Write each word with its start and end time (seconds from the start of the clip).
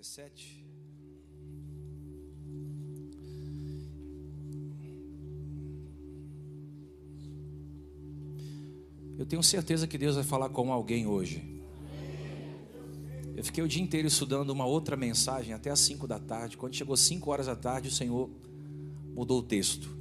17. 0.00 0.64
Eu 9.18 9.26
tenho 9.26 9.42
certeza 9.42 9.86
que 9.86 9.98
Deus 9.98 10.14
vai 10.14 10.24
falar 10.24 10.48
com 10.48 10.72
alguém 10.72 11.06
hoje. 11.06 11.62
Eu 13.36 13.44
fiquei 13.44 13.62
o 13.62 13.68
dia 13.68 13.82
inteiro 13.82 14.08
estudando 14.08 14.48
uma 14.48 14.64
outra 14.64 14.96
mensagem 14.96 15.52
até 15.52 15.68
as 15.68 15.80
5 15.80 16.06
da 16.06 16.18
tarde. 16.18 16.56
Quando 16.56 16.74
chegou 16.74 16.96
5 16.96 17.30
horas 17.30 17.44
da 17.44 17.54
tarde, 17.54 17.88
o 17.88 17.92
Senhor 17.92 18.30
mudou 19.14 19.40
o 19.40 19.42
texto. 19.42 19.94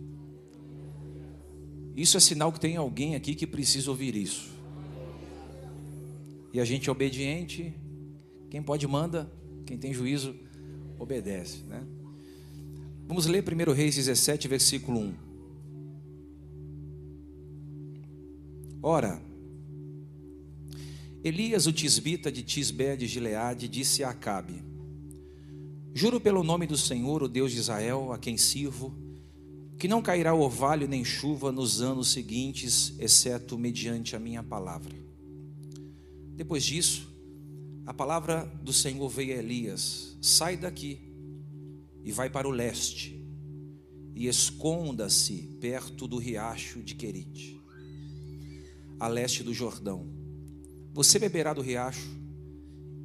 Isso 1.93 2.15
é 2.15 2.21
sinal 2.21 2.53
que 2.53 2.59
tem 2.61 2.77
alguém 2.77 3.15
aqui 3.15 3.35
que 3.35 3.45
precisa 3.45 3.91
ouvir 3.91 4.15
isso. 4.15 4.49
E 6.53 6.59
a 6.61 6.63
gente 6.63 6.87
é 6.87 6.91
obediente. 6.91 7.73
Quem 8.49 8.63
pode 8.63 8.87
manda, 8.87 9.29
quem 9.69 9.77
tem 9.77 9.93
juízo 9.93 10.35
obedece, 10.97 11.59
né? 11.67 11.83
Vamos 13.07 13.27
ler 13.27 13.43
1 13.43 13.71
Reis 13.71 13.93
17, 13.93 14.47
versículo 14.47 14.99
1. 14.99 15.13
Ora, 18.81 19.21
Elias, 21.23 21.67
o 21.67 21.71
tisbita 21.71 22.31
de 22.31 22.41
Tisbé 22.41 22.95
de 22.95 23.05
Gileade, 23.05 23.67
disse 23.67 24.03
a 24.03 24.09
Acabe: 24.09 24.63
Juro 25.93 26.19
pelo 26.19 26.43
nome 26.43 26.65
do 26.65 26.75
Senhor, 26.77 27.21
o 27.21 27.27
Deus 27.27 27.51
de 27.51 27.59
Israel, 27.59 28.11
a 28.11 28.17
quem 28.17 28.37
sirvo, 28.37 28.91
que 29.77 29.87
não 29.87 30.01
cairá 30.01 30.33
orvalho 30.33 30.87
nem 30.87 31.05
chuva 31.05 31.51
nos 31.51 31.79
anos 31.79 32.11
seguintes, 32.11 32.95
exceto 32.97 33.55
mediante 33.55 34.15
a 34.15 34.19
minha 34.19 34.41
palavra. 34.41 34.95
Depois 36.35 36.63
disso, 36.63 37.08
a 37.85 37.93
palavra 37.93 38.45
do 38.61 38.71
Senhor 38.71 39.09
veio 39.09 39.35
a 39.35 39.39
Elias: 39.39 40.17
sai 40.21 40.57
daqui 40.57 40.99
e 42.03 42.11
vai 42.11 42.29
para 42.29 42.47
o 42.47 42.51
leste, 42.51 43.23
e 44.15 44.27
esconda-se 44.27 45.57
perto 45.59 46.07
do 46.07 46.17
riacho 46.17 46.81
de 46.81 46.95
Querite, 46.95 47.59
a 48.99 49.07
leste 49.07 49.43
do 49.43 49.53
Jordão. 49.53 50.07
Você 50.93 51.19
beberá 51.19 51.53
do 51.53 51.61
riacho 51.61 52.09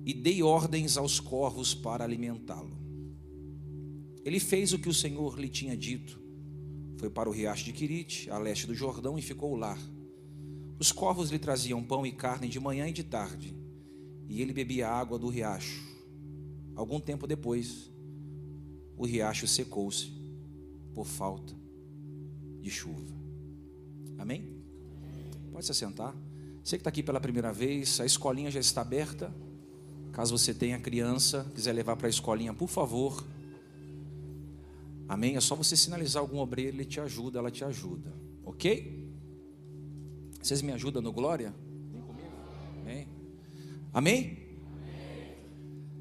e 0.05 0.13
dei 0.13 0.43
ordens 0.43 0.97
aos 0.97 1.21
corvos 1.21 1.75
para 1.75 2.05
alimentá-lo. 2.05 2.77
Ele 4.25 4.41
fez 4.41 4.73
o 4.73 4.79
que 4.79 4.89
o 4.89 4.95
Senhor 4.95 5.39
lhe 5.39 5.49
tinha 5.49 5.77
dito. 5.77 6.19
Foi 6.97 7.11
para 7.11 7.29
o 7.29 7.33
riacho 7.33 7.65
de 7.65 7.73
Quirite, 7.73 8.31
a 8.31 8.39
leste 8.39 8.67
do 8.67 8.75
Jordão, 8.75 9.19
e 9.19 9.23
ficou 9.23 9.55
lá. 9.55 9.79
Os 10.79 10.91
corvos 10.93 11.31
lhe 11.31 11.39
traziam 11.39 11.83
pão 11.83 12.07
e 12.07 12.13
carne 12.13 12.49
de 12.49 12.59
manhã 12.59 12.89
e 12.89 12.93
de 12.93 13.05
tarde 13.05 13.64
e 14.29 14.41
ele 14.41 14.53
bebia 14.53 14.89
água 14.89 15.19
do 15.19 15.29
riacho. 15.29 15.83
Algum 16.75 16.99
tempo 16.99 17.27
depois, 17.27 17.91
o 18.97 19.07
riacho 19.07 19.47
secou-se 19.47 20.13
por 20.95 21.07
falta 21.07 21.55
de 22.61 22.71
chuva. 22.71 23.15
Amém? 24.19 24.49
Pode 25.53 25.67
se 25.67 25.73
assentar. 25.73 26.15
Você 26.63 26.77
que 26.77 26.81
está 26.81 26.89
aqui 26.89 27.03
pela 27.03 27.21
primeira 27.21 27.53
vez, 27.53 28.01
a 28.01 28.07
escolinha 28.07 28.51
já 28.51 28.61
está 28.61 28.81
aberta. 28.81 29.33
Caso 30.13 30.37
você 30.37 30.55
tenha 30.55 30.79
criança, 30.79 31.51
quiser 31.55 31.73
levar 31.73 31.97
para 31.97 32.07
a 32.07 32.11
escolinha, 32.11 32.55
por 32.55 32.69
favor. 32.69 33.25
Amém? 35.09 35.37
É 35.37 35.41
só 35.41 35.55
você 35.55 35.77
sinalizar 35.77 36.23
algum 36.23 36.39
obreiro, 36.39 36.77
ele 36.77 36.85
te 36.85 37.01
ajuda, 37.01 37.39
ela 37.39 37.51
te 37.51 37.65
ajuda. 37.65 38.13
Ok? 38.45 39.05
Vocês 40.41 40.63
me 40.63 40.73
ajudam 40.73 41.03
no 41.03 41.13
glória? 41.13 41.55
Amém? 43.95 44.37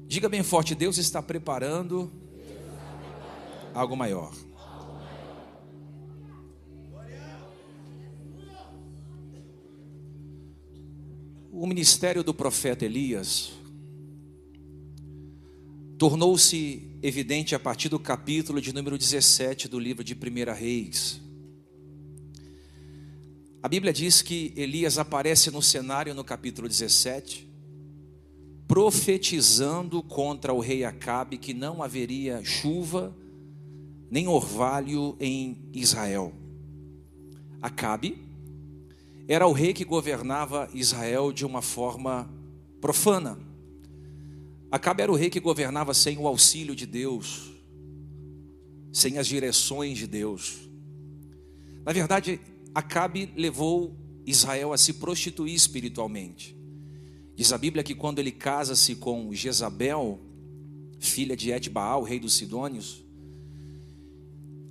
Diga 0.08 0.28
bem 0.28 0.42
forte: 0.42 0.74
Deus 0.74 0.98
está 0.98 1.22
preparando 1.22 2.12
algo 3.72 3.96
maior. 3.96 4.34
O 11.52 11.68
ministério 11.68 12.24
do 12.24 12.34
profeta 12.34 12.84
Elias 12.84 13.52
tornou-se 15.96 16.98
evidente 17.00 17.54
a 17.54 17.60
partir 17.60 17.88
do 17.88 18.00
capítulo 18.00 18.60
de 18.60 18.72
número 18.72 18.98
17 18.98 19.68
do 19.68 19.78
livro 19.78 20.02
de 20.02 20.14
1 20.14 20.52
Reis. 20.52 21.20
A 23.62 23.68
Bíblia 23.68 23.92
diz 23.92 24.20
que 24.20 24.52
Elias 24.56 24.98
aparece 24.98 25.52
no 25.52 25.62
cenário 25.62 26.12
no 26.12 26.24
capítulo 26.24 26.68
17 26.68 27.53
profetizando 28.66 30.02
contra 30.02 30.52
o 30.52 30.60
rei 30.60 30.84
Acabe 30.84 31.36
que 31.38 31.52
não 31.52 31.82
haveria 31.82 32.42
chuva 32.44 33.14
nem 34.10 34.28
orvalho 34.28 35.16
em 35.18 35.58
Israel. 35.72 36.32
Acabe 37.60 38.18
era 39.26 39.46
o 39.46 39.52
rei 39.52 39.72
que 39.72 39.84
governava 39.84 40.68
Israel 40.74 41.32
de 41.32 41.46
uma 41.46 41.62
forma 41.62 42.30
profana. 42.80 43.38
Acabe 44.70 45.02
era 45.02 45.10
o 45.10 45.16
rei 45.16 45.30
que 45.30 45.40
governava 45.40 45.94
sem 45.94 46.18
o 46.18 46.26
auxílio 46.26 46.76
de 46.76 46.84
Deus, 46.86 47.52
sem 48.92 49.18
as 49.18 49.26
direções 49.26 49.98
de 49.98 50.06
Deus. 50.06 50.68
Na 51.84 51.92
verdade, 51.92 52.40
Acabe 52.74 53.32
levou 53.36 53.96
Israel 54.26 54.72
a 54.72 54.78
se 54.78 54.94
prostituir 54.94 55.54
espiritualmente. 55.54 56.56
Diz 57.34 57.52
a 57.52 57.58
Bíblia 57.58 57.82
que 57.82 57.94
quando 57.94 58.18
ele 58.18 58.32
casa-se 58.32 58.94
com 58.96 59.32
Jezabel, 59.32 60.20
filha 60.98 61.36
de 61.36 61.50
Etbaal, 61.50 62.02
rei 62.02 62.20
dos 62.20 62.34
Sidônios, 62.34 63.04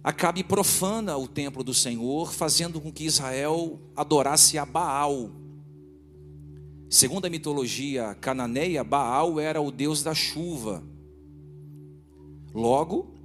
Acabe 0.04 0.44
profana 0.44 1.16
o 1.16 1.30
templo 1.30 1.64
do 1.64 1.74
Senhor, 1.74 2.34
fazendo 2.34 2.82
com 2.82 2.92
que 2.92 3.06
Israel 3.06 3.80
adorasse 3.96 4.58
a 4.58 4.66
Baal. 4.66 5.32
Segundo 6.90 7.26
a 7.26 7.30
mitologia 7.30 8.14
cananeia, 8.16 8.84
Baal 8.84 9.40
era 9.40 9.62
o 9.62 9.72
deus 9.72 10.04
da 10.04 10.14
chuva. 10.14 10.84
Logo, 12.54 13.16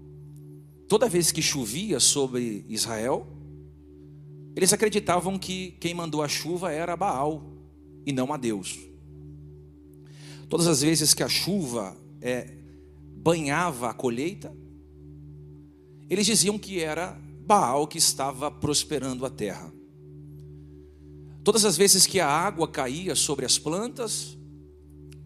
toda 0.87 1.09
vez 1.09 1.33
que 1.33 1.43
chovia 1.43 1.99
sobre 1.99 2.65
Israel, 2.69 3.27
eles 4.55 4.73
acreditavam 4.73 5.37
que 5.37 5.73
quem 5.81 5.93
mandou 5.93 6.23
a 6.23 6.29
chuva 6.29 6.71
era 6.71 6.97
Baal 6.97 7.43
e 8.07 8.13
não 8.13 8.33
a 8.33 8.37
Deus. 8.37 8.88
Todas 10.49 10.67
as 10.67 10.81
vezes 10.81 11.15
que 11.15 11.23
a 11.23 11.29
chuva 11.29 11.97
é, 12.21 12.55
banhava 13.17 13.91
a 13.91 13.95
colheita, 13.95 14.55
eles 16.09 16.27
diziam 16.27 16.59
que 16.59 16.81
era 16.81 17.19
Baal 17.45 17.87
que 17.87 17.99
estava 17.99 18.51
prosperando 18.51 19.25
a 19.25 19.31
terra. 19.31 19.73
Todas 21.45 21.65
as 21.65 21.77
vezes 21.77 22.07
que 22.07 22.21
a 22.21 22.29
água 22.29 22.69
caía 22.69 23.15
sobre 23.15 23.47
as 23.47 23.59
plantas, 23.59 24.37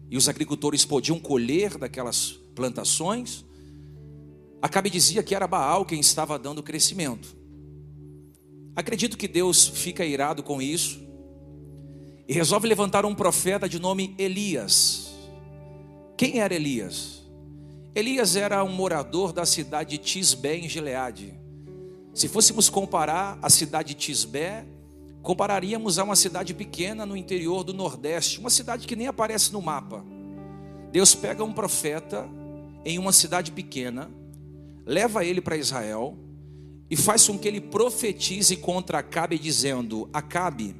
e 0.09 0.17
os 0.17 0.29
agricultores 0.29 0.85
podiam 0.85 1.19
colher 1.19 1.77
daquelas 1.77 2.39
plantações, 2.53 3.43
Acabe 4.63 4.89
dizia 4.89 5.21
que 5.21 5.35
era 5.35 5.45
Baal 5.45 5.83
quem 5.83 5.99
estava 5.99 6.39
dando 6.39 6.63
crescimento. 6.63 7.35
Acredito 8.73 9.17
que 9.17 9.27
Deus 9.27 9.67
fica 9.67 10.05
irado 10.05 10.41
com 10.41 10.61
isso 10.61 11.05
e 12.25 12.31
resolve 12.31 12.65
levantar 12.65 13.05
um 13.05 13.13
profeta 13.13 13.67
de 13.67 13.77
nome 13.77 14.15
Elias. 14.17 15.02
Quem 16.15 16.39
era 16.39 16.53
Elias? 16.53 17.23
Elias 17.95 18.35
era 18.35 18.63
um 18.63 18.71
morador 18.71 19.33
da 19.33 19.45
cidade 19.45 19.97
de 19.97 19.97
Tisbé, 19.97 20.57
em 20.57 20.69
Gileade. 20.69 21.33
Se 22.13 22.27
fôssemos 22.27 22.69
comparar 22.69 23.39
a 23.41 23.49
cidade 23.49 23.89
de 23.89 23.95
Tisbé, 23.95 24.65
compararíamos 25.23 25.97
a 25.97 26.03
uma 26.03 26.15
cidade 26.15 26.53
pequena 26.53 27.05
no 27.05 27.17
interior 27.17 27.63
do 27.63 27.73
Nordeste, 27.73 28.39
uma 28.39 28.51
cidade 28.51 28.85
que 28.85 28.95
nem 28.95 29.07
aparece 29.07 29.51
no 29.51 29.61
mapa. 29.61 30.05
Deus 30.91 31.15
pega 31.15 31.43
um 31.43 31.51
profeta 31.51 32.29
em 32.85 32.99
uma 32.99 33.11
cidade 33.11 33.51
pequena, 33.51 34.11
leva 34.85 35.25
ele 35.25 35.41
para 35.41 35.57
Israel 35.57 36.15
e 36.89 36.95
faz 36.95 37.25
com 37.27 37.39
que 37.39 37.47
ele 37.47 37.59
profetize 37.59 38.55
contra 38.57 38.99
Acabe, 38.99 39.39
dizendo: 39.39 40.07
Acabe, 40.13 40.75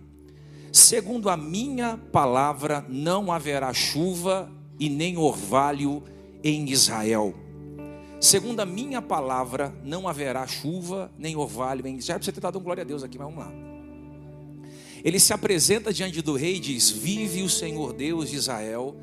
segundo 0.72 1.30
a 1.30 1.36
minha 1.36 1.98
palavra, 2.12 2.86
não 2.88 3.32
haverá 3.32 3.74
chuva 3.74 4.52
e 4.80 4.90
nem 4.90 5.18
orvalho 5.18 6.04
em 6.44 6.70
Israel. 6.70 7.34
Segundo 8.20 8.62
a 8.62 8.66
minha 8.66 9.02
palavra, 9.02 9.76
não 9.84 10.08
haverá 10.08 10.48
chuva 10.48 11.12
nem 11.18 11.36
orvalho 11.36 11.86
em 11.86 11.98
Israel. 11.98 12.22
Você 12.22 12.32
ter 12.32 12.40
dado 12.40 12.58
um 12.58 12.64
glória 12.64 12.82
a 12.82 12.86
Deus 12.86 13.04
aqui, 13.04 13.18
mas 13.18 13.28
vamos 13.28 13.44
lá. 13.44 13.52
Ele 15.04 15.20
se 15.20 15.34
apresenta 15.34 15.92
diante 15.92 16.22
do 16.22 16.36
rei 16.36 16.56
e 16.56 16.60
diz: 16.60 16.90
Vive 16.90 17.44
o 17.44 17.50
Senhor 17.50 17.92
Deus 17.92 18.30
de 18.30 18.38
Israel, 18.38 18.96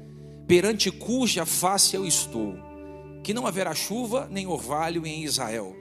perante 0.49 0.90
cuja 0.90 1.44
face 1.44 1.94
eu 1.94 2.06
estou, 2.06 2.55
que 3.22 3.34
não 3.34 3.46
haverá 3.46 3.75
chuva 3.75 4.26
nem 4.31 4.46
orvalho 4.46 5.06
em 5.06 5.22
Israel. 5.25 5.76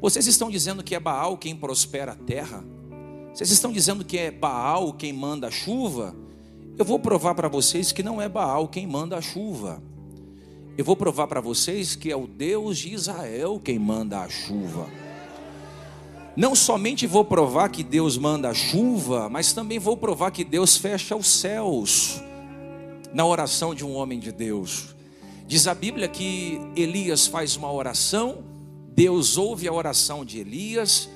Vocês 0.00 0.26
estão 0.26 0.50
dizendo 0.50 0.82
que 0.82 0.94
é 0.94 1.00
Baal 1.00 1.38
quem 1.38 1.54
prospera 1.54 2.12
a 2.12 2.16
terra? 2.16 2.64
Vocês 3.32 3.50
estão 3.50 3.70
dizendo 3.70 4.04
que 4.04 4.18
é 4.18 4.30
Baal 4.30 4.92
quem 4.94 5.12
manda 5.12 5.46
a 5.46 5.50
chuva? 5.50 6.16
Eu 6.80 6.84
vou 6.86 6.98
provar 6.98 7.34
para 7.34 7.46
vocês 7.46 7.92
que 7.92 8.02
não 8.02 8.22
é 8.22 8.26
Baal 8.26 8.66
quem 8.66 8.86
manda 8.86 9.14
a 9.14 9.20
chuva. 9.20 9.82
Eu 10.78 10.82
vou 10.82 10.96
provar 10.96 11.26
para 11.26 11.38
vocês 11.38 11.94
que 11.94 12.10
é 12.10 12.16
o 12.16 12.26
Deus 12.26 12.78
de 12.78 12.94
Israel 12.94 13.60
quem 13.62 13.78
manda 13.78 14.20
a 14.20 14.30
chuva. 14.30 14.88
Não 16.34 16.54
somente 16.54 17.06
vou 17.06 17.22
provar 17.22 17.68
que 17.68 17.84
Deus 17.84 18.16
manda 18.16 18.48
a 18.48 18.54
chuva, 18.54 19.28
mas 19.28 19.52
também 19.52 19.78
vou 19.78 19.94
provar 19.94 20.30
que 20.30 20.42
Deus 20.42 20.78
fecha 20.78 21.14
os 21.14 21.26
céus 21.26 22.22
na 23.12 23.26
oração 23.26 23.74
de 23.74 23.84
um 23.84 23.92
homem 23.94 24.18
de 24.18 24.32
Deus. 24.32 24.96
Diz 25.46 25.66
a 25.66 25.74
Bíblia 25.74 26.08
que 26.08 26.58
Elias 26.74 27.26
faz 27.26 27.56
uma 27.56 27.70
oração, 27.70 28.42
Deus 28.94 29.36
ouve 29.36 29.68
a 29.68 29.72
oração 29.74 30.24
de 30.24 30.38
Elias 30.38 31.10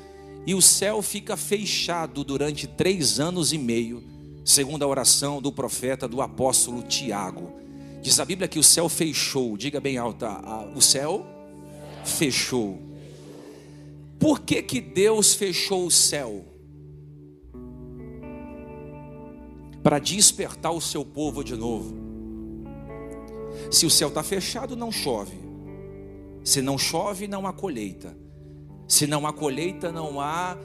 e 0.46 0.54
o 0.54 0.60
céu 0.60 1.00
fica 1.00 1.38
fechado 1.38 2.22
durante 2.22 2.66
três 2.66 3.18
anos 3.18 3.50
e 3.50 3.56
meio, 3.56 4.12
segundo 4.44 4.82
a 4.84 4.86
oração 4.86 5.40
do 5.40 5.50
profeta, 5.50 6.06
do 6.06 6.20
apóstolo 6.20 6.82
Tiago. 6.82 7.52
Diz 8.02 8.20
a 8.20 8.24
Bíblia 8.24 8.46
que 8.46 8.58
o 8.58 8.62
céu 8.62 8.88
fechou, 8.88 9.56
diga 9.56 9.80
bem 9.80 9.96
alta, 9.96 10.28
o 10.74 10.80
céu 10.82 11.24
fechou. 12.04 12.78
Por 14.18 14.40
que, 14.40 14.62
que 14.62 14.80
Deus 14.80 15.34
fechou 15.34 15.86
o 15.86 15.90
céu? 15.90 16.44
Para 19.82 19.98
despertar 19.98 20.72
o 20.72 20.80
seu 20.80 21.04
povo 21.04 21.42
de 21.42 21.56
novo. 21.56 21.94
Se 23.70 23.86
o 23.86 23.90
céu 23.90 24.08
está 24.08 24.22
fechado, 24.22 24.76
não 24.76 24.92
chove. 24.92 25.36
Se 26.42 26.60
não 26.60 26.76
chove, 26.76 27.26
não 27.26 27.46
há 27.46 27.52
colheita. 27.52 28.16
Se 28.86 29.06
não 29.06 29.26
há 29.26 29.32
colheita, 29.32 29.90
não 29.90 30.20
há 30.20 30.56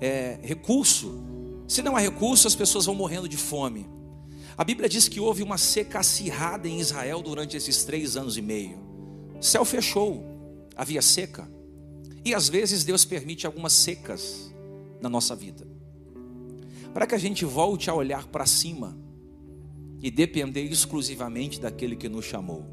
é, 0.00 0.38
recurso. 0.42 1.22
Se 1.72 1.80
não 1.80 1.96
há 1.96 2.00
recurso, 2.00 2.46
as 2.46 2.54
pessoas 2.54 2.84
vão 2.84 2.94
morrendo 2.94 3.26
de 3.26 3.38
fome. 3.38 3.88
A 4.58 4.62
Bíblia 4.62 4.90
diz 4.90 5.08
que 5.08 5.18
houve 5.18 5.42
uma 5.42 5.56
seca 5.56 6.00
acirrada 6.00 6.68
em 6.68 6.78
Israel 6.78 7.22
durante 7.22 7.56
esses 7.56 7.82
três 7.82 8.14
anos 8.14 8.36
e 8.36 8.42
meio. 8.42 8.78
O 9.40 9.42
céu 9.42 9.64
fechou, 9.64 10.22
havia 10.76 11.00
seca. 11.00 11.50
E 12.26 12.34
às 12.34 12.46
vezes 12.46 12.84
Deus 12.84 13.06
permite 13.06 13.46
algumas 13.46 13.72
secas 13.72 14.54
na 15.00 15.08
nossa 15.08 15.34
vida, 15.34 15.66
para 16.92 17.06
que 17.06 17.14
a 17.14 17.18
gente 17.18 17.42
volte 17.46 17.88
a 17.88 17.94
olhar 17.94 18.26
para 18.26 18.44
cima 18.44 18.94
e 20.02 20.10
depender 20.10 20.64
exclusivamente 20.64 21.58
daquele 21.58 21.96
que 21.96 22.06
nos 22.06 22.26
chamou. 22.26 22.66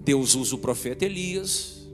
Deus 0.00 0.34
usa 0.34 0.56
o 0.56 0.58
profeta 0.58 1.04
Elias, 1.04 1.88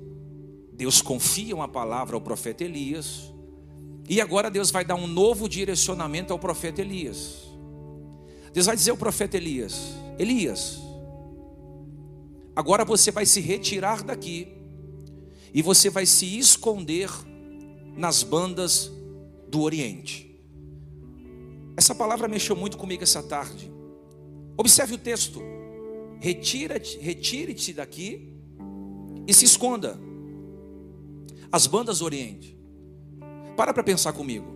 Deus 0.72 1.02
confia 1.02 1.54
uma 1.54 1.68
palavra 1.68 2.16
ao 2.16 2.22
profeta 2.22 2.64
Elias, 2.64 3.35
e 4.08 4.20
agora 4.20 4.50
Deus 4.50 4.70
vai 4.70 4.84
dar 4.84 4.94
um 4.94 5.06
novo 5.06 5.48
direcionamento 5.48 6.32
ao 6.32 6.38
profeta 6.38 6.80
Elias. 6.80 7.44
Deus 8.52 8.66
vai 8.66 8.76
dizer 8.76 8.90
ao 8.90 8.96
profeta 8.96 9.36
Elias: 9.36 9.92
Elias, 10.18 10.78
agora 12.54 12.84
você 12.84 13.10
vai 13.10 13.26
se 13.26 13.40
retirar 13.40 14.02
daqui 14.02 14.48
e 15.52 15.60
você 15.62 15.90
vai 15.90 16.06
se 16.06 16.38
esconder 16.38 17.10
nas 17.96 18.22
bandas 18.22 18.90
do 19.48 19.62
Oriente. 19.62 20.26
Essa 21.76 21.94
palavra 21.94 22.28
mexeu 22.28 22.56
muito 22.56 22.78
comigo 22.78 23.02
essa 23.02 23.22
tarde. 23.22 23.70
Observe 24.56 24.94
o 24.94 24.98
texto. 24.98 25.42
Retira-te, 26.18 26.98
retire-te 26.98 27.74
daqui 27.74 28.32
e 29.26 29.34
se 29.34 29.44
esconda. 29.44 29.98
As 31.52 31.66
bandas 31.66 31.98
do 31.98 32.06
Oriente. 32.06 32.55
Para 33.56 33.72
para 33.72 33.82
pensar 33.82 34.12
comigo. 34.12 34.54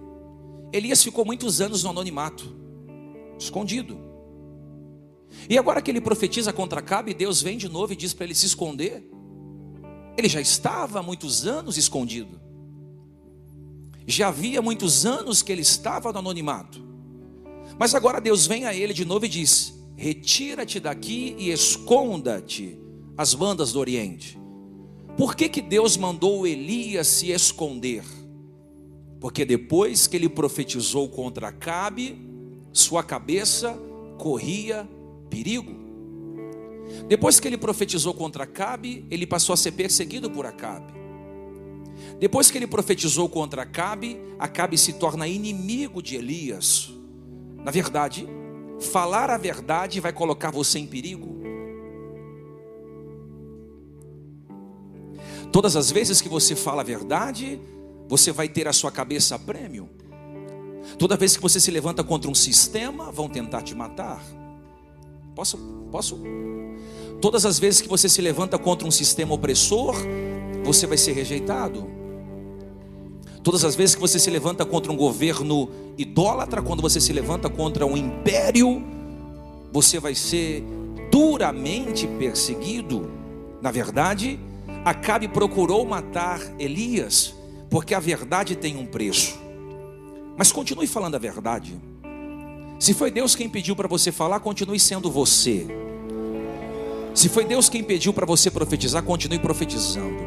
Elias 0.73 1.02
ficou 1.02 1.25
muitos 1.25 1.61
anos 1.61 1.82
no 1.82 1.91
anonimato 1.91 2.61
escondido. 3.38 3.99
E 5.49 5.56
agora 5.56 5.81
que 5.81 5.91
ele 5.91 6.00
profetiza 6.00 6.52
contra 6.52 6.82
Cabe, 6.82 7.14
Deus 7.14 7.41
vem 7.41 7.56
de 7.56 7.69
novo 7.69 7.93
e 7.93 7.97
diz 7.97 8.12
para 8.12 8.25
ele 8.25 8.35
se 8.35 8.47
esconder. 8.47 9.08
Ele 10.17 10.29
já 10.29 10.41
estava 10.41 11.00
há 11.00 11.02
muitos 11.02 11.47
anos 11.47 11.76
escondido. 11.76 12.41
Já 14.06 14.29
havia 14.29 14.61
muitos 14.61 15.06
anos 15.06 15.43
que 15.43 15.53
ele 15.53 15.62
estava 15.62 16.12
no 16.12 16.19
anonimato. 16.19 16.85
Mas 17.79 17.94
agora 17.94 18.20
Deus 18.20 18.46
vem 18.46 18.67
a 18.67 18.75
ele 18.75 18.93
de 18.93 19.05
novo 19.05 19.25
e 19.25 19.29
diz: 19.29 19.73
Retira-te 19.96 20.81
daqui 20.81 21.35
e 21.38 21.50
esconda-te 21.50 22.79
as 23.17 23.35
bandas 23.35 23.73
do 23.73 23.79
Oriente. 23.79 24.38
Por 25.17 25.35
que, 25.35 25.49
que 25.49 25.62
Deus 25.62 25.96
mandou 25.96 26.46
Elias 26.46 27.06
se 27.06 27.31
esconder? 27.31 28.05
Porque 29.20 29.44
depois 29.44 30.06
que 30.06 30.17
ele 30.17 30.28
profetizou 30.28 31.08
contra 31.08 31.52
Cabe, 31.52 32.19
sua 32.72 33.02
cabeça 33.02 33.78
corria 34.19 34.88
perigo. 35.28 35.78
Depois 37.06 37.38
que 37.38 37.46
ele 37.46 37.58
profetizou 37.58 38.14
contra 38.14 38.44
Acabe, 38.44 39.05
ele 39.11 39.26
passou 39.26 39.52
a 39.52 39.56
ser 39.56 39.72
perseguido 39.72 40.31
por 40.31 40.46
Acabe. 40.46 40.93
Depois 42.19 42.50
que 42.50 42.58
ele 42.58 42.67
profetizou 42.67 43.28
contra 43.28 43.62
Acabe, 43.62 44.19
Acabe 44.38 44.76
se 44.76 44.94
torna 44.94 45.28
inimigo 45.28 46.02
de 46.02 46.17
Elias. 46.17 46.90
Na 47.62 47.70
verdade, 47.70 48.26
falar 48.81 49.31
a 49.31 49.37
verdade 49.37 50.00
vai 50.00 50.12
colocar 50.12 50.50
você 50.50 50.78
em 50.78 50.87
perigo. 50.87 51.38
Todas 55.52 55.76
as 55.76 55.90
vezes 55.90 56.20
que 56.20 56.28
você 56.28 56.55
fala 56.55 56.82
a 56.82 56.84
verdade, 56.84 57.61
você 58.11 58.33
vai 58.33 58.49
ter 58.49 58.67
a 58.67 58.73
sua 58.73 58.91
cabeça 58.91 59.37
a 59.37 59.39
prêmio. 59.39 59.89
Toda 60.99 61.17
vez 61.17 61.37
que 61.37 61.43
você 61.43 61.61
se 61.61 61.71
levanta 61.71 62.03
contra 62.03 62.29
um 62.29 62.35
sistema, 62.35 63.12
vão 63.12 63.29
tentar 63.29 63.62
te 63.62 63.73
matar. 63.73 64.21
Posso? 65.33 65.57
Posso? 65.93 66.19
Todas 67.21 67.47
as 67.47 67.61
vezes 67.61 67.81
que 67.81 67.89
você 67.89 68.09
se 68.09 68.21
levanta 68.21 68.59
contra 68.59 68.87
um 68.87 68.91
sistema 68.91 69.33
opressor, 69.33 69.95
você 70.65 70.89
vai 70.89 70.99
ser 70.99 71.12
rejeitado. 71.12 71.89
Todas 73.45 73.65
as 73.65 73.77
vezes 73.77 73.95
que 73.95 74.01
você 74.01 74.19
se 74.19 74.29
levanta 74.29 74.67
contra 74.67 74.91
um 74.91 74.97
governo 74.97 75.71
idólatra, 75.97 76.61
quando 76.61 76.83
você 76.83 77.01
se 77.01 77.13
levanta 77.13 77.49
contra 77.49 77.87
um 77.87 77.97
império, 77.97 78.83
você 79.73 80.01
vai 80.01 80.17
ser 80.17 80.65
duramente 81.13 82.09
perseguido. 82.09 83.09
Na 83.63 83.71
verdade, 83.71 84.37
Acabe 84.85 85.29
procurou 85.29 85.85
matar 85.85 86.41
Elias, 86.59 87.35
porque 87.70 87.94
a 87.94 88.00
verdade 88.00 88.56
tem 88.56 88.76
um 88.76 88.84
preço. 88.84 89.38
Mas 90.37 90.50
continue 90.50 90.88
falando 90.88 91.14
a 91.14 91.19
verdade. 91.19 91.81
Se 92.78 92.93
foi 92.93 93.11
Deus 93.11 93.37
quem 93.37 93.49
pediu 93.49 93.76
para 93.76 93.87
você 93.87 94.11
falar, 94.11 94.40
continue 94.40 94.81
sendo 94.81 95.11
você. 95.11 95.67
Se 97.14 97.28
foi 97.28 97.44
Deus 97.44 97.69
quem 97.69 97.82
pediu 97.82 98.12
para 98.12 98.26
você 98.26 98.50
profetizar, 98.50 99.02
continue 99.02 99.38
profetizando. 99.38 100.19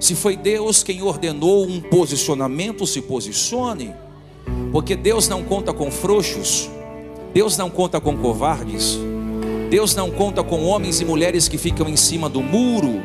Se 0.00 0.14
foi 0.14 0.36
Deus 0.36 0.82
quem 0.82 1.02
ordenou 1.02 1.66
um 1.66 1.80
posicionamento, 1.80 2.86
se 2.86 3.02
posicione. 3.02 3.94
Porque 4.72 4.96
Deus 4.96 5.28
não 5.28 5.44
conta 5.44 5.72
com 5.72 5.90
frouxos, 5.90 6.70
Deus 7.34 7.56
não 7.56 7.68
conta 7.68 8.00
com 8.00 8.16
covardes, 8.16 8.98
Deus 9.70 9.94
não 9.94 10.10
conta 10.10 10.42
com 10.42 10.64
homens 10.64 11.00
e 11.00 11.04
mulheres 11.04 11.48
que 11.48 11.58
ficam 11.58 11.88
em 11.88 11.96
cima 11.96 12.28
do 12.28 12.42
muro, 12.42 13.02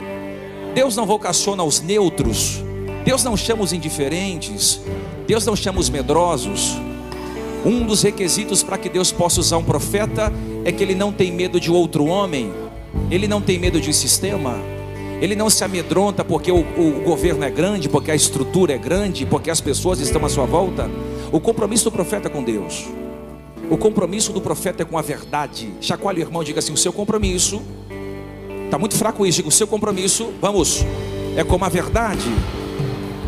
Deus 0.74 0.96
não 0.96 1.06
vocaciona 1.06 1.64
os 1.64 1.82
neutros, 1.82 2.64
Deus 3.04 3.24
não 3.24 3.36
chama 3.36 3.64
os 3.64 3.74
indiferentes, 3.74 4.80
Deus 5.28 5.46
não 5.46 5.56
chama 5.56 5.80
os 5.80 5.90
medrosos. 5.90 6.78
Um 7.66 7.86
dos 7.86 8.02
requisitos 8.02 8.64
para 8.64 8.78
que 8.78 8.90
Deus 8.90 9.12
possa 9.12 9.40
usar 9.40 9.58
um 9.58 9.64
profeta 9.64 10.32
é 10.66 10.72
que 10.72 10.84
ele 10.84 10.96
não 10.96 11.12
tem 11.12 11.32
medo 11.32 11.60
de 11.60 11.72
outro 11.72 12.06
homem, 12.06 12.52
ele 13.10 13.28
não 13.28 13.42
tem 13.42 13.58
medo 13.58 13.80
de 13.80 13.90
um 13.90 13.94
sistema, 13.94 14.58
ele 15.22 15.36
não 15.36 15.50
se 15.50 15.64
amedronta 15.64 16.24
porque 16.24 16.52
o, 16.52 16.60
o, 16.60 17.02
governo 17.04 17.44
é 17.44 17.50
grande, 17.50 17.88
porque 17.88 18.12
a 18.12 18.16
estrutura 18.16 18.74
é 18.74 18.78
grande, 18.78 19.26
porque 19.26 19.50
as 19.50 19.62
pessoas 19.62 20.00
estão 20.00 20.26
à 20.26 20.30
sua 20.30 20.46
volta. 20.46 20.90
O 21.32 21.40
compromisso 21.40 21.86
do 21.86 21.92
profeta 21.92 22.28
é 22.28 22.32
com 22.32 22.44
Deus, 22.44 22.86
o 23.70 23.78
compromisso 23.78 24.32
do 24.34 24.42
profeta 24.42 24.84
é 24.84 24.86
com 24.86 24.98
a 24.98 25.02
verdade. 25.02 25.70
Chacoalhe 25.80 26.20
o 26.20 26.24
irmão, 26.24 26.44
diga 26.44 26.60
assim: 26.60 26.74
o 26.74 26.78
seu 26.78 26.92
compromisso, 26.92 27.62
está 28.66 28.78
muito 28.78 28.96
fraco 28.96 29.26
isso, 29.26 29.38
diga 29.38 29.50
o 29.50 29.52
seu 29.52 29.68
compromisso, 29.68 30.34
vamos, 30.42 30.86
é 31.36 31.44
com 31.44 31.64
a 31.64 31.70
verdade. 31.70 32.30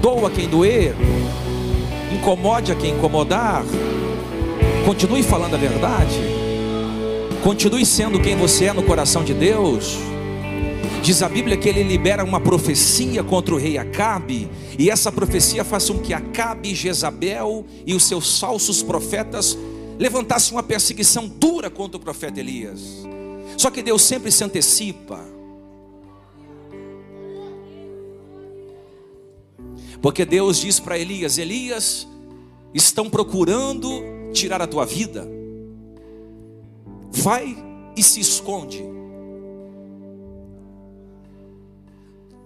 Doa 0.01 0.29
quem 0.29 0.47
doer, 0.47 0.95
incomode 2.13 2.71
a 2.71 2.75
quem 2.75 2.95
incomodar, 2.95 3.63
continue 4.85 5.23
falando 5.23 5.55
a 5.55 5.57
verdade, 5.57 6.19
continue 7.43 7.85
sendo 7.85 8.19
quem 8.19 8.35
você 8.35 8.65
é 8.65 8.73
no 8.73 8.83
coração 8.83 9.23
de 9.23 9.33
Deus. 9.33 9.97
Diz 11.01 11.21
a 11.21 11.29
Bíblia 11.29 11.57
que 11.57 11.69
ele 11.69 11.83
libera 11.83 12.23
uma 12.23 12.39
profecia 12.39 13.23
contra 13.23 13.53
o 13.53 13.57
rei 13.57 13.77
Acabe, 13.77 14.49
e 14.77 14.89
essa 14.89 15.11
profecia 15.11 15.63
faz 15.63 15.89
com 15.89 15.99
que 15.99 16.13
Acabe, 16.13 16.73
Jezabel 16.73 17.65
e 17.85 17.93
os 17.93 18.03
seus 18.03 18.39
falsos 18.39 18.81
profetas 18.81 19.57
levantassem 19.97 20.53
uma 20.53 20.63
perseguição 20.63 21.27
dura 21.27 21.69
contra 21.69 21.97
o 21.97 21.99
profeta 21.99 22.39
Elias. 22.39 23.05
Só 23.57 23.69
que 23.69 23.81
Deus 23.81 24.01
sempre 24.01 24.31
se 24.31 24.43
antecipa. 24.43 25.34
Porque 30.05 30.23
Deus 30.23 30.57
diz 30.57 30.79
para 30.79 30.99
Elias: 30.99 31.39
Elias, 31.39 32.07
estão 32.75 33.09
procurando 33.09 33.89
tirar 34.31 34.61
a 34.61 34.67
tua 34.67 34.85
vida. 34.85 35.27
Vai 37.11 37.57
e 37.97 38.03
se 38.03 38.19
esconde. 38.19 38.83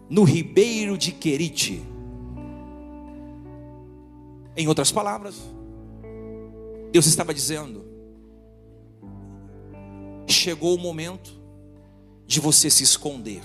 no 0.10 0.24
ribeiro 0.24 0.98
de 0.98 1.12
Querite. 1.12 1.84
Em 4.56 4.66
outras 4.70 4.90
palavras, 4.90 5.36
Deus 6.94 7.08
estava 7.08 7.34
dizendo: 7.34 7.84
chegou 10.26 10.76
o 10.76 10.80
momento 10.80 11.38
de 12.26 12.40
você 12.40 12.70
se 12.70 12.84
esconder. 12.84 13.42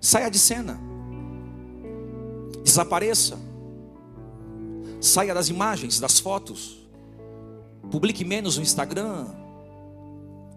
Saia 0.00 0.30
de 0.30 0.38
cena, 0.38 0.80
desapareça, 2.62 3.38
saia 5.00 5.34
das 5.34 5.48
imagens, 5.48 6.00
das 6.00 6.18
fotos, 6.18 6.86
publique 7.90 8.24
menos 8.24 8.56
no 8.56 8.62
Instagram, 8.62 9.26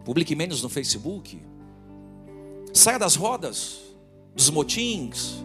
publique 0.04 0.36
menos 0.36 0.62
no 0.62 0.70
Facebook, 0.70 1.42
saia 2.74 2.98
das 2.98 3.16
rodas, 3.16 3.80
dos 4.36 4.50
motins, 4.50 5.44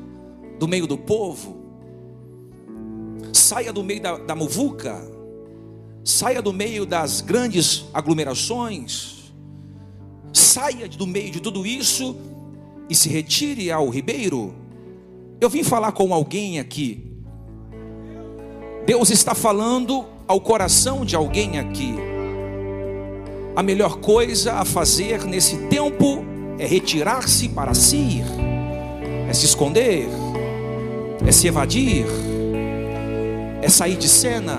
do 0.58 0.68
meio 0.68 0.86
do 0.86 0.96
povo, 0.96 1.64
saia 3.32 3.72
do 3.72 3.82
meio 3.82 4.00
da, 4.00 4.16
da 4.18 4.34
muvuca, 4.34 5.00
saia 6.04 6.40
do 6.40 6.52
meio 6.52 6.86
das 6.86 7.20
grandes 7.20 7.84
aglomerações, 7.92 9.32
saia 10.32 10.88
do 10.88 11.06
meio 11.06 11.30
de 11.30 11.40
tudo 11.40 11.66
isso 11.66 12.16
e 12.88 12.94
se 12.94 13.08
retire 13.08 13.70
ao 13.70 13.88
ribeiro. 13.88 14.54
Eu 15.40 15.50
vim 15.50 15.62
falar 15.62 15.92
com 15.92 16.12
alguém 16.12 16.58
aqui. 16.58 17.12
Deus 18.86 19.10
está 19.10 19.34
falando 19.34 20.04
ao 20.26 20.40
coração 20.40 21.04
de 21.04 21.16
alguém 21.16 21.58
aqui. 21.58 21.94
A 23.56 23.62
melhor 23.62 23.96
coisa 23.96 24.54
a 24.54 24.64
fazer 24.64 25.24
nesse 25.24 25.56
tempo 25.68 26.24
é 26.58 26.66
retirar-se 26.66 27.48
para 27.48 27.74
si, 27.74 28.22
é 29.28 29.32
se 29.32 29.44
esconder, 29.44 30.08
é 31.26 31.32
se 31.32 31.46
evadir 31.46 32.06
é 33.64 33.68
sair 33.68 33.96
de 33.96 34.08
cena. 34.08 34.58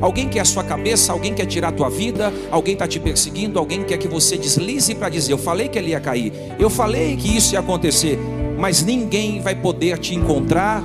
Alguém 0.00 0.28
quer 0.28 0.40
a 0.40 0.44
sua 0.44 0.64
cabeça, 0.64 1.12
alguém 1.12 1.32
quer 1.32 1.46
tirar 1.46 1.68
a 1.68 1.72
tua 1.72 1.88
vida, 1.88 2.32
alguém 2.50 2.72
está 2.72 2.86
te 2.86 2.98
perseguindo, 2.98 3.58
alguém 3.60 3.84
quer 3.84 3.96
que 3.96 4.08
você 4.08 4.36
deslize 4.36 4.94
para 4.94 5.08
dizer: 5.08 5.32
Eu 5.32 5.38
falei 5.38 5.68
que 5.68 5.78
ele 5.78 5.90
ia 5.90 6.00
cair, 6.00 6.32
eu 6.58 6.68
falei 6.68 7.16
que 7.16 7.36
isso 7.36 7.54
ia 7.54 7.60
acontecer, 7.60 8.18
mas 8.58 8.82
ninguém 8.82 9.40
vai 9.40 9.54
poder 9.54 9.98
te 9.98 10.14
encontrar, 10.14 10.82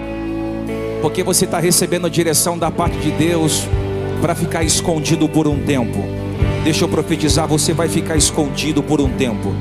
porque 1.01 1.23
você 1.23 1.45
está 1.45 1.59
recebendo 1.59 2.07
a 2.07 2.09
direção 2.09 2.57
da 2.57 2.69
parte 2.69 2.97
de 2.97 3.11
Deus 3.11 3.67
para 4.21 4.35
ficar 4.35 4.63
escondido 4.63 5.27
por 5.29 5.47
um 5.47 5.59
tempo. 5.63 5.99
Deixa 6.63 6.83
eu 6.83 6.89
profetizar: 6.89 7.47
você 7.47 7.73
vai 7.73 7.87
ficar 7.87 8.15
escondido 8.15 8.83
por 8.83 8.99
um 8.99 9.09
tempo. 9.09 9.53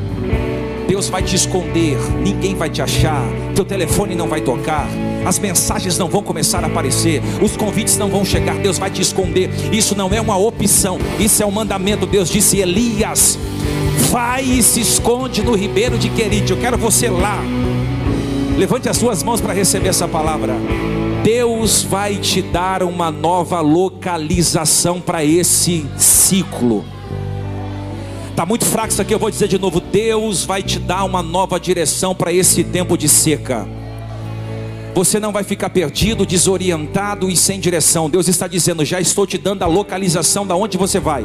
Deus 0.88 1.10
vai 1.10 1.22
te 1.22 1.36
esconder, 1.36 1.98
ninguém 2.22 2.54
vai 2.54 2.70
te 2.70 2.80
achar, 2.80 3.22
teu 3.54 3.62
telefone 3.62 4.14
não 4.14 4.26
vai 4.26 4.40
tocar, 4.40 4.88
as 5.26 5.38
mensagens 5.38 5.98
não 5.98 6.08
vão 6.08 6.22
começar 6.22 6.64
a 6.64 6.66
aparecer, 6.66 7.20
os 7.42 7.58
convites 7.58 7.98
não 7.98 8.08
vão 8.08 8.24
chegar, 8.24 8.56
Deus 8.56 8.78
vai 8.78 8.90
te 8.90 9.02
esconder. 9.02 9.50
Isso 9.70 9.94
não 9.94 10.08
é 10.14 10.20
uma 10.20 10.38
opção, 10.38 10.98
isso 11.20 11.42
é 11.42 11.46
um 11.46 11.50
mandamento. 11.50 12.06
Deus 12.06 12.30
disse: 12.30 12.58
Elias, 12.58 13.38
vai 14.10 14.42
e 14.42 14.62
se 14.62 14.80
esconde 14.80 15.42
no 15.42 15.54
ribeiro 15.54 15.98
de 15.98 16.08
Querite. 16.08 16.52
Eu 16.52 16.58
quero 16.58 16.78
você 16.78 17.10
lá. 17.10 17.42
Levante 18.58 18.88
as 18.88 18.96
suas 18.96 19.22
mãos 19.22 19.40
para 19.40 19.52
receber 19.52 19.86
essa 19.86 20.08
palavra. 20.08 20.56
Deus 21.22 21.84
vai 21.84 22.16
te 22.16 22.42
dar 22.42 22.82
uma 22.82 23.08
nova 23.08 23.60
localização 23.60 25.00
para 25.00 25.24
esse 25.24 25.86
ciclo. 25.96 26.84
Está 28.30 28.44
muito 28.44 28.64
fraco 28.64 28.88
isso 28.88 29.00
aqui, 29.00 29.14
eu 29.14 29.18
vou 29.18 29.30
dizer 29.30 29.46
de 29.46 29.60
novo: 29.60 29.80
Deus 29.80 30.44
vai 30.44 30.60
te 30.60 30.80
dar 30.80 31.04
uma 31.04 31.22
nova 31.22 31.60
direção 31.60 32.16
para 32.16 32.32
esse 32.32 32.64
tempo 32.64 32.98
de 32.98 33.08
seca. 33.08 33.64
Você 34.92 35.20
não 35.20 35.30
vai 35.30 35.44
ficar 35.44 35.70
perdido, 35.70 36.26
desorientado 36.26 37.30
e 37.30 37.36
sem 37.36 37.60
direção. 37.60 38.10
Deus 38.10 38.26
está 38.26 38.48
dizendo: 38.48 38.84
já 38.84 39.00
estou 39.00 39.24
te 39.24 39.38
dando 39.38 39.62
a 39.62 39.66
localização 39.66 40.44
da 40.44 40.56
onde 40.56 40.76
você 40.76 40.98
vai. 40.98 41.24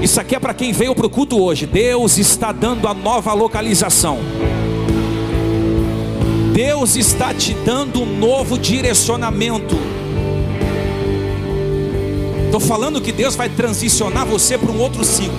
Isso 0.00 0.20
aqui 0.20 0.36
é 0.36 0.38
para 0.38 0.54
quem 0.54 0.72
veio 0.72 0.94
para 0.94 1.06
o 1.06 1.10
culto 1.10 1.42
hoje. 1.42 1.66
Deus 1.66 2.16
está 2.16 2.52
dando 2.52 2.86
a 2.86 2.94
nova 2.94 3.32
localização. 3.32 4.20
Deus 6.56 6.96
está 6.96 7.34
te 7.34 7.52
dando 7.52 8.00
um 8.00 8.18
novo 8.18 8.58
direcionamento. 8.58 9.74
Estou 12.46 12.58
falando 12.58 12.98
que 12.98 13.12
Deus 13.12 13.36
vai 13.36 13.54
transicionar 13.54 14.24
você 14.26 14.56
para 14.56 14.70
um 14.70 14.80
outro 14.80 15.04
ciclo. 15.04 15.36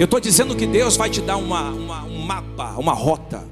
Eu 0.00 0.06
estou 0.06 0.18
dizendo 0.20 0.56
que 0.56 0.66
Deus 0.66 0.96
vai 0.96 1.10
te 1.10 1.20
dar 1.20 1.36
uma, 1.36 1.68
uma, 1.68 2.04
um 2.04 2.18
mapa, 2.20 2.76
uma 2.78 2.94
rota. 2.94 3.46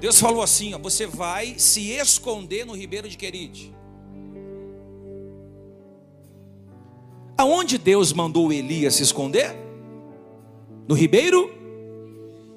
Deus 0.00 0.18
falou 0.18 0.42
assim: 0.42 0.74
ó, 0.74 0.78
você 0.78 1.06
vai 1.06 1.54
se 1.58 1.92
esconder 1.92 2.66
no 2.66 2.74
ribeiro 2.74 3.08
de 3.08 3.16
Querite. 3.16 3.72
Aonde 7.38 7.78
Deus 7.78 8.12
mandou 8.12 8.52
Elias 8.52 8.96
se 8.96 9.04
esconder? 9.04 9.54
No 10.88 10.96
ribeiro? 10.96 11.54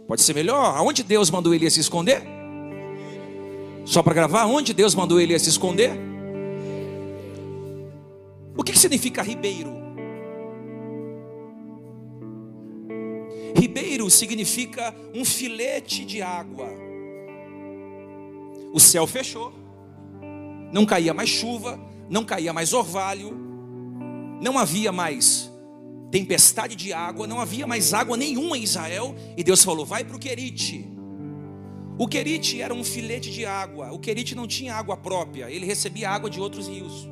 Pode 0.09 0.23
ser 0.23 0.33
melhor. 0.33 0.75
Aonde 0.75 1.03
Deus 1.03 1.29
mandou 1.29 1.53
Elias 1.53 1.73
se 1.73 1.81
esconder? 1.81 2.23
Só 3.85 4.01
para 4.01 4.15
gravar, 4.15 4.41
aonde 4.41 4.73
Deus 4.73 4.95
mandou 4.95 5.21
Elias 5.21 5.43
se 5.43 5.49
esconder? 5.49 5.91
O 8.57 8.63
que, 8.63 8.75
significa 8.75 9.21
ribeiro? 9.21 9.69
Ribeiro 13.55 14.09
significa 14.09 14.95
um 15.13 15.23
filete 15.23 16.03
de 16.03 16.23
água. 16.23 16.69
O 18.73 18.79
céu 18.79 19.05
fechou, 19.05 19.53
não 20.73 20.87
caía 20.87 21.13
mais 21.13 21.29
chuva, 21.29 21.79
não 22.09 22.25
caía 22.25 22.51
mais 22.51 22.73
orvalho, 22.73 23.31
não 24.41 24.57
havia 24.57 24.91
mais 24.91 25.51
tempestade 26.11 26.75
de 26.75 26.91
água, 26.91 27.27
não 27.27 27.39
havia 27.39 27.67
mais 27.67 27.93
água 27.93 28.17
nenhuma 28.17 28.57
em 28.57 28.63
Israel, 28.63 29.15
e 29.37 29.43
Deus 29.43 29.63
falou: 29.63 29.85
vai 29.85 30.03
para 30.03 30.15
o 30.15 30.19
Querite. 30.19 30.87
O 31.97 32.07
Querite 32.07 32.61
era 32.61 32.73
um 32.73 32.83
filete 32.83 33.29
de 33.29 33.45
água, 33.45 33.91
o 33.91 33.99
Querite 33.99 34.33
não 34.33 34.47
tinha 34.47 34.73
água 34.73 34.95
própria, 34.95 35.51
ele 35.51 35.65
recebia 35.65 36.09
água 36.09 36.29
de 36.29 36.39
outros 36.39 36.67
rios. 36.67 37.07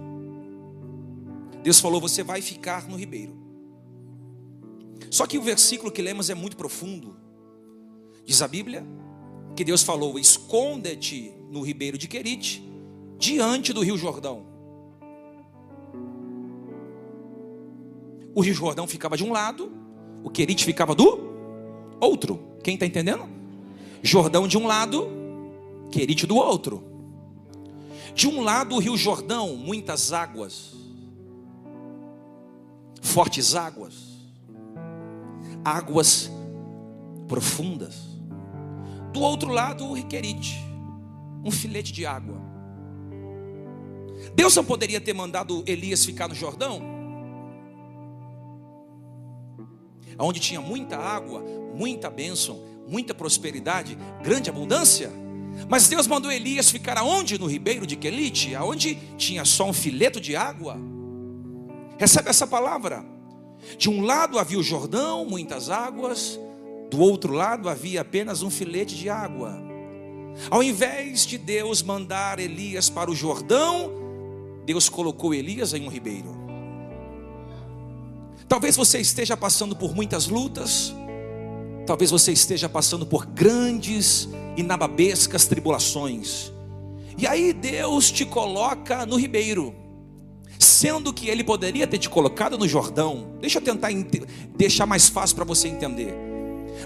Deus 1.62 1.80
falou: 1.80 2.00
Você 2.00 2.24
vai 2.24 2.42
ficar 2.42 2.88
no 2.88 2.96
ribeiro. 2.96 3.36
Só 5.12 5.28
que 5.28 5.38
o 5.38 5.42
versículo 5.42 5.92
que 5.92 6.02
lemos 6.02 6.30
é 6.30 6.36
muito 6.36 6.58
profundo. 6.58 7.18
Diz 8.26 8.42
a 8.42 8.48
Bíblia 8.48 8.86
que 9.56 9.64
Deus 9.64 9.84
falou: 9.84 10.18
Esconde-te 10.18 11.34
no 11.52 11.62
ribeiro 11.62 11.98
de 11.98 12.08
Querite, 12.08 12.64
diante 13.18 13.74
do 13.74 13.82
rio 13.82 13.98
Jordão. 13.98 14.57
O 18.38 18.42
rio 18.42 18.54
Jordão 18.54 18.86
ficava 18.86 19.18
de 19.18 19.24
um 19.24 19.32
lado, 19.32 19.72
o 20.24 20.30
Querite 20.30 20.64
ficava 20.64 20.94
do 20.94 21.28
outro. 22.00 22.40
Quem 22.64 22.76
está 22.76 22.86
entendendo? 22.86 23.28
Jordão 24.04 24.48
de 24.48 24.60
um 24.60 24.68
lado, 24.68 25.08
Querite 25.90 26.28
do 26.28 26.36
outro. 26.36 26.84
De 28.14 28.28
um 28.28 28.44
lado 28.44 28.76
o 28.76 28.78
rio 28.78 28.96
Jordão, 28.96 29.56
muitas 29.56 30.14
águas 30.14 30.76
fortes 33.02 33.56
águas, 33.56 33.96
águas 35.66 36.30
profundas. 37.28 37.96
Do 39.12 39.20
outro 39.22 39.50
lado, 39.50 39.84
o 39.84 39.94
riquerite, 39.94 40.64
um 41.44 41.50
filete 41.50 41.92
de 41.92 42.06
água. 42.06 42.40
Deus 44.36 44.56
não 44.56 44.64
poderia 44.64 45.02
ter 45.02 45.14
mandado 45.14 45.64
Elias 45.66 46.06
ficar 46.06 46.28
no 46.28 46.36
Jordão? 46.36 46.97
Onde 50.20 50.40
tinha 50.40 50.62
muita 50.62 50.98
água, 50.98 51.44
muita 51.76 52.10
bênção, 52.10 52.60
muita 52.88 53.14
prosperidade, 53.14 53.98
grande 54.24 54.50
abundância. 54.50 55.12
Mas 55.68 55.88
Deus 55.88 56.08
mandou 56.08 56.32
Elias 56.32 56.70
ficar 56.70 56.98
aonde? 56.98 57.40
No 57.40 57.48
ribeiro 57.48 57.86
de 57.86 57.96
Quelite, 57.96 58.56
aonde 58.56 58.96
tinha 59.18 59.44
só 59.46 59.70
um 59.70 59.74
fileto 59.74 60.20
de 60.20 60.36
água. 60.36 60.78
Recebe 61.98 62.30
essa 62.30 62.46
palavra. 62.46 63.04
De 63.78 63.90
um 63.90 64.02
lado 64.02 64.38
havia 64.38 64.60
o 64.60 64.64
Jordão, 64.64 65.26
muitas 65.26 65.70
águas, 65.70 66.40
do 66.92 67.00
outro 67.00 67.34
lado 67.34 67.68
havia 67.68 68.02
apenas 68.02 68.44
um 68.44 68.50
filete 68.50 68.96
de 68.96 69.10
água. 69.10 69.68
Ao 70.50 70.62
invés 70.62 71.26
de 71.26 71.38
Deus 71.38 71.82
mandar 71.82 72.40
Elias 72.40 72.90
para 72.90 73.10
o 73.10 73.16
Jordão, 73.16 73.92
Deus 74.66 74.88
colocou 74.88 75.34
Elias 75.34 75.74
em 75.74 75.86
um 75.86 75.90
ribeiro. 75.90 76.37
Talvez 78.48 78.76
você 78.76 79.00
esteja 79.00 79.36
passando 79.36 79.76
por 79.76 79.94
muitas 79.94 80.28
lutas, 80.28 80.96
talvez 81.86 82.12
você 82.12 82.32
esteja 82.32 82.70
passando 82.70 83.06
por 83.06 83.26
grandes 83.26 84.30
e 84.56 84.64
nababescas 84.64 85.46
tribulações, 85.46 86.52
e 87.18 87.28
aí 87.28 87.52
Deus 87.52 88.10
te 88.12 88.26
coloca 88.26 89.06
no 89.06 89.18
ribeiro 89.18 89.76
sendo 90.60 91.14
que 91.14 91.28
ele 91.28 91.44
poderia 91.44 91.88
ter 91.88 91.98
te 91.98 92.10
colocado 92.10 92.58
no 92.58 92.68
Jordão. 92.68 93.36
Deixa 93.40 93.58
eu 93.58 93.64
tentar 93.64 93.90
deixar 94.56 94.86
mais 94.86 95.10
fácil 95.10 95.36
para 95.36 95.46
você 95.46 95.68
entender. 95.68 96.14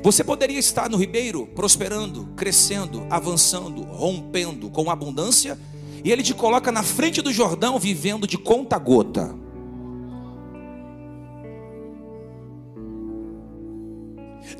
Você 0.01 0.24
poderia 0.24 0.60
estar 0.60 0.89
no 0.89 0.98
ribeiro, 0.98 1.48
prosperando, 1.48 2.27
crescendo, 2.36 3.06
avançando, 3.10 3.84
rompendo 3.84 4.70
com 4.70 4.89
abundância, 4.89 5.60
e 6.03 6.12
ele 6.12 6.24
te 6.24 6.34
coloca 6.34 6.72
na 6.72 6.84
frente 6.84 7.22
do 7.22 7.32
Jordão, 7.32 7.77
vivendo 7.77 8.25
de 8.25 8.38
conta 8.38 8.77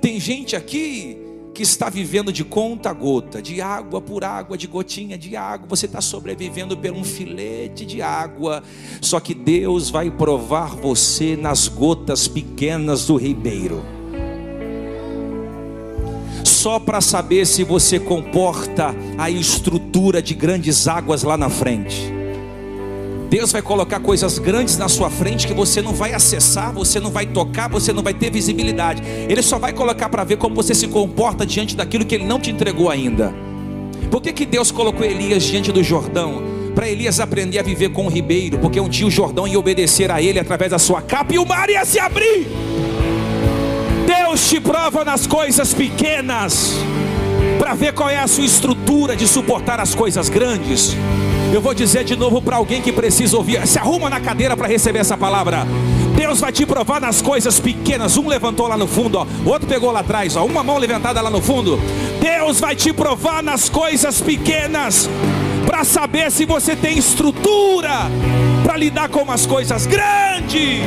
Tem 0.02 0.20
gente 0.20 0.56
aqui 0.56 1.16
que 1.54 1.62
está 1.62 1.88
vivendo 1.88 2.34
de 2.34 2.44
conta 2.44 2.92
gota, 2.92 3.40
de 3.40 3.62
água 3.62 4.02
por 4.02 4.24
água, 4.24 4.58
de 4.58 4.66
gotinha 4.66 5.16
de 5.16 5.36
água, 5.36 5.68
você 5.70 5.86
está 5.86 6.02
sobrevivendo 6.02 6.76
por 6.76 6.92
um 6.92 7.04
filete 7.04 7.86
de 7.86 8.02
água, 8.02 8.64
só 9.00 9.20
que 9.20 9.36
Deus 9.36 9.92
vai 9.92 10.10
provar 10.10 10.76
você 10.76 11.36
nas 11.36 11.68
gotas 11.68 12.28
pequenas 12.28 13.06
do 13.06 13.16
ribeiro. 13.16 13.84
Só 16.44 16.80
para 16.80 17.00
saber 17.00 17.46
se 17.46 17.64
você 17.64 18.00
comporta 18.00 18.96
a 19.18 19.30
estrutura 19.30 20.22
de 20.22 20.34
grandes 20.34 20.88
águas 20.88 21.22
lá 21.22 21.38
na 21.38 21.50
frente. 21.50 22.21
Deus 23.32 23.50
vai 23.50 23.62
colocar 23.62 24.02
coisas 24.02 24.38
grandes 24.38 24.78
na 24.78 24.90
sua 24.90 25.10
frente 25.10 25.48
que 25.48 25.54
você 25.54 25.82
não 25.82 25.94
vai 25.94 26.14
acessar, 26.14 26.74
você 26.74 27.00
não 27.00 27.10
vai 27.10 27.26
tocar, 27.26 27.70
você 27.70 27.94
não 27.94 28.04
vai 28.04 28.14
ter 28.14 28.30
visibilidade. 28.30 29.02
Ele 29.30 29.42
só 29.42 29.58
vai 29.58 29.72
colocar 29.72 30.10
para 30.10 30.26
ver 30.26 30.36
como 30.36 30.54
você 30.54 30.76
se 30.76 30.90
comporta 30.90 31.46
diante 31.46 31.74
daquilo 31.74 32.04
que 32.04 32.14
ele 32.14 32.26
não 32.26 32.42
te 32.42 32.52
entregou 32.52 32.90
ainda. 32.90 33.34
Por 34.12 34.22
que, 34.22 34.34
que 34.34 34.46
Deus 34.46 34.70
colocou 34.70 35.06
Elias 35.06 35.44
diante 35.44 35.72
do 35.72 35.82
Jordão? 35.82 36.44
Para 36.76 36.90
Elias 36.90 37.22
aprender 37.22 37.58
a 37.58 37.64
viver 37.64 37.94
com 37.94 38.06
o 38.06 38.10
ribeiro, 38.10 38.60
porque 38.60 38.82
um 38.82 38.90
dia 38.90 39.08
o 39.08 39.12
Jordão 39.12 39.48
ia 39.48 39.58
obedecer 39.58 40.12
a 40.12 40.22
ele 40.22 40.38
através 40.38 40.72
da 40.72 40.78
sua 40.78 41.02
capa 41.02 41.34
e 41.34 41.40
o 41.40 41.46
mar 41.46 41.70
ia 41.70 41.86
se 41.86 42.02
abrir. 42.02 42.50
Deus 44.06 44.50
te 44.50 44.60
prova 44.60 45.06
nas 45.06 45.26
coisas 45.26 45.74
pequenas, 45.74 46.74
para 47.58 47.76
ver 47.76 47.94
qual 47.94 48.10
é 48.10 48.20
a 48.20 48.28
sua 48.28 48.44
estrutura 48.44 49.16
de 49.16 49.26
suportar 49.26 49.80
as 49.80 49.96
coisas 49.96 50.28
grandes. 50.28 50.98
Eu 51.54 51.60
vou 51.60 51.74
dizer 51.74 52.06
de 52.06 52.16
novo 52.16 52.42
para 52.42 52.56
alguém 52.56 52.82
que 52.82 52.94
precisa 52.94 53.36
ouvir, 53.36 53.68
se 53.68 53.78
arruma 53.78 54.10
na 54.10 54.22
cadeira 54.22 54.56
para 54.56 54.70
receber 54.70 55.00
essa 55.00 55.18
palavra. 55.18 55.68
Deus 56.16 56.40
vai 56.40 56.50
te 56.50 56.66
provar 56.66 57.02
nas 57.02 57.22
coisas 57.22 57.60
pequenas. 57.60 58.16
Um 58.16 58.30
levantou 58.30 58.68
lá 58.68 58.78
no 58.78 58.88
fundo, 58.88 59.18
ó. 59.18 59.28
o 59.46 59.50
outro 59.50 59.68
pegou 59.68 59.92
lá 59.92 60.00
atrás, 60.00 60.38
ó. 60.38 60.46
uma 60.46 60.64
mão 60.64 60.78
levantada 60.78 61.20
lá 61.20 61.30
no 61.30 61.42
fundo. 61.42 61.78
Deus 62.22 62.62
vai 62.62 62.74
te 62.74 62.94
provar 62.94 63.44
nas 63.44 63.68
coisas 63.68 64.22
pequenas 64.22 65.10
para 65.66 65.84
saber 65.84 66.32
se 66.32 66.46
você 66.46 66.74
tem 66.74 66.98
estrutura 66.98 68.10
para 68.64 68.78
lidar 68.78 69.10
com 69.10 69.30
as 69.30 69.46
coisas 69.46 69.86
grandes. 69.86 70.80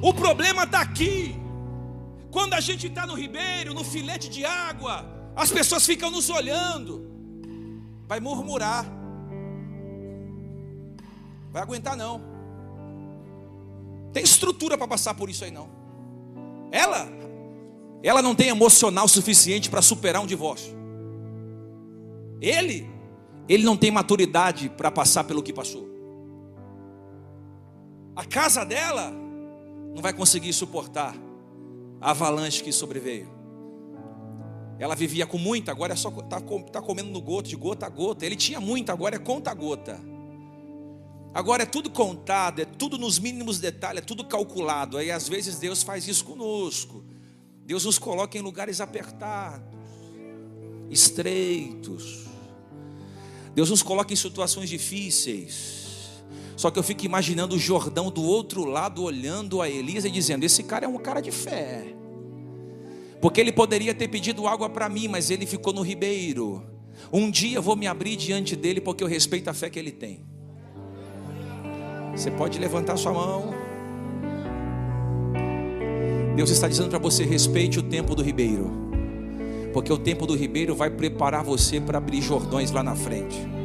O 0.00 0.14
problema 0.14 0.62
está 0.62 0.80
aqui. 0.80 1.47
Quando 2.30 2.54
a 2.54 2.60
gente 2.60 2.86
está 2.86 3.06
no 3.06 3.14
ribeiro, 3.14 3.72
no 3.72 3.82
filete 3.82 4.28
de 4.28 4.44
água, 4.44 5.06
as 5.34 5.50
pessoas 5.50 5.86
ficam 5.86 6.10
nos 6.10 6.28
olhando. 6.28 7.08
Vai 8.06 8.20
murmurar. 8.20 8.86
Vai 11.50 11.62
aguentar 11.62 11.96
não. 11.96 12.20
Tem 14.12 14.22
estrutura 14.22 14.76
para 14.76 14.88
passar 14.88 15.14
por 15.14 15.30
isso 15.30 15.44
aí 15.44 15.50
não. 15.50 15.68
Ela, 16.70 17.08
ela 18.02 18.20
não 18.20 18.34
tem 18.34 18.48
emocional 18.48 19.08
suficiente 19.08 19.70
para 19.70 19.80
superar 19.80 20.22
um 20.22 20.26
divórcio. 20.26 20.76
Ele, 22.40 22.88
ele 23.48 23.64
não 23.64 23.76
tem 23.76 23.90
maturidade 23.90 24.68
para 24.68 24.90
passar 24.90 25.24
pelo 25.24 25.42
que 25.42 25.52
passou. 25.52 25.88
A 28.14 28.24
casa 28.24 28.64
dela 28.64 29.12
não 29.94 30.02
vai 30.02 30.12
conseguir 30.12 30.52
suportar 30.52 31.14
a 32.00 32.10
avalanche 32.10 32.62
que 32.62 32.72
sobreveio. 32.72 33.38
Ela 34.78 34.94
vivia 34.94 35.26
com 35.26 35.38
muita, 35.38 35.72
agora 35.72 35.92
é 35.92 35.96
só 35.96 36.08
está 36.08 36.40
tá 36.40 36.80
comendo 36.80 37.10
no 37.10 37.20
goto, 37.20 37.48
de 37.48 37.56
gota 37.56 37.86
a 37.86 37.88
gota. 37.88 38.24
Ele 38.24 38.36
tinha 38.36 38.60
muita, 38.60 38.92
agora 38.92 39.16
é 39.16 39.18
conta 39.18 39.50
a 39.50 39.54
gota. 39.54 40.00
Agora 41.34 41.64
é 41.64 41.66
tudo 41.66 41.90
contado, 41.90 42.60
é 42.60 42.64
tudo 42.64 42.96
nos 42.96 43.18
mínimos 43.18 43.58
detalhes, 43.58 44.02
é 44.02 44.04
tudo 44.04 44.24
calculado. 44.24 44.96
Aí 44.96 45.10
às 45.10 45.28
vezes 45.28 45.58
Deus 45.58 45.82
faz 45.82 46.06
isso 46.06 46.24
conosco. 46.24 47.04
Deus 47.64 47.84
nos 47.84 47.98
coloca 47.98 48.38
em 48.38 48.40
lugares 48.40 48.80
apertados, 48.80 49.76
estreitos. 50.88 52.26
Deus 53.54 53.70
nos 53.70 53.82
coloca 53.82 54.12
em 54.12 54.16
situações 54.16 54.70
difíceis. 54.70 55.87
Só 56.58 56.72
que 56.72 56.78
eu 56.78 56.82
fico 56.82 57.06
imaginando 57.06 57.54
o 57.54 57.58
Jordão 57.58 58.10
do 58.10 58.20
outro 58.20 58.64
lado 58.64 59.04
olhando 59.04 59.62
a 59.62 59.70
Elisa 59.70 60.08
e 60.08 60.10
dizendo: 60.10 60.42
Esse 60.42 60.64
cara 60.64 60.86
é 60.86 60.88
um 60.88 60.98
cara 60.98 61.20
de 61.20 61.30
fé. 61.30 61.84
Porque 63.20 63.40
ele 63.40 63.52
poderia 63.52 63.94
ter 63.94 64.08
pedido 64.08 64.48
água 64.48 64.68
para 64.68 64.88
mim, 64.88 65.06
mas 65.06 65.30
ele 65.30 65.46
ficou 65.46 65.72
no 65.72 65.82
ribeiro. 65.82 66.66
Um 67.12 67.30
dia 67.30 67.58
eu 67.58 67.62
vou 67.62 67.76
me 67.76 67.86
abrir 67.86 68.16
diante 68.16 68.56
dele 68.56 68.80
porque 68.80 69.04
eu 69.04 69.06
respeito 69.06 69.48
a 69.48 69.54
fé 69.54 69.70
que 69.70 69.78
ele 69.78 69.92
tem. 69.92 70.26
Você 72.10 72.28
pode 72.28 72.58
levantar 72.58 72.96
sua 72.96 73.12
mão. 73.12 73.54
Deus 76.34 76.50
está 76.50 76.66
dizendo 76.66 76.88
para 76.88 76.98
você: 76.98 77.24
respeite 77.24 77.78
o 77.78 77.84
tempo 77.84 78.16
do 78.16 78.22
ribeiro, 78.22 78.68
porque 79.72 79.92
o 79.92 79.98
tempo 79.98 80.26
do 80.26 80.34
ribeiro 80.34 80.74
vai 80.74 80.90
preparar 80.90 81.44
você 81.44 81.80
para 81.80 81.98
abrir 81.98 82.20
jordões 82.20 82.72
lá 82.72 82.82
na 82.82 82.96
frente. 82.96 83.57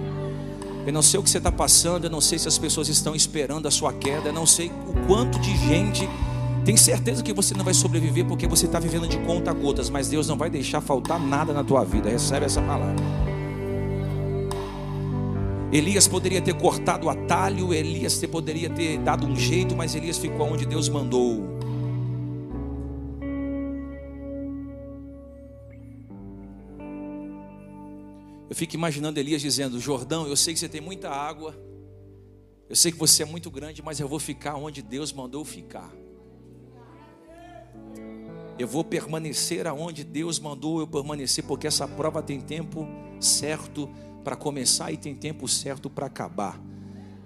Eu 0.85 0.91
não 0.91 1.01
sei 1.01 1.19
o 1.19 1.23
que 1.23 1.29
você 1.29 1.37
está 1.37 1.51
passando, 1.51 2.05
eu 2.05 2.09
não 2.09 2.21
sei 2.21 2.37
se 2.37 2.47
as 2.47 2.57
pessoas 2.57 2.89
estão 2.89 3.15
esperando 3.15 3.67
a 3.67 3.71
sua 3.71 3.93
queda, 3.93 4.29
eu 4.29 4.33
não 4.33 4.45
sei 4.45 4.71
o 4.87 5.07
quanto 5.07 5.39
de 5.39 5.55
gente 5.57 6.07
tem 6.65 6.77
certeza 6.77 7.21
que 7.21 7.33
você 7.33 7.53
não 7.53 7.65
vai 7.65 7.73
sobreviver 7.73 8.25
porque 8.25 8.47
você 8.47 8.65
está 8.65 8.79
vivendo 8.79 9.05
de 9.05 9.17
conta 9.19 9.51
gotas, 9.51 9.89
mas 9.89 10.07
Deus 10.07 10.29
não 10.29 10.37
vai 10.37 10.49
deixar 10.49 10.79
faltar 10.79 11.19
nada 11.19 11.51
na 11.51 11.63
tua 11.63 11.83
vida. 11.83 12.09
Recebe 12.09 12.45
essa 12.45 12.61
palavra. 12.61 12.95
Elias 15.73 16.07
poderia 16.07 16.39
ter 16.39 16.53
cortado 16.53 17.07
o 17.07 17.09
atalho, 17.09 17.73
Elias 17.73 18.23
poderia 18.31 18.69
ter 18.69 18.99
dado 18.99 19.25
um 19.25 19.35
jeito, 19.35 19.75
mas 19.75 19.95
Elias 19.95 20.17
ficou 20.17 20.47
onde 20.47 20.65
Deus 20.65 20.87
mandou. 20.87 21.52
Eu 28.53 28.55
fico 28.55 28.75
imaginando 28.75 29.19
Elias 29.19 29.41
dizendo: 29.41 29.79
Jordão, 29.79 30.27
eu 30.27 30.35
sei 30.35 30.53
que 30.53 30.59
você 30.59 30.69
tem 30.69 30.79
muita 30.79 31.09
água, 31.09 31.57
eu 32.69 32.75
sei 32.75 32.91
que 32.91 32.99
você 32.99 33.23
é 33.23 33.25
muito 33.25 33.49
grande, 33.49 33.81
mas 33.81 33.99
eu 33.99 34.07
vou 34.07 34.19
ficar 34.19 34.53
onde 34.57 34.79
Deus 34.83 35.11
mandou 35.11 35.43
ficar. 35.43 35.91
Eu 38.59 38.67
vou 38.67 38.83
permanecer 38.83 39.65
aonde 39.65 40.03
Deus 40.03 40.37
mandou 40.37 40.79
eu 40.79 40.85
permanecer, 40.85 41.43
porque 41.43 41.65
essa 41.65 41.87
prova 41.87 42.21
tem 42.21 42.39
tempo 42.39 42.87
certo 43.19 43.89
para 44.23 44.35
começar 44.35 44.91
e 44.91 44.97
tem 44.97 45.15
tempo 45.15 45.47
certo 45.47 45.89
para 45.89 46.05
acabar. 46.05 46.61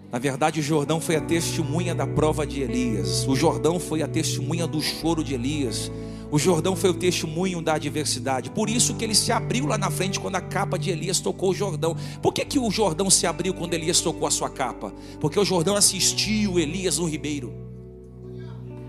Na 0.10 0.20
verdade, 0.20 0.62
o 0.62 0.64
Jordão 0.64 1.02
foi 1.02 1.18
a 1.18 1.22
testemunha 1.22 1.94
da 1.94 2.08
prova 2.08 2.48
de 2.48 2.62
Elias. 2.62 3.28
O 3.28 3.36
Jordão 3.36 3.82
foi 3.82 4.02
a 4.02 4.08
testemunha 4.08 4.66
do 4.66 4.82
choro 4.82 5.22
de 5.26 5.34
Elias. 5.34 5.92
O 6.30 6.38
Jordão 6.38 6.76
foi 6.76 6.90
o 6.90 6.94
testemunho 6.94 7.62
da 7.62 7.76
adversidade. 7.76 8.50
Por 8.50 8.70
isso 8.70 8.96
que 8.96 9.04
ele 9.04 9.16
se 9.16 9.32
abriu 9.32 9.66
lá 9.66 9.78
na 9.78 9.90
frente 9.90 10.20
quando 10.20 10.36
a 10.36 10.42
capa 10.42 10.78
de 10.78 10.90
Elias 10.90 11.20
tocou 11.20 11.52
o 11.52 11.54
Jordão. 11.54 11.96
Por 12.22 12.34
que, 12.34 12.44
que 12.44 12.60
o 12.60 12.70
Jordão 12.70 13.10
se 13.10 13.26
abriu 13.26 13.54
quando 13.54 13.74
Elias 13.74 14.02
tocou 14.02 14.28
a 14.28 14.32
sua 14.32 14.50
capa? 14.50 14.94
Porque 15.20 15.40
o 15.40 15.46
Jordão 15.46 15.76
assistiu 15.76 16.60
Elias 16.60 16.98
no 16.98 17.06
ribeiro. 17.06 17.54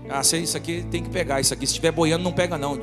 Ah, 0.09 0.21
isso 0.21 0.57
aqui 0.57 0.83
tem 0.89 1.01
que 1.01 1.09
pegar. 1.09 1.39
Isso 1.39 1.53
aqui, 1.53 1.65
se 1.65 1.73
estiver 1.73 1.91
boiando, 1.91 2.23
não 2.23 2.31
pega 2.33 2.57
não. 2.57 2.79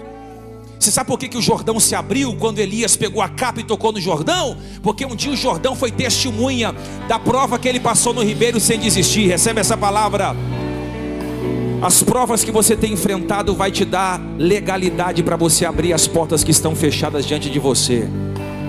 Você 0.79 0.90
sabe 0.90 1.09
por 1.09 1.19
que, 1.19 1.29
que 1.29 1.38
o 1.38 1.42
Jordão 1.42 1.81
se 1.81 1.95
abriu 1.95 2.37
quando 2.37 2.59
Elias 2.59 2.97
pegou 2.97 3.21
a 3.21 3.29
capa 3.29 3.61
e 3.61 3.64
tocou 3.64 3.92
no 3.92 4.01
Jordão? 4.01 4.57
Porque 4.83 5.05
um 5.05 5.16
dia 5.16 5.33
o 5.33 5.37
Jordão 5.37 5.75
foi 5.75 5.90
testemunha 5.90 6.75
da 7.09 7.19
prova 7.19 7.59
que 7.59 7.69
ele 7.69 7.81
passou 7.81 8.14
no 8.14 8.23
ribeiro 8.23 8.61
sem 8.61 8.79
desistir. 8.79 9.27
Recebe 9.27 9.61
essa 9.61 9.77
palavra. 9.77 10.37
As 11.83 12.03
provas 12.03 12.43
que 12.43 12.51
você 12.51 12.75
tem 12.75 12.95
enfrentado 12.95 13.55
vai 13.55 13.71
te 13.71 13.85
dar 13.85 14.21
legalidade 14.39 15.23
para 15.23 15.37
você 15.37 15.67
abrir 15.67 15.93
as 15.93 16.07
portas 16.07 16.43
que 16.43 16.51
estão 16.51 16.75
fechadas 16.75 17.27
diante 17.27 17.51
de 17.51 17.59
você. 17.59 18.09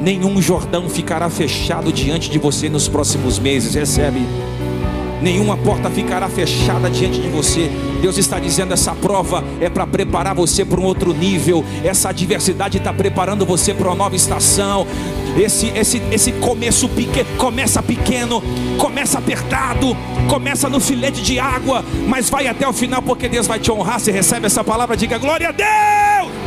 Nenhum 0.01 0.41
Jordão 0.41 0.89
ficará 0.89 1.29
fechado 1.29 1.91
diante 1.91 2.29
de 2.29 2.37
você 2.37 2.69
nos 2.69 2.87
próximos 2.87 3.39
meses. 3.39 3.73
Recebe. 3.73 4.19
Nenhuma 5.21 5.57
porta 5.57 5.89
ficará 5.89 6.29
fechada 6.29 6.89
diante 6.89 7.19
de 7.19 7.27
você. 7.27 7.71
Deus 8.01 8.17
está 8.17 8.39
dizendo: 8.39 8.73
essa 8.73 8.93
prova 8.93 9.43
é 9.59 9.69
para 9.69 9.87
preparar 9.87 10.35
você 10.35 10.63
para 10.63 10.79
um 10.79 10.83
outro 10.83 11.13
nível. 11.13 11.63
Essa 11.83 12.09
adversidade 12.09 12.77
está 12.77 12.93
preparando 12.93 13.45
você 13.45 13.73
para 13.73 13.87
uma 13.87 13.95
nova 13.95 14.15
estação. 14.15 14.85
Esse, 15.37 15.67
esse, 15.75 16.01
esse 16.11 16.31
começo 16.31 16.89
pequeno, 16.89 17.27
começa 17.37 17.81
pequeno, 17.83 18.41
começa 18.77 19.19
apertado, 19.19 19.95
começa 20.27 20.67
no 20.67 20.79
filete 20.79 21.21
de 21.21 21.39
água, 21.39 21.85
mas 22.07 22.29
vai 22.29 22.47
até 22.47 22.67
o 22.67 22.73
final 22.73 23.01
porque 23.01 23.29
Deus 23.29 23.45
vai 23.45 23.59
te 23.59 23.71
honrar. 23.71 23.99
Você 23.99 24.11
recebe 24.11 24.47
essa 24.47 24.63
palavra, 24.63 24.97
diga 24.97 25.17
glória 25.17 25.49
a 25.49 25.51
Deus. 25.51 26.46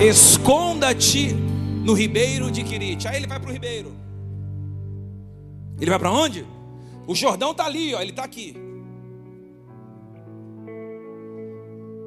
Esconda-te 0.00 1.32
no 1.84 1.92
ribeiro 1.92 2.52
de 2.52 2.62
Quirite. 2.62 3.08
Aí 3.08 3.16
ele 3.16 3.26
vai 3.26 3.40
para 3.40 3.50
o 3.50 3.52
ribeiro. 3.52 3.92
Ele 5.80 5.90
vai 5.90 5.98
para 5.98 6.12
onde? 6.12 6.46
O 7.04 7.16
Jordão 7.16 7.50
está 7.50 7.64
ali, 7.66 7.94
ó, 7.94 8.00
ele 8.00 8.10
está 8.10 8.22
aqui. 8.22 8.54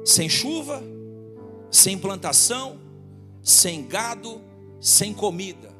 Sem 0.06 0.26
chuva, 0.26 0.82
sem 1.70 1.98
plantação, 1.98 2.78
sem 3.42 3.86
gado, 3.86 4.40
sem 4.80 5.12
comida. 5.12 5.70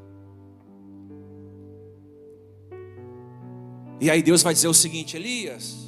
E 4.01 4.11
aí 4.11 4.22
Deus 4.22 4.42
vai 4.42 4.53
dizer 4.53 4.68
o 4.68 4.75
seguinte: 4.75 5.16
Elias, 5.16 5.79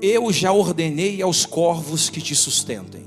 eu 0.00 0.32
já 0.32 0.52
ordenei 0.52 1.20
aos 1.20 1.44
corvos 1.44 2.08
que 2.08 2.20
te 2.20 2.36
sustentem. 2.36 3.05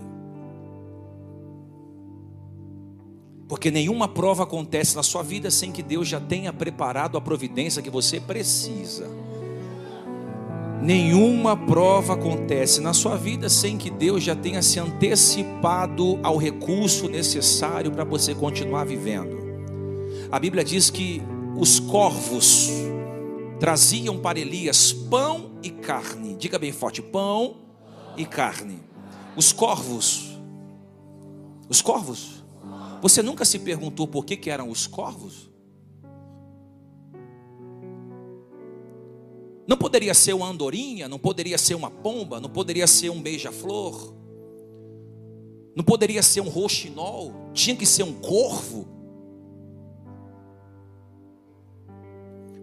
Porque 3.49 3.71
nenhuma 3.71 4.07
prova 4.07 4.43
acontece 4.43 4.95
na 4.95 5.01
sua 5.01 5.23
vida 5.23 5.49
sem 5.49 5.71
que 5.71 5.81
Deus 5.81 6.07
já 6.07 6.19
tenha 6.19 6.53
preparado 6.53 7.17
a 7.17 7.21
providência 7.21 7.81
que 7.81 7.89
você 7.89 8.19
precisa. 8.19 9.09
Nenhuma 10.79 11.57
prova 11.57 12.13
acontece 12.13 12.79
na 12.79 12.93
sua 12.93 13.17
vida 13.17 13.49
sem 13.49 13.75
que 13.75 13.89
Deus 13.89 14.23
já 14.23 14.35
tenha 14.35 14.61
se 14.61 14.79
antecipado 14.79 16.19
ao 16.21 16.37
recurso 16.37 17.09
necessário 17.09 17.91
para 17.91 18.03
você 18.03 18.35
continuar 18.35 18.85
vivendo. 18.85 19.39
A 20.31 20.39
Bíblia 20.39 20.63
diz 20.63 20.91
que 20.91 21.19
os 21.57 21.79
corvos 21.79 22.69
traziam 23.59 24.19
para 24.19 24.39
Elias 24.39 24.93
pão 24.93 25.53
e 25.63 25.71
carne. 25.71 26.35
Diga 26.35 26.59
bem 26.59 26.71
forte: 26.71 27.01
pão 27.01 27.57
e 28.15 28.25
carne. 28.25 28.79
Os 29.35 29.51
corvos, 29.51 30.37
os 31.67 31.81
corvos. 31.81 32.38
Você 33.01 33.21
nunca 33.21 33.45
se 33.45 33.59
perguntou 33.59 34.07
por 34.07 34.25
que, 34.25 34.35
que 34.35 34.49
eram 34.49 34.69
os 34.69 34.85
corvos? 34.85 35.49
Não 39.65 39.77
poderia 39.77 40.13
ser 40.13 40.33
uma 40.33 40.47
andorinha, 40.47 41.07
não 41.07 41.19
poderia 41.19 41.57
ser 41.57 41.75
uma 41.75 41.91
pomba, 41.91 42.39
não 42.39 42.49
poderia 42.49 42.87
ser 42.87 43.11
um 43.11 43.21
beija-flor, 43.21 44.15
não 45.75 45.83
poderia 45.83 46.23
ser 46.23 46.41
um 46.41 46.49
roxinol, 46.49 47.33
tinha 47.53 47.75
que 47.75 47.85
ser 47.85 48.01
um 48.01 48.19
corvo. 48.19 48.87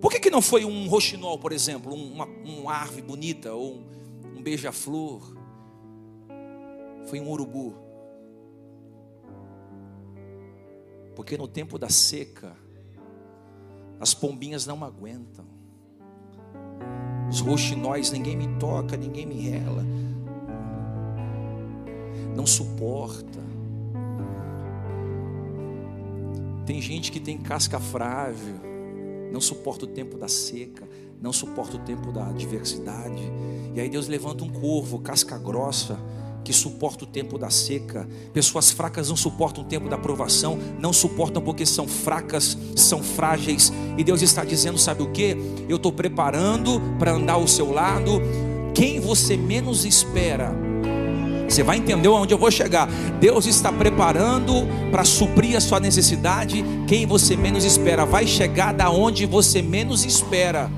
Por 0.01 0.11
que, 0.11 0.19
que 0.19 0.31
não 0.31 0.43
foi 0.43 0.65
um 0.65 0.89
roxinol, 0.89 1.39
por 1.39 1.53
exemplo, 1.53 1.95
uma, 1.95 2.27
uma 2.27 2.73
árvore 2.73 3.03
bonita, 3.03 3.55
ou 3.55 3.77
um, 3.77 4.39
um 4.39 4.43
beija-flor? 4.43 5.37
Foi 7.07 7.21
um 7.21 7.31
urubu. 7.31 7.86
Porque 11.17 11.39
no 11.39 11.49
tempo 11.49 11.79
da 11.79 11.89
seca, 11.89 12.55
as 13.99 14.13
pombinhas 14.13 14.67
não 14.67 14.85
aguentam. 14.85 15.47
Os 17.31 17.41
roxinóis, 17.41 18.11
ninguém 18.13 18.37
me 18.37 18.47
toca, 18.59 18.99
ninguém 18.99 19.25
me 19.25 19.41
rela. 19.49 19.83
Não 22.37 22.47
suporta. 22.47 23.41
Tem 26.67 26.83
gente 26.83 27.11
que 27.11 27.19
tem 27.19 27.39
casca 27.39 27.81
frágil, 27.81 28.57
não 29.33 29.41
suporta 29.41 29.87
o 29.87 29.89
tempo 29.89 30.19
da 30.19 30.29
seca, 30.29 30.87
não 31.21 31.33
suporta 31.33 31.77
o 31.77 31.81
tempo 31.81 32.13
da 32.13 32.29
adversidade. 32.29 33.23
E 33.75 33.81
aí 33.81 33.89
Deus 33.89 34.07
levanta 34.07 34.45
um 34.45 34.51
corvo, 34.51 34.99
casca 34.99 35.39
grossa, 35.39 35.99
que 36.47 36.53
suporta 36.53 37.03
o 37.03 37.07
tempo 37.09 37.37
da 37.37 37.51
seca. 37.51 38.09
Pessoas 38.33 38.71
fracas 38.71 39.09
não 39.09 39.17
suportam 39.17 39.65
o 39.65 39.67
tempo 39.67 39.89
da 39.89 39.99
provação, 39.99 40.57
não 40.79 40.93
suportam 40.93 41.43
porque 41.43 41.67
são 41.67 41.89
fracas, 41.89 42.57
são 42.77 43.03
frágeis. 43.03 43.73
E 43.99 44.05
Deus 44.05 44.23
está 44.23 44.45
dizendo: 44.45 44.79
sabe 44.79 45.03
o 45.03 45.11
que? 45.11 45.37
Eu 45.69 45.75
estou 45.75 45.91
preparando 45.91 46.81
para 47.01 47.11
andar 47.11 47.33
ao 47.33 47.49
seu 47.49 47.73
lado. 47.73 48.23
Quem 48.73 49.01
você 49.01 49.37
menos 49.37 49.85
espera, 49.85 50.55
você 51.49 51.65
vai 51.65 51.79
entender 51.79 52.07
onde 52.07 52.33
eu 52.33 52.39
vou 52.39 52.51
chegar. 52.51 52.89
Deus 53.19 53.47
está 53.47 53.73
preparando 53.73 54.53
para 54.93 55.05
suprir 55.05 55.57
a 55.57 55.61
sua 55.61 55.81
necessidade. 55.81 56.65
Quem 56.87 57.07
você 57.07 57.37
menos 57.37 57.65
espera 57.65 58.07
vai 58.07 58.25
chegar 58.25 58.73
da 58.73 58.89
onde 58.89 59.27
você 59.27 59.61
menos 59.63 60.05
espera. 60.05 60.71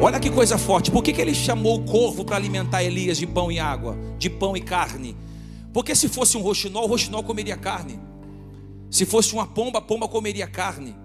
Olha 0.00 0.20
que 0.20 0.30
coisa 0.30 0.56
forte. 0.56 0.92
Por 0.92 1.02
que, 1.02 1.12
que 1.12 1.20
ele 1.20 1.34
chamou 1.34 1.76
o 1.76 1.84
corvo 1.84 2.24
para 2.24 2.36
alimentar 2.36 2.84
Elias 2.84 3.18
de 3.18 3.26
pão 3.26 3.50
e 3.50 3.58
água, 3.58 3.98
de 4.16 4.30
pão 4.30 4.56
e 4.56 4.60
carne? 4.60 5.16
Porque 5.72 5.94
se 5.94 6.08
fosse 6.08 6.36
um 6.36 6.40
roxinol, 6.40 6.84
o 6.84 6.86
roxinol 6.86 7.24
comeria 7.24 7.56
carne. 7.56 7.98
Se 8.88 9.04
fosse 9.04 9.34
uma 9.34 9.46
pomba, 9.46 9.80
a 9.80 9.82
pomba 9.82 10.06
comeria 10.06 10.46
carne. 10.46 10.96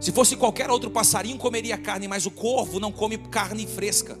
Se 0.00 0.12
fosse 0.12 0.34
qualquer 0.34 0.70
outro 0.70 0.90
passarinho, 0.90 1.36
comeria 1.36 1.76
carne, 1.76 2.08
mas 2.08 2.24
o 2.24 2.30
corvo 2.30 2.80
não 2.80 2.90
come 2.90 3.18
carne 3.18 3.66
fresca. 3.66 4.18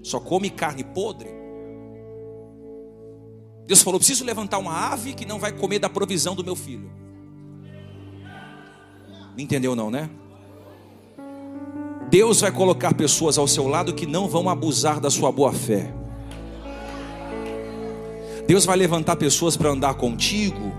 Só 0.00 0.20
come 0.20 0.50
carne 0.50 0.84
podre. 0.84 1.28
Deus 3.66 3.82
falou: 3.82 3.98
preciso 3.98 4.24
levantar 4.24 4.58
uma 4.58 4.92
ave 4.92 5.14
que 5.14 5.26
não 5.26 5.38
vai 5.38 5.52
comer 5.52 5.80
da 5.80 5.90
provisão 5.90 6.36
do 6.36 6.44
meu 6.44 6.54
filho. 6.54 6.90
Entendeu, 9.36 9.74
não, 9.74 9.90
né? 9.90 10.08
Deus 12.10 12.40
vai 12.40 12.50
colocar 12.50 12.94
pessoas 12.94 13.36
ao 13.36 13.46
seu 13.46 13.68
lado 13.68 13.92
que 13.92 14.06
não 14.06 14.28
vão 14.28 14.48
abusar 14.48 14.98
da 15.00 15.10
sua 15.10 15.30
boa 15.30 15.52
fé. 15.52 15.92
Deus 18.46 18.64
vai 18.64 18.76
levantar 18.76 19.16
pessoas 19.16 19.56
para 19.56 19.68
andar 19.68 19.94
contigo, 19.94 20.72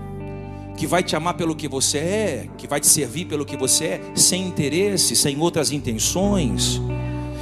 que 0.76 0.86
vai 0.86 1.04
te 1.04 1.14
amar 1.14 1.34
pelo 1.34 1.54
que 1.54 1.68
você 1.68 1.98
é, 1.98 2.48
que 2.58 2.66
vai 2.66 2.80
te 2.80 2.88
servir 2.88 3.26
pelo 3.26 3.44
que 3.44 3.56
você 3.56 3.84
é, 3.84 4.00
sem 4.14 4.44
interesse, 4.44 5.14
sem 5.14 5.38
outras 5.38 5.70
intenções 5.70 6.80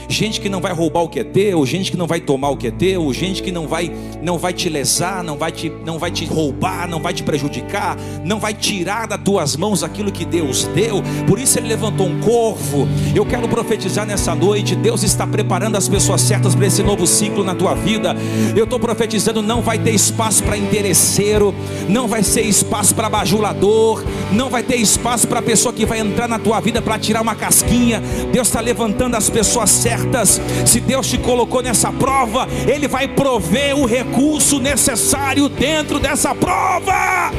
gente 0.09 0.41
que 0.41 0.49
não 0.49 0.61
vai 0.61 0.73
roubar 0.73 1.03
o 1.03 1.09
que 1.09 1.21
é 1.21 1.25
teu, 1.25 1.65
gente 1.67 1.91
que 1.91 1.97
não 1.97 2.07
vai 2.07 2.21
tomar 2.21 2.49
o 2.49 2.57
que 2.57 2.69
é 2.69 2.71
teu, 2.71 3.13
gente 3.13 3.43
que 3.43 3.53
não 3.53 3.69
vai 3.69 3.93
não 4.23 4.39
vai 4.39 4.53
te 4.55 4.69
lesar, 4.69 5.23
não 5.23 5.37
vai 5.37 5.53
te 5.53 5.71
não 5.85 5.99
vai 5.99 6.11
te 6.11 6.25
roubar, 6.25 6.89
não 6.89 7.01
vai 7.01 7.13
te 7.13 7.23
prejudicar, 7.23 7.97
não 8.25 8.41
vai 8.41 8.55
tirar 8.55 9.07
das 9.07 9.21
tuas 9.21 9.57
mãos 9.57 9.83
aquilo 9.83 10.11
que 10.11 10.25
Deus 10.25 10.65
deu. 10.75 11.03
Por 11.27 11.39
isso 11.39 11.59
ele 11.59 11.69
levantou 11.69 12.07
um 12.07 12.21
corvo. 12.21 12.89
Eu 13.15 13.27
quero 13.27 13.47
profetizar 13.49 14.07
nessa 14.07 14.35
noite, 14.35 14.75
Deus 14.75 15.03
está 15.03 15.27
preparando 15.27 15.77
as 15.77 15.89
pessoas 15.89 16.23
certas 16.23 16.55
para 16.55 16.67
esse 16.67 16.83
novo 16.83 17.07
ciclo 17.07 17.45
na 17.45 17.55
tua 17.55 17.75
vida. 17.75 18.17
Eu 18.57 18.65
estou 18.65 18.81
profetizando, 18.81 19.43
não 19.43 19.61
vai 19.61 19.79
ter 19.79 19.91
espaço 19.91 20.43
para 20.43 20.57
interesseiro, 20.57 21.55
não 21.89 22.09
vai 22.09 22.23
ser 22.23 22.43
espaço 22.43 22.95
para 22.95 23.11
bajulador, 23.11 24.03
não 24.33 24.49
vai 24.49 24.63
ter 24.63 24.77
espaço 24.77 25.29
para 25.29 25.43
pessoa 25.43 25.73
que 25.73 25.85
vai 25.85 25.99
entrar 25.99 26.27
na 26.27 26.39
tua 26.39 26.61
vida 26.61 26.81
para 26.81 26.99
tirar 26.99 27.21
uma 27.21 27.35
casquinha. 27.35 28.03
Deus 28.33 28.49
está 28.49 28.61
levantando 28.61 29.15
as 29.15 29.29
pessoas 29.29 29.69
certas 29.71 29.98
certas. 29.99 30.41
Se 30.65 30.81
Deus 30.81 31.09
te 31.09 31.19
colocou 31.19 31.63
nessa 31.63 31.93
prova, 31.93 32.47
Ele 32.67 32.87
vai 32.87 33.09
prover 33.09 33.77
o 33.77 33.85
recurso 33.85 34.59
necessário 34.61 35.49
dentro 35.49 35.99
dessa 35.99 36.35
prova. 36.35 37.33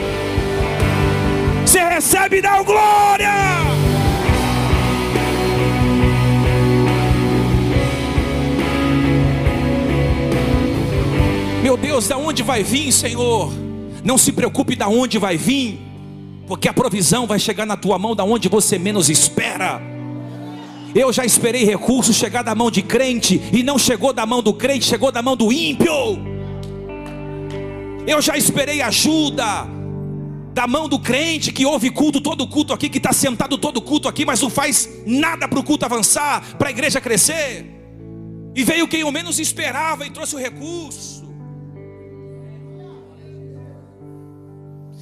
Você 1.66 1.80
recebe 1.80 2.38
e 2.38 2.42
dá 2.42 2.62
glória. 2.64 3.30
Meu 11.62 11.78
Deus, 11.78 12.08
da 12.08 12.18
onde 12.18 12.42
vai 12.42 12.64
vir, 12.64 12.92
Senhor? 12.92 13.52
Não 14.04 14.18
se 14.18 14.32
preocupe 14.32 14.76
da 14.76 14.88
onde 14.88 15.20
vai 15.20 15.38
vir, 15.38 15.80
porque 16.48 16.68
a 16.68 16.74
provisão 16.74 17.28
vai 17.28 17.38
chegar 17.38 17.66
na 17.66 17.78
tua 17.78 18.00
mão 18.00 18.16
da 18.16 18.24
onde 18.24 18.48
você 18.48 18.80
menos 18.80 19.10
espera. 19.10 19.99
Eu 20.94 21.14
já 21.14 21.24
esperei 21.24 21.64
recursos 21.64 22.16
chegar 22.16 22.42
da 22.42 22.56
mão 22.56 22.72
de 22.72 22.82
crente 22.82 23.40
e 23.54 23.62
não 23.64 23.78
chegou 23.78 24.12
da 24.12 24.26
mão 24.26 24.42
do 24.42 24.54
crente, 24.54 24.86
chegou 24.86 25.12
da 25.12 25.22
mão 25.22 25.36
do 25.36 25.52
ímpio. 25.52 25.94
Eu 28.08 28.22
já 28.22 28.36
esperei 28.36 28.82
ajuda 28.82 29.68
da 30.54 30.66
mão 30.66 30.90
do 30.90 31.00
crente 31.00 31.52
que 31.52 31.66
ouve 31.66 31.92
culto 31.92 32.20
todo 32.20 32.48
culto 32.48 32.74
aqui, 32.74 32.90
que 32.90 32.98
está 32.98 33.14
sentado 33.14 33.58
todo 33.58 33.82
culto 33.82 34.08
aqui, 34.08 34.26
mas 34.26 34.42
não 34.42 34.50
faz 34.50 34.90
nada 35.06 35.48
para 35.48 35.60
o 35.60 35.64
culto 35.64 35.86
avançar, 35.86 36.58
para 36.58 36.70
a 36.70 36.72
igreja 36.72 37.00
crescer. 37.00 37.66
E 38.56 38.64
veio 38.64 38.88
quem 38.88 39.02
eu 39.02 39.12
menos 39.12 39.40
esperava 39.40 40.06
e 40.06 40.10
trouxe 40.10 40.36
o 40.36 40.40
recurso. 40.40 41.30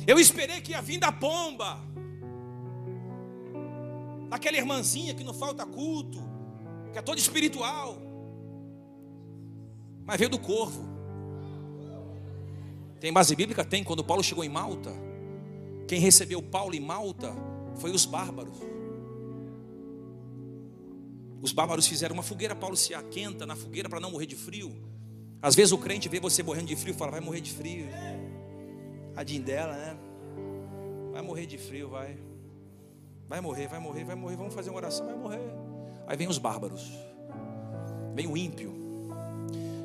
Eu 0.06 0.20
esperei 0.20 0.62
que 0.62 0.72
ia 0.72 0.82
vir 0.82 1.00
da 1.00 1.12
pomba 1.12 1.80
daquela 4.30 4.58
irmãzinha 4.58 5.14
que 5.14 5.24
não 5.24 5.34
falta 5.34 5.66
culto, 5.66 6.20
que 6.92 7.00
é 7.00 7.02
toda 7.02 7.20
espiritual, 7.20 7.98
mas 10.06 10.18
veio 10.18 10.30
do 10.30 10.40
corvo. 10.40 10.88
Tem 13.00 13.12
base 13.12 13.36
bíblica? 13.36 13.64
Tem. 13.64 13.84
Quando 13.84 14.04
Paulo 14.04 14.24
chegou 14.24 14.44
em 14.44 14.50
Malta, 14.50 14.92
quem 15.88 16.00
recebeu 16.00 16.42
Paulo 16.42 16.74
em 16.74 16.80
Malta 16.80 17.34
foi 17.76 17.92
os 17.92 18.06
bárbaros. 18.06 18.58
Os 21.42 21.52
bárbaros 21.52 21.86
fizeram 21.88 22.14
uma 22.14 22.24
fogueira, 22.24 22.56
Paulo 22.56 22.76
se 22.76 22.94
aquenta 22.94 23.46
na 23.46 23.56
fogueira 23.56 23.88
para 23.88 24.00
não 24.00 24.12
morrer 24.12 24.26
de 24.26 24.36
frio. 24.36 24.76
Às 25.42 25.56
vezes 25.56 25.72
o 25.72 25.78
crente 25.78 26.10
vê 26.10 26.20
você 26.20 26.42
morrendo 26.42 26.68
de 26.68 26.76
frio 26.76 26.94
e 26.94 26.98
fala, 26.98 27.12
vai 27.12 27.20
morrer 27.20 27.42
de 27.42 27.52
frio. 27.52 27.88
Tadinho 29.14 29.44
dela, 29.44 29.74
né? 29.74 29.98
Vai 31.12 31.22
morrer 31.22 31.46
de 31.46 31.58
frio, 31.58 31.90
vai. 31.90 32.18
Vai 33.28 33.42
morrer, 33.42 33.68
vai 33.68 33.80
morrer, 33.80 34.04
vai 34.06 34.16
morrer. 34.16 34.36
Vamos 34.38 34.54
fazer 34.54 34.70
uma 34.70 34.78
oração, 34.78 35.06
vai 35.06 35.16
morrer. 35.16 35.54
Aí 36.08 36.16
vem 36.16 36.28
os 36.28 36.38
bárbaros. 36.38 36.92
Vem 38.14 38.26
o 38.26 38.38
ímpio. 38.38 38.74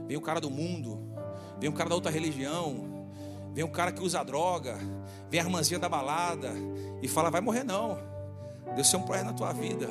Vem 0.07 0.17
o 0.17 0.21
cara 0.21 0.41
do 0.41 0.51
mundo. 0.51 1.01
Vem 1.59 1.69
o 1.69 1.73
cara 1.73 1.89
da 1.89 1.95
outra 1.95 2.11
religião. 2.11 3.07
Vem 3.53 3.65
o 3.65 3.69
cara 3.69 3.91
que 3.91 4.03
usa 4.03 4.23
droga. 4.23 4.79
Vem 5.29 5.41
a 5.41 5.43
irmãzinha 5.43 5.81
da 5.81 5.89
balada. 5.89 6.53
E 7.03 7.09
fala, 7.09 7.31
vai 7.31 7.41
morrer 7.41 7.65
não. 7.65 7.99
Deus 8.77 8.89
tem 8.89 9.01
um 9.01 9.03
projeto 9.03 9.27
na 9.27 9.33
tua 9.33 9.53
vida. 9.53 9.89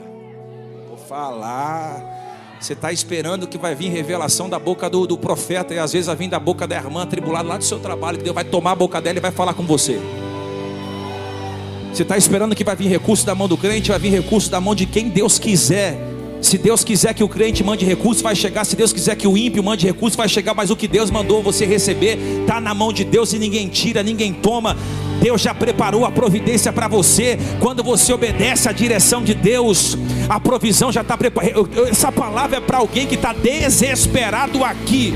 Vou 0.88 0.98
falar. 0.98 2.22
Você 2.60 2.74
está 2.74 2.92
esperando 2.92 3.48
que 3.48 3.58
vai 3.58 3.76
vir 3.76 3.90
revelação 3.90 4.48
da 4.48 4.60
boca 4.60 4.90
do, 4.90 5.08
do, 5.08 5.18
profeta, 5.18 5.74
e 5.74 5.80
às 5.80 5.92
vezes 5.92 6.08
vai 6.08 6.16
vir 6.16 6.30
da 6.30 6.40
boca 6.40 6.68
da 6.68 6.76
irmã 6.76 7.08
tribulada 7.08 7.50
lá 7.50 7.58
do 7.58 7.64
seu 7.64 7.80
trabalho, 7.80 8.20
que 8.20 8.24
Deus 8.24 8.36
vai 8.36 8.46
tomar 8.46 8.72
a 8.72 8.76
boca 8.76 9.02
dela 9.02 9.18
e 9.18 9.22
vai 9.22 9.32
falar 9.32 9.56
com 9.56 9.64
você. 9.64 10.00
Você 11.94 12.04
está 12.04 12.18
esperando 12.18 12.56
que 12.56 12.64
vai 12.64 12.76
vir 12.76 12.88
recurso 12.88 13.26
da 13.26 13.36
mão 13.36 13.48
do 13.48 13.58
crente, 13.58 13.90
vai 13.90 14.00
vir 14.00 14.12
recurso 14.12 14.50
da 14.50 14.62
mão 14.62 14.74
de 14.74 14.86
quem 14.86 15.10
Deus 15.10 15.38
quiser. 15.38 15.98
Se 16.42 16.58
Deus 16.58 16.84
quiser 16.84 17.14
que 17.14 17.24
o 17.24 17.28
crente 17.28 17.64
mande 17.64 17.86
recurso, 17.86 18.24
vai 18.24 18.36
chegar. 18.36 18.66
Se 18.66 18.76
Deus 18.76 18.92
quiser 18.92 19.16
que 19.16 19.28
o 19.28 19.38
ímpio 19.38 19.62
mande 19.62 19.86
recurso, 19.86 20.18
vai 20.18 20.28
chegar. 20.28 20.56
Mas 20.56 20.72
o 20.72 20.76
que 20.76 20.88
Deus 20.88 21.12
mandou 21.12 21.44
você 21.44 21.66
receber, 21.66 22.18
está 22.42 22.60
na 22.60 22.74
mão 22.74 22.92
de 22.92 23.04
Deus 23.04 23.34
e 23.34 23.40
ninguém 23.40 23.68
tira, 23.68 24.02
ninguém 24.02 24.34
toma. 24.34 24.76
Deus 25.22 25.42
já 25.42 25.54
preparou 25.54 26.04
a 26.04 26.12
providência 26.12 26.74
para 26.74 26.88
você. 26.88 27.38
Quando 27.60 27.84
você 27.84 28.12
obedece 28.12 28.68
à 28.68 28.72
direção 28.72 29.22
de 29.22 29.36
Deus, 29.36 29.98
a 30.28 30.40
provisão 30.40 30.92
já 30.92 31.02
está 31.02 31.16
preparada. 31.16 31.54
Essa 31.90 32.12
palavra 32.12 32.58
é 32.58 32.62
para 32.62 32.80
alguém 32.80 33.06
que 33.06 33.16
está 33.16 33.34
desesperado 33.34 34.64
aqui. 34.64 35.14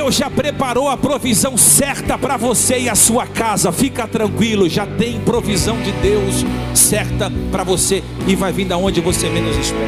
Deus 0.00 0.14
já 0.14 0.30
preparou 0.30 0.88
a 0.88 0.96
provisão 0.96 1.58
certa 1.58 2.16
para 2.16 2.38
você 2.38 2.78
e 2.78 2.88
a 2.88 2.94
sua 2.94 3.26
casa. 3.26 3.70
Fica 3.70 4.08
tranquilo, 4.08 4.66
já 4.66 4.86
tem 4.86 5.20
provisão 5.20 5.76
de 5.82 5.92
Deus 5.92 6.36
certa 6.74 7.30
para 7.52 7.64
você 7.64 8.02
e 8.26 8.34
vai 8.34 8.50
vir 8.50 8.66
da 8.66 8.78
onde 8.78 8.98
você 9.02 9.28
menos 9.28 9.54
espera. 9.58 9.84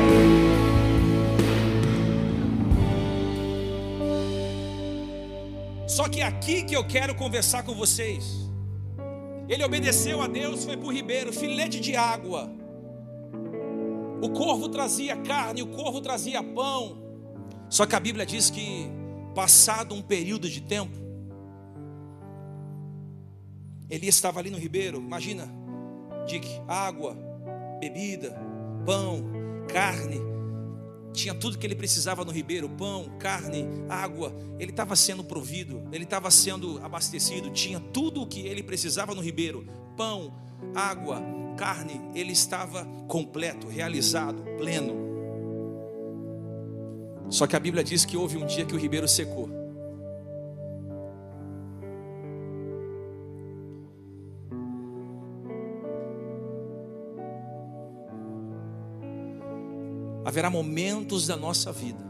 Só 5.86 6.06
que 6.10 6.20
é 6.20 6.24
aqui 6.24 6.62
que 6.62 6.76
eu 6.76 6.86
quero 6.86 7.14
conversar 7.14 7.62
com 7.62 7.74
vocês. 7.74 8.50
Ele 9.48 9.64
obedeceu 9.64 10.20
a 10.20 10.26
Deus, 10.26 10.62
foi 10.66 10.76
para 10.76 10.88
o 10.88 10.92
ribeiro, 10.92 11.32
filete 11.32 11.80
de 11.80 11.96
água. 11.96 12.52
O 14.20 14.28
corvo 14.28 14.68
trazia 14.68 15.16
carne, 15.16 15.62
o 15.62 15.68
corvo 15.68 16.02
trazia 16.02 16.42
pão. 16.42 16.98
Só 17.70 17.86
que 17.86 17.96
a 17.96 18.00
Bíblia 18.00 18.26
diz 18.26 18.50
que, 18.50 18.90
passado 19.32 19.94
um 19.94 20.02
período 20.02 20.48
de 20.48 20.60
tempo, 20.60 20.96
ele 23.88 24.06
estava 24.06 24.40
ali 24.40 24.50
no 24.50 24.58
ribeiro. 24.58 24.98
Imagina, 24.98 25.48
Dick, 26.26 26.48
água, 26.68 27.16
bebida, 27.80 28.34
pão, 28.84 29.24
carne 29.68 30.32
tinha 31.12 31.34
tudo 31.34 31.58
que 31.58 31.66
ele 31.66 31.74
precisava 31.74 32.24
no 32.24 32.32
ribeiro: 32.32 32.68
pão, 32.70 33.10
carne, 33.18 33.66
água. 33.88 34.34
Ele 34.58 34.70
estava 34.70 34.96
sendo 34.96 35.22
provido, 35.22 35.82
ele 35.92 36.04
estava 36.04 36.30
sendo 36.30 36.80
abastecido. 36.82 37.50
Tinha 37.50 37.78
tudo 37.78 38.22
o 38.22 38.26
que 38.26 38.40
ele 38.40 38.62
precisava 38.62 39.14
no 39.14 39.20
ribeiro: 39.20 39.66
pão, 39.96 40.34
água, 40.74 41.22
carne. 41.56 42.00
Ele 42.14 42.32
estava 42.32 42.84
completo, 43.08 43.68
realizado, 43.68 44.42
pleno. 44.56 45.11
Só 47.28 47.46
que 47.46 47.56
a 47.56 47.60
Bíblia 47.60 47.82
diz 47.82 48.04
que 48.04 48.16
houve 48.16 48.36
um 48.36 48.46
dia 48.46 48.64
que 48.64 48.74
o 48.74 48.78
ribeiro 48.78 49.08
secou. 49.08 49.62
haverá 60.32 60.48
momentos 60.48 61.26
da 61.26 61.36
nossa 61.36 61.70
vida 61.70 62.02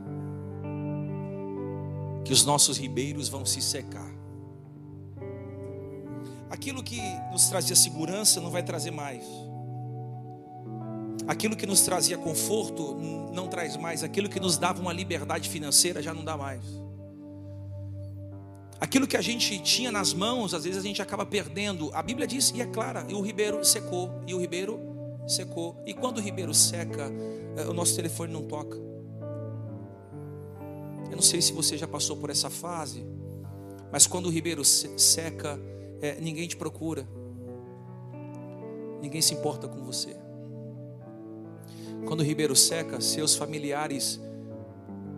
que 2.25 2.33
os 2.33 2.45
nossos 2.45 2.79
ribeiros 2.79 3.29
vão 3.29 3.45
se 3.45 3.61
secar. 3.61 4.15
Aquilo 6.49 6.85
que 6.85 7.01
nos 7.33 7.49
trazia 7.49 7.75
segurança 7.75 8.41
não 8.41 8.49
vai 8.49 8.63
trazer 8.63 8.93
mais. 8.93 9.25
Aquilo 11.33 11.57
que 11.57 11.65
nos 11.65 11.81
trazia 11.81 12.19
conforto 12.19 12.95
não 13.33 13.49
traz 13.49 13.75
mais. 13.75 14.05
Aquilo 14.05 14.29
que 14.29 14.39
nos 14.39 14.59
dava 14.59 14.83
uma 14.83 14.93
liberdade 14.93 15.49
financeira 15.49 16.03
já 16.03 16.13
não 16.13 16.23
dá 16.23 16.37
mais. 16.37 16.63
Aquilo 18.79 19.07
que 19.07 19.17
a 19.17 19.23
gente 19.23 19.59
tinha 19.61 19.91
nas 19.91 20.13
mãos, 20.13 20.53
às 20.53 20.65
vezes 20.65 20.85
a 20.85 20.87
gente 20.87 21.01
acaba 21.01 21.25
perdendo. 21.25 21.91
A 21.95 22.03
Bíblia 22.03 22.27
diz, 22.27 22.53
e 22.55 22.61
é 22.61 22.67
clara, 22.67 23.07
e 23.09 23.15
o 23.15 23.23
ribeiro 23.23 23.65
secou, 23.65 24.11
e 24.27 24.35
o 24.35 24.39
ribeiro 24.39 24.79
secou. 25.27 25.83
E 25.87 25.95
quando 25.95 26.19
o 26.19 26.21
ribeiro 26.21 26.53
seca, 26.53 27.11
é, 27.57 27.67
o 27.67 27.73
nosso 27.73 27.97
telefone 27.97 28.31
não 28.31 28.43
toca. 28.43 28.77
Eu 31.07 31.17
não 31.17 31.23
sei 31.23 31.41
se 31.41 31.55
você 31.55 31.79
já 31.79 31.89
passou 31.89 32.19
por 32.19 32.29
essa 32.29 32.51
fase, 32.51 33.07
mas 33.91 34.07
quando 34.07 34.27
o 34.27 34.31
ribeiro 34.31 34.63
seca, 34.67 35.59
é, 36.03 36.21
ninguém 36.21 36.47
te 36.47 36.57
procura, 36.57 37.09
ninguém 39.01 39.23
se 39.23 39.33
importa 39.33 39.67
com 39.67 39.83
você. 39.83 40.22
Quando 42.07 42.21
o 42.21 42.25
ribeiro 42.25 42.55
seca, 42.57 43.01
seus 43.01 43.35
familiares 43.35 44.21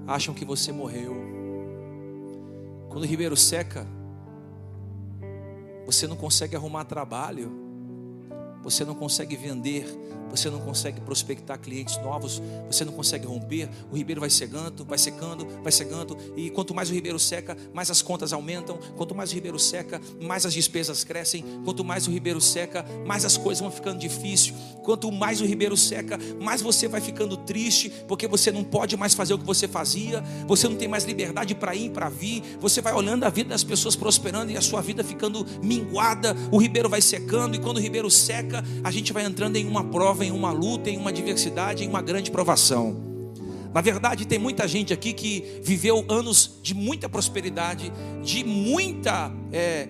acham 0.06 0.34
que 0.34 0.44
você 0.44 0.70
morreu. 0.70 1.14
Quando 2.88 3.02
o 3.02 3.06
ribeiro 3.06 3.36
seca, 3.36 3.86
você 5.86 6.06
não 6.06 6.16
consegue 6.16 6.54
arrumar 6.54 6.84
trabalho, 6.84 7.63
você 8.64 8.84
não 8.84 8.94
consegue 8.94 9.36
vender, 9.36 9.86
você 10.36 10.50
não 10.50 10.58
consegue 10.58 11.00
prospectar 11.00 11.58
clientes 11.58 11.96
novos, 11.98 12.42
você 12.66 12.84
não 12.84 12.92
consegue 12.92 13.26
romper, 13.26 13.68
o 13.90 13.96
ribeiro 13.96 14.20
vai 14.20 14.30
secando, 14.30 14.84
vai 14.84 14.98
secando, 14.98 15.46
vai 15.62 15.70
secando, 15.70 16.16
e 16.36 16.50
quanto 16.50 16.74
mais 16.74 16.90
o 16.90 16.92
ribeiro 16.92 17.18
seca, 17.18 17.56
mais 17.72 17.90
as 17.90 18.02
contas 18.02 18.32
aumentam, 18.32 18.78
quanto 18.96 19.14
mais 19.14 19.30
o 19.30 19.34
ribeiro 19.34 19.58
seca, 19.58 20.00
mais 20.20 20.44
as 20.44 20.52
despesas 20.52 21.04
crescem, 21.04 21.44
quanto 21.64 21.84
mais 21.84 22.08
o 22.08 22.10
ribeiro 22.10 22.40
seca, 22.40 22.84
mais 23.06 23.24
as 23.24 23.36
coisas 23.36 23.60
vão 23.60 23.70
ficando 23.70 24.00
difíceis, 24.00 24.52
quanto 24.82 25.10
mais 25.12 25.40
o 25.40 25.46
ribeiro 25.46 25.76
seca, 25.76 26.18
mais 26.40 26.60
você 26.60 26.88
vai 26.88 27.00
ficando 27.00 27.36
triste, 27.36 27.90
porque 28.08 28.26
você 28.26 28.50
não 28.50 28.64
pode 28.64 28.96
mais 28.96 29.14
fazer 29.14 29.34
o 29.34 29.38
que 29.38 29.46
você 29.46 29.68
fazia, 29.68 30.20
você 30.46 30.68
não 30.68 30.76
tem 30.76 30.88
mais 30.88 31.04
liberdade 31.04 31.54
para 31.54 31.74
ir, 31.76 31.90
para 31.90 32.08
vir, 32.08 32.42
você 32.60 32.80
vai 32.80 32.92
olhando 32.92 33.24
a 33.24 33.30
vida 33.30 33.50
das 33.50 33.62
pessoas 33.62 33.94
prosperando 33.94 34.50
e 34.50 34.56
a 34.56 34.60
sua 34.60 34.80
vida 34.80 35.04
ficando 35.04 35.46
minguada, 35.62 36.36
o 36.50 36.58
ribeiro 36.58 36.88
vai 36.88 37.00
secando, 37.00 37.54
e 37.54 37.58
quando 37.60 37.76
o 37.76 37.80
ribeiro 37.80 38.10
seca, 38.10 38.53
a 38.82 38.90
gente 38.90 39.12
vai 39.12 39.24
entrando 39.24 39.56
em 39.56 39.66
uma 39.66 39.84
prova 39.84 40.24
em 40.24 40.30
uma 40.30 40.52
luta, 40.52 40.90
em 40.90 40.96
uma 40.96 41.12
diversidade, 41.12 41.84
em 41.84 41.88
uma 41.88 42.02
grande 42.02 42.30
provação. 42.30 43.14
Na 43.72 43.80
verdade, 43.80 44.24
tem 44.24 44.38
muita 44.38 44.68
gente 44.68 44.92
aqui 44.92 45.12
que 45.12 45.60
viveu 45.62 46.04
anos 46.08 46.60
de 46.62 46.74
muita 46.74 47.08
prosperidade, 47.08 47.92
de 48.22 48.44
muita 48.44 49.32
é, 49.52 49.88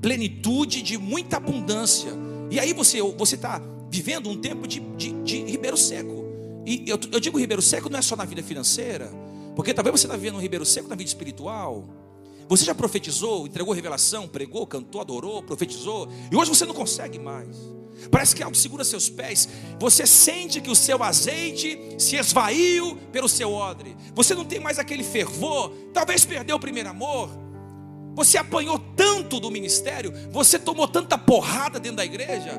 plenitude, 0.00 0.80
de 0.80 0.96
muita 0.96 1.36
abundância. 1.36 2.10
E 2.50 2.58
aí 2.58 2.72
você 2.72 3.02
você 3.02 3.34
está 3.34 3.60
vivendo 3.90 4.30
um 4.30 4.36
tempo 4.36 4.66
de, 4.66 4.80
de, 4.80 5.10
de 5.22 5.44
ribeiro 5.44 5.76
seco. 5.76 6.24
E 6.64 6.84
eu, 6.86 6.98
eu 7.12 7.20
digo 7.20 7.38
ribeiro 7.38 7.60
seco 7.60 7.90
não 7.90 7.98
é 7.98 8.02
só 8.02 8.16
na 8.16 8.24
vida 8.24 8.42
financeira, 8.42 9.10
porque 9.54 9.74
talvez 9.74 10.00
você 10.00 10.06
está 10.06 10.16
vivendo 10.16 10.36
um 10.36 10.40
ribeiro 10.40 10.64
seco 10.64 10.88
na 10.88 10.96
vida 10.96 11.08
espiritual. 11.08 11.86
Você 12.48 12.64
já 12.64 12.74
profetizou, 12.74 13.46
entregou 13.46 13.74
revelação, 13.74 14.28
pregou, 14.28 14.66
cantou, 14.66 15.00
adorou, 15.00 15.42
profetizou, 15.42 16.08
e 16.30 16.36
hoje 16.36 16.50
você 16.50 16.64
não 16.64 16.74
consegue 16.74 17.18
mais. 17.18 17.56
Parece 18.10 18.36
que 18.36 18.42
algo 18.42 18.56
segura 18.56 18.84
seus 18.84 19.08
pés. 19.08 19.48
Você 19.80 20.06
sente 20.06 20.60
que 20.60 20.70
o 20.70 20.76
seu 20.76 21.02
azeite 21.02 21.96
se 21.98 22.16
esvaiu 22.16 22.96
pelo 23.10 23.28
seu 23.28 23.52
odre. 23.52 23.96
Você 24.14 24.34
não 24.34 24.44
tem 24.44 24.60
mais 24.60 24.78
aquele 24.78 25.02
fervor. 25.02 25.72
Talvez 25.92 26.24
perdeu 26.24 26.56
o 26.56 26.60
primeiro 26.60 26.90
amor. 26.90 27.30
Você 28.14 28.38
apanhou 28.38 28.78
tanto 28.94 29.40
do 29.40 29.50
ministério. 29.50 30.12
Você 30.30 30.58
tomou 30.58 30.86
tanta 30.86 31.18
porrada 31.18 31.80
dentro 31.80 31.96
da 31.96 32.04
igreja. 32.04 32.58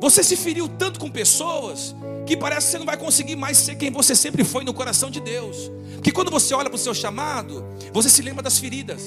Você 0.00 0.22
se 0.22 0.36
feriu 0.36 0.68
tanto 0.68 1.00
com 1.00 1.10
pessoas 1.10 1.94
que 2.24 2.36
parece 2.36 2.66
que 2.66 2.72
você 2.72 2.78
não 2.78 2.86
vai 2.86 2.96
conseguir 2.96 3.36
mais 3.36 3.56
ser 3.58 3.74
quem 3.74 3.90
você 3.90 4.14
sempre 4.14 4.44
foi 4.44 4.62
no 4.64 4.72
coração 4.72 5.10
de 5.10 5.20
Deus. 5.20 5.70
Porque 5.94 6.12
quando 6.12 6.30
você 6.30 6.54
olha 6.54 6.70
para 6.70 6.76
o 6.76 6.78
seu 6.78 6.94
chamado, 6.94 7.64
você 7.92 8.08
se 8.08 8.22
lembra 8.22 8.42
das 8.42 8.58
feridas. 8.58 9.02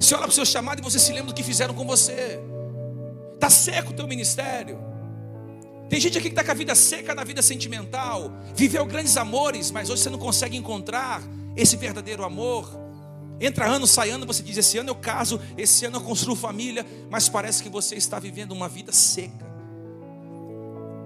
Você 0.00 0.14
olha 0.14 0.24
para 0.24 0.30
o 0.30 0.34
seu 0.34 0.44
chamado 0.44 0.80
e 0.80 0.82
você 0.82 0.98
se 0.98 1.12
lembra 1.12 1.28
do 1.28 1.34
que 1.34 1.42
fizeram 1.42 1.74
com 1.74 1.84
você. 1.84 2.40
Está 3.34 3.48
seco 3.48 3.90
o 3.90 3.94
teu 3.94 4.08
ministério. 4.08 4.78
Tem 5.88 6.00
gente 6.00 6.18
aqui 6.18 6.28
que 6.28 6.32
está 6.32 6.44
com 6.44 6.50
a 6.50 6.54
vida 6.54 6.74
seca 6.74 7.14
na 7.14 7.24
vida 7.24 7.40
sentimental. 7.40 8.32
Viveu 8.54 8.84
grandes 8.84 9.16
amores, 9.16 9.70
mas 9.70 9.88
hoje 9.88 10.02
você 10.02 10.10
não 10.10 10.18
consegue 10.18 10.56
encontrar 10.56 11.22
esse 11.56 11.76
verdadeiro 11.76 12.24
amor. 12.24 12.68
Entra 13.40 13.66
ano, 13.66 13.86
sai 13.86 14.10
ano, 14.10 14.26
você 14.26 14.42
diz: 14.42 14.56
esse 14.56 14.76
ano 14.76 14.90
eu 14.90 14.96
caso, 14.96 15.40
esse 15.56 15.86
ano 15.86 15.96
eu 15.96 16.00
construo 16.00 16.34
família, 16.34 16.84
mas 17.08 17.28
parece 17.28 17.62
que 17.62 17.68
você 17.68 17.94
está 17.94 18.18
vivendo 18.18 18.52
uma 18.52 18.68
vida 18.68 18.92
seca. 18.92 19.47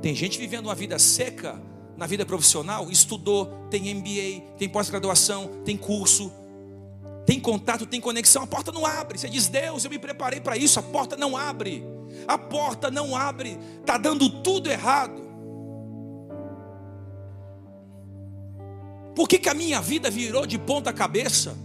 Tem 0.02 0.14
gente 0.16 0.36
vivendo 0.36 0.66
uma 0.66 0.74
vida 0.74 0.98
seca 0.98 1.58
na 1.96 2.06
vida 2.06 2.26
profissional, 2.26 2.90
estudou, 2.90 3.46
tem 3.70 3.94
MBA, 3.94 4.56
tem 4.58 4.68
pós-graduação, 4.68 5.62
tem 5.64 5.76
curso, 5.76 6.32
tem 7.24 7.38
contato, 7.38 7.86
tem 7.86 8.00
conexão, 8.00 8.42
a 8.42 8.46
porta 8.46 8.72
não 8.72 8.84
abre. 8.84 9.16
Você 9.16 9.28
diz, 9.28 9.46
Deus, 9.46 9.84
eu 9.84 9.90
me 9.90 10.00
preparei 10.00 10.40
para 10.40 10.56
isso, 10.56 10.80
a 10.80 10.82
porta 10.82 11.16
não 11.16 11.36
abre. 11.36 11.84
A 12.26 12.36
porta 12.36 12.90
não 12.90 13.14
abre, 13.14 13.56
está 13.80 13.96
dando 13.96 14.42
tudo 14.42 14.68
errado. 14.68 15.22
Por 19.14 19.28
que, 19.28 19.38
que 19.38 19.48
a 19.48 19.54
minha 19.54 19.80
vida 19.80 20.10
virou 20.10 20.46
de 20.46 20.58
ponta 20.58 20.92
cabeça? 20.92 21.56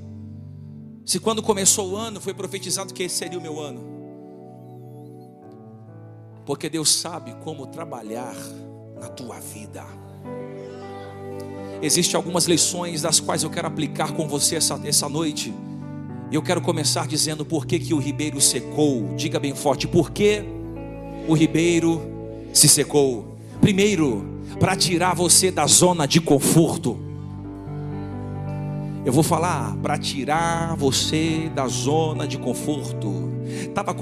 Se 1.04 1.20
quando 1.20 1.42
começou 1.42 1.94
o 1.94 1.96
ano 1.96 2.22
foi 2.22 2.36
profetizado 2.36 2.94
que 2.94 3.04
esse 3.04 3.16
seria 3.16 3.40
o 3.40 3.42
meu 3.42 3.60
ano. 3.60 3.97
Porque 6.48 6.70
Deus 6.70 6.96
sabe 6.96 7.36
como 7.44 7.68
trabalhar 7.68 8.34
na 8.98 9.10
tua 9.10 9.38
vida. 9.38 9.84
Existem 11.82 12.16
algumas 12.16 12.46
lições 12.46 13.02
das 13.02 13.20
quais 13.20 13.44
eu 13.44 13.50
quero 13.50 13.68
aplicar 13.68 14.14
com 14.14 14.30
você 14.30 14.56
essa, 14.56 14.80
essa 14.86 15.10
noite. 15.10 15.54
E 16.32 16.36
eu 16.36 16.42
quero 16.42 16.62
começar 16.62 17.06
dizendo 17.06 17.46
por 17.46 17.66
que, 17.66 17.78
que 17.78 17.94
o 17.94 17.98
ribeiro 17.98 18.40
secou. 18.40 19.14
Diga 19.18 19.42
bem 19.42 19.54
forte, 19.54 19.90
por 19.90 20.10
que 20.10 20.42
o 21.28 21.34
ribeiro 21.34 22.02
se 22.54 22.70
secou? 22.70 23.38
Primeiro, 23.60 24.26
para 24.58 24.74
tirar 24.74 25.14
você 25.14 25.52
da 25.52 25.68
zona 25.68 26.08
de 26.08 26.22
conforto. 26.22 26.98
Eu 29.06 29.12
vou 29.12 29.24
falar 29.24 29.76
para 29.84 29.98
tirar 29.98 30.78
você 30.78 31.52
da 31.54 31.68
zona 31.68 32.26
de 32.26 32.38
conforto 32.38 33.37
estava 33.64 33.94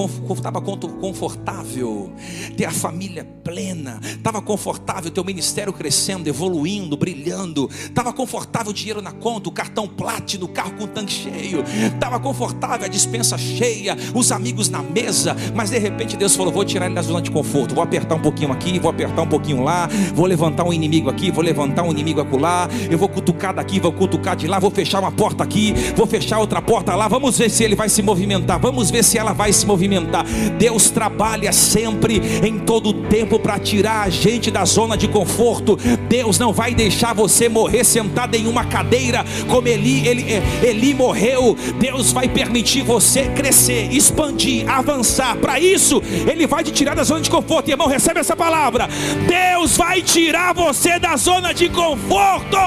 tava 0.41 0.61
confortável, 0.61 2.11
ter 2.55 2.65
a 2.65 2.71
família 2.71 3.25
plena, 3.43 3.99
estava 4.03 4.41
confortável 4.41 5.11
ter 5.11 5.19
o 5.19 5.25
ministério 5.25 5.71
crescendo, 5.71 6.27
evoluindo, 6.27 6.97
brilhando, 6.97 7.69
estava 7.71 8.11
confortável 8.13 8.71
o 8.71 8.73
dinheiro 8.73 9.01
na 9.01 9.11
conta, 9.11 9.49
o 9.49 9.51
cartão 9.51 9.87
platino, 9.87 10.45
o 10.45 10.47
carro 10.47 10.73
com 10.73 10.83
o 10.85 10.87
tanque 10.87 11.13
cheio, 11.13 11.63
estava 11.93 12.19
confortável 12.19 12.85
a 12.85 12.89
dispensa 12.89 13.37
cheia, 13.37 13.97
os 14.13 14.31
amigos 14.31 14.69
na 14.69 14.81
mesa, 14.81 15.35
mas 15.53 15.69
de 15.69 15.77
repente 15.77 16.17
Deus 16.17 16.35
falou: 16.35 16.51
vou 16.51 16.65
tirar 16.65 16.85
ele 16.85 16.95
da 16.95 17.01
zona 17.01 17.21
de 17.21 17.31
conforto, 17.31 17.75
vou 17.75 17.83
apertar 17.83 18.15
um 18.15 18.21
pouquinho 18.21 18.51
aqui, 18.51 18.79
vou 18.79 18.89
apertar 18.89 19.21
um 19.21 19.27
pouquinho 19.27 19.63
lá, 19.63 19.87
vou 20.13 20.25
levantar 20.25 20.63
um 20.63 20.73
inimigo 20.73 21.09
aqui, 21.09 21.31
vou 21.31 21.43
levantar 21.43 21.83
um 21.83 21.91
inimigo 21.91 22.21
acolá, 22.21 22.67
eu 22.89 22.97
vou 22.97 23.09
cutucar 23.09 23.53
daqui, 23.53 23.79
vou 23.79 23.91
cutucar 23.91 24.35
de 24.35 24.47
lá, 24.47 24.59
vou 24.59 24.71
fechar 24.71 24.99
uma 24.99 25.11
porta 25.11 25.43
aqui, 25.43 25.73
vou 25.95 26.07
fechar 26.07 26.39
outra 26.39 26.61
porta 26.61 26.95
lá, 26.95 27.07
vamos 27.07 27.37
ver 27.37 27.49
se 27.49 27.63
ele 27.63 27.75
vai 27.75 27.89
se 27.89 28.01
movimentar, 28.01 28.59
vamos 28.59 28.89
ver 28.89 29.03
se 29.03 29.17
ela 29.17 29.33
vai 29.35 29.53
se 29.53 29.65
movimentar. 29.65 30.25
Deus 30.57 30.89
trabalha 30.89 31.51
sempre, 31.51 32.21
em 32.43 32.59
todo 32.59 32.93
tempo, 32.93 33.39
para 33.39 33.59
tirar 33.59 34.03
a 34.03 34.09
gente 34.09 34.49
da 34.49 34.65
zona 34.65 34.97
de 34.97 35.07
conforto. 35.07 35.77
Deus 36.07 36.39
não 36.39 36.53
vai 36.53 36.73
deixar 36.73 37.13
você 37.13 37.49
morrer 37.49 37.83
sentado 37.83 38.35
em 38.35 38.47
uma 38.47 38.65
cadeira, 38.65 39.25
como 39.47 39.67
Eli, 39.67 40.07
Eli, 40.07 40.91
eh, 40.91 40.93
morreu. 40.95 41.55
Deus 41.79 42.11
vai 42.11 42.27
permitir 42.27 42.81
você 42.81 43.25
crescer, 43.29 43.89
expandir, 43.91 44.67
avançar. 44.69 45.35
Para 45.37 45.59
isso, 45.59 46.01
Ele 46.29 46.47
vai 46.47 46.63
te 46.63 46.71
tirar 46.71 46.95
da 46.95 47.03
zona 47.03 47.21
de 47.21 47.29
conforto. 47.29 47.69
Irmão, 47.69 47.87
recebe 47.87 48.19
essa 48.19 48.35
palavra. 48.35 48.87
Deus 49.27 49.77
vai 49.77 50.01
tirar 50.01 50.53
você 50.53 50.97
da 50.97 51.15
zona 51.17 51.53
de 51.53 51.69
conforto. 51.69 52.57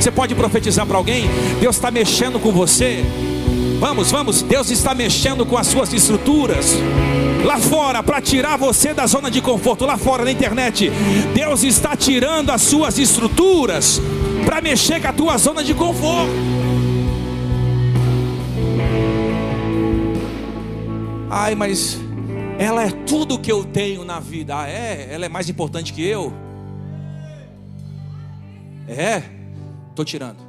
Você 0.00 0.10
pode 0.12 0.34
profetizar 0.34 0.86
para 0.86 0.96
alguém? 0.96 1.24
Deus 1.60 1.74
está 1.74 1.90
mexendo 1.90 2.38
com 2.38 2.52
você. 2.52 3.04
Vamos, 3.78 4.10
vamos. 4.10 4.42
Deus 4.42 4.70
está 4.70 4.92
mexendo 4.92 5.46
com 5.46 5.56
as 5.56 5.68
suas 5.68 5.92
estruturas. 5.92 6.74
Lá 7.44 7.58
fora, 7.58 8.02
para 8.02 8.20
tirar 8.20 8.56
você 8.56 8.92
da 8.92 9.06
zona 9.06 9.30
de 9.30 9.40
conforto. 9.40 9.86
Lá 9.86 9.96
fora 9.96 10.24
na 10.24 10.32
internet. 10.32 10.90
Deus 11.32 11.62
está 11.62 11.96
tirando 11.96 12.50
as 12.50 12.62
suas 12.62 12.98
estruturas. 12.98 14.00
Para 14.44 14.60
mexer 14.60 15.00
com 15.00 15.08
a 15.08 15.12
tua 15.12 15.38
zona 15.38 15.62
de 15.62 15.74
conforto. 15.74 16.32
Ai, 21.30 21.54
mas 21.54 21.98
ela 22.58 22.82
é 22.82 22.90
tudo 22.90 23.38
que 23.38 23.52
eu 23.52 23.64
tenho 23.64 24.04
na 24.04 24.18
vida. 24.18 24.58
Ah, 24.58 24.68
é? 24.68 25.08
Ela 25.12 25.26
é 25.26 25.28
mais 25.28 25.48
importante 25.48 25.92
que 25.92 26.02
eu? 26.04 26.32
É? 28.88 29.22
Estou 29.90 30.04
tirando. 30.04 30.47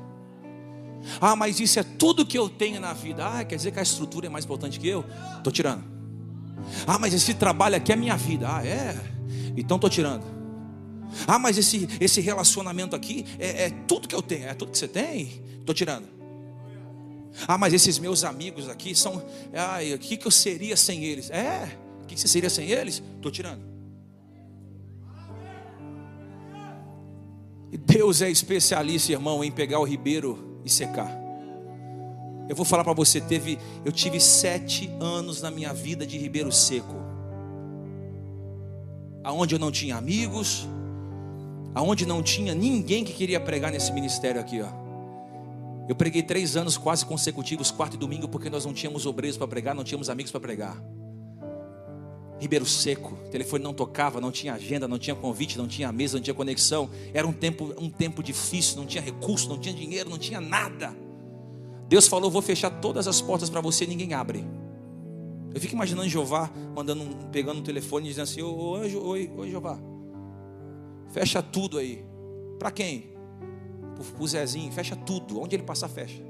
Ah, 1.20 1.36
mas 1.36 1.60
isso 1.60 1.80
é 1.80 1.84
tudo 1.84 2.26
que 2.26 2.38
eu 2.38 2.50
tenho 2.50 2.80
na 2.80 2.94
vida. 2.94 3.26
Ah, 3.26 3.44
quer 3.44 3.56
dizer 3.56 3.72
que 3.72 3.80
a 3.80 3.84
estrutura 3.84 4.28
é 4.28 4.30
mais 4.30 4.46
importante 4.46 4.80
que 4.80 4.88
eu? 4.88 5.06
Estou 5.38 5.52
tirando. 5.52 5.84
Ah, 6.86 7.00
mas 7.00 7.14
esse 7.14 7.34
trabalho 7.34 7.76
aqui 7.76 7.92
é 7.92 7.96
minha 7.96 8.18
vida. 8.18 8.48
Ah, 8.50 8.66
é? 8.66 8.98
Então 9.56 9.76
estou 9.76 9.90
tirando. 9.90 10.24
Ah, 11.28 11.40
mas 11.40 11.58
esse, 11.58 11.88
esse 12.00 12.22
relacionamento 12.22 12.96
aqui 12.96 13.26
é, 13.40 13.66
é 13.66 13.70
tudo 13.70 14.08
que 14.08 14.16
eu 14.16 14.22
tenho. 14.22 14.46
É 14.46 14.54
tudo 14.54 14.72
que 14.72 14.78
você 14.78 14.88
tem? 14.88 15.42
Estou 15.60 15.74
tirando. 15.74 16.08
Ah, 17.48 17.58
mas 17.58 17.74
esses 17.74 17.98
meus 18.00 18.24
amigos 18.24 18.68
aqui 18.70 18.94
são. 18.94 19.24
Ah, 19.54 19.80
o 19.96 19.98
que, 19.98 20.18
que 20.18 20.28
eu 20.28 20.32
seria 20.32 20.76
sem 20.76 21.04
eles? 21.04 21.30
É? 21.30 21.78
O 22.04 22.06
que, 22.06 22.16
que 22.16 22.22
você 22.22 22.28
seria 22.28 22.50
sem 22.50 22.70
eles? 22.70 23.02
Estou 23.16 23.32
tirando. 23.32 23.70
E 27.72 27.78
Deus 27.78 28.22
é 28.22 28.30
especialista, 28.30 29.12
irmão, 29.12 29.44
em 29.44 29.52
pegar 29.52 29.80
o 29.80 29.84
ribeiro 29.84 30.49
e 30.70 30.74
secar. 30.74 31.12
Eu 32.48 32.56
vou 32.56 32.66
falar 32.66 32.84
para 32.84 32.94
você, 32.94 33.20
teve, 33.22 33.60
eu 33.86 33.92
tive 33.92 34.20
sete 34.20 34.90
anos 35.00 35.42
na 35.42 35.52
minha 35.52 35.74
vida 35.74 36.06
de 36.06 36.18
Ribeiro 36.18 36.52
Seco, 36.52 36.96
aonde 39.24 39.54
eu 39.54 39.60
não 39.60 39.72
tinha 39.72 39.96
amigos, 39.96 40.68
aonde 41.76 42.06
não 42.06 42.24
tinha 42.24 42.56
ninguém 42.56 43.04
que 43.04 43.14
queria 43.14 43.40
pregar 43.40 43.72
nesse 43.72 43.92
ministério 43.92 44.42
aqui, 44.42 44.62
ó. 44.62 44.70
Eu 45.88 45.96
preguei 45.96 46.22
três 46.22 46.56
anos 46.56 46.78
quase 46.78 47.06
consecutivos, 47.06 47.72
quarto 47.72 47.96
e 47.96 47.98
domingo, 47.98 48.28
porque 48.28 48.50
nós 48.50 48.66
não 48.66 48.74
tínhamos 48.74 49.06
obreiros 49.06 49.38
para 49.38 49.48
pregar, 49.48 49.76
não 49.76 49.84
tínhamos 49.84 50.10
amigos 50.10 50.32
para 50.32 50.40
pregar. 50.40 50.80
Ribeiro 52.40 52.66
Seco, 52.66 53.16
o 53.26 53.30
telefone 53.30 53.64
não 53.64 53.74
tocava, 53.74 54.22
não 54.22 54.32
tinha 54.32 54.54
agenda, 54.54 54.88
não 54.88 54.98
tinha 54.98 55.16
convite, 55.16 55.58
não 55.58 55.68
tinha 55.68 55.92
mesa, 55.92 56.18
não 56.18 56.24
tinha 56.24 56.34
conexão. 56.34 56.90
Era 57.14 57.28
um 57.28 57.34
tempo, 57.34 57.74
um 57.78 57.90
tempo 57.90 58.24
difícil, 58.24 58.78
não 58.78 58.86
tinha 58.86 59.04
recurso, 59.04 59.50
não 59.50 59.60
tinha 59.60 59.76
dinheiro, 59.76 60.10
não 60.10 60.18
tinha 60.18 60.40
nada. 60.40 60.96
Deus 61.90 62.08
falou: 62.08 62.32
"Vou 62.32 62.42
fechar 62.42 62.70
todas 62.70 63.08
as 63.08 63.20
portas 63.20 63.50
para 63.50 63.60
você, 63.60 63.86
ninguém 63.86 64.14
abre". 64.14 64.46
Eu 65.54 65.60
fico 65.60 65.74
imaginando 65.74 66.08
Jeová 66.08 66.50
mandando, 66.76 67.04
pegando 67.32 67.60
um 67.60 67.64
telefone 67.64 68.06
e 68.06 68.10
dizendo 68.10 68.24
assim: 68.24 68.42
"Ô 68.42 68.76
anjo, 68.76 69.02
oi, 69.02 69.30
oi 69.36 69.50
Jeová. 69.50 69.78
Fecha 71.12 71.42
tudo 71.42 71.78
aí. 71.78 72.06
Para 72.58 72.72
quem? 72.72 73.10
Para 73.96 74.24
o 74.24 74.28
Zezinho, 74.28 74.72
fecha 74.72 74.96
tudo. 74.96 75.42
Onde 75.42 75.56
ele 75.56 75.64
passar, 75.64 75.90
fecha. 75.90 76.22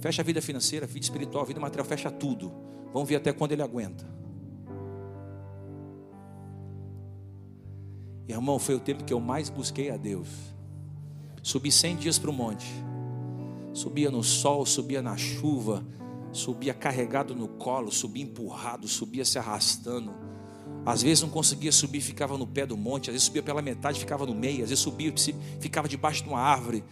Fecha 0.00 0.22
a 0.22 0.24
vida 0.24 0.42
financeira, 0.42 0.86
vida 0.86 1.04
espiritual, 1.04 1.44
vida 1.44 1.58
material, 1.58 1.86
fecha 1.86 2.10
tudo. 2.10 2.52
Vamos 2.92 3.08
ver 3.08 3.16
até 3.16 3.32
quando 3.32 3.52
ele 3.52 3.62
aguenta. 3.62 4.11
Irmão, 8.28 8.58
foi 8.58 8.74
o 8.74 8.80
tempo 8.80 9.04
que 9.04 9.12
eu 9.12 9.20
mais 9.20 9.50
busquei 9.50 9.90
a 9.90 9.96
Deus. 9.96 10.28
Subi 11.42 11.72
100 11.72 11.96
dias 11.96 12.18
para 12.18 12.30
o 12.30 12.32
monte. 12.32 12.66
Subia 13.72 14.10
no 14.10 14.22
sol, 14.22 14.64
subia 14.64 15.02
na 15.02 15.16
chuva, 15.16 15.84
subia 16.32 16.72
carregado 16.72 17.34
no 17.34 17.48
colo, 17.48 17.90
subia 17.90 18.22
empurrado, 18.22 18.86
subia 18.86 19.24
se 19.24 19.38
arrastando. 19.38 20.12
Às 20.84 21.02
vezes 21.02 21.22
não 21.22 21.30
conseguia 21.30 21.72
subir, 21.72 22.00
ficava 22.00 22.36
no 22.36 22.46
pé 22.46 22.66
do 22.66 22.76
monte, 22.76 23.10
às 23.10 23.14
vezes 23.14 23.26
subia 23.26 23.42
pela 23.42 23.62
metade, 23.62 23.98
ficava 23.98 24.26
no 24.26 24.34
meio, 24.34 24.62
às 24.62 24.70
vezes 24.70 24.80
subia, 24.80 25.12
ficava 25.60 25.88
debaixo 25.88 26.22
de 26.22 26.28
uma 26.28 26.40
árvore. 26.40 26.84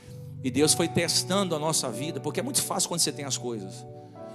E 0.42 0.50
Deus 0.50 0.72
foi 0.72 0.88
testando 0.88 1.54
a 1.54 1.58
nossa 1.58 1.90
vida, 1.90 2.18
porque 2.20 2.40
é 2.40 2.42
muito 2.42 2.62
fácil 2.62 2.88
quando 2.88 3.00
você 3.00 3.12
tem 3.12 3.24
as 3.24 3.36
coisas. 3.36 3.84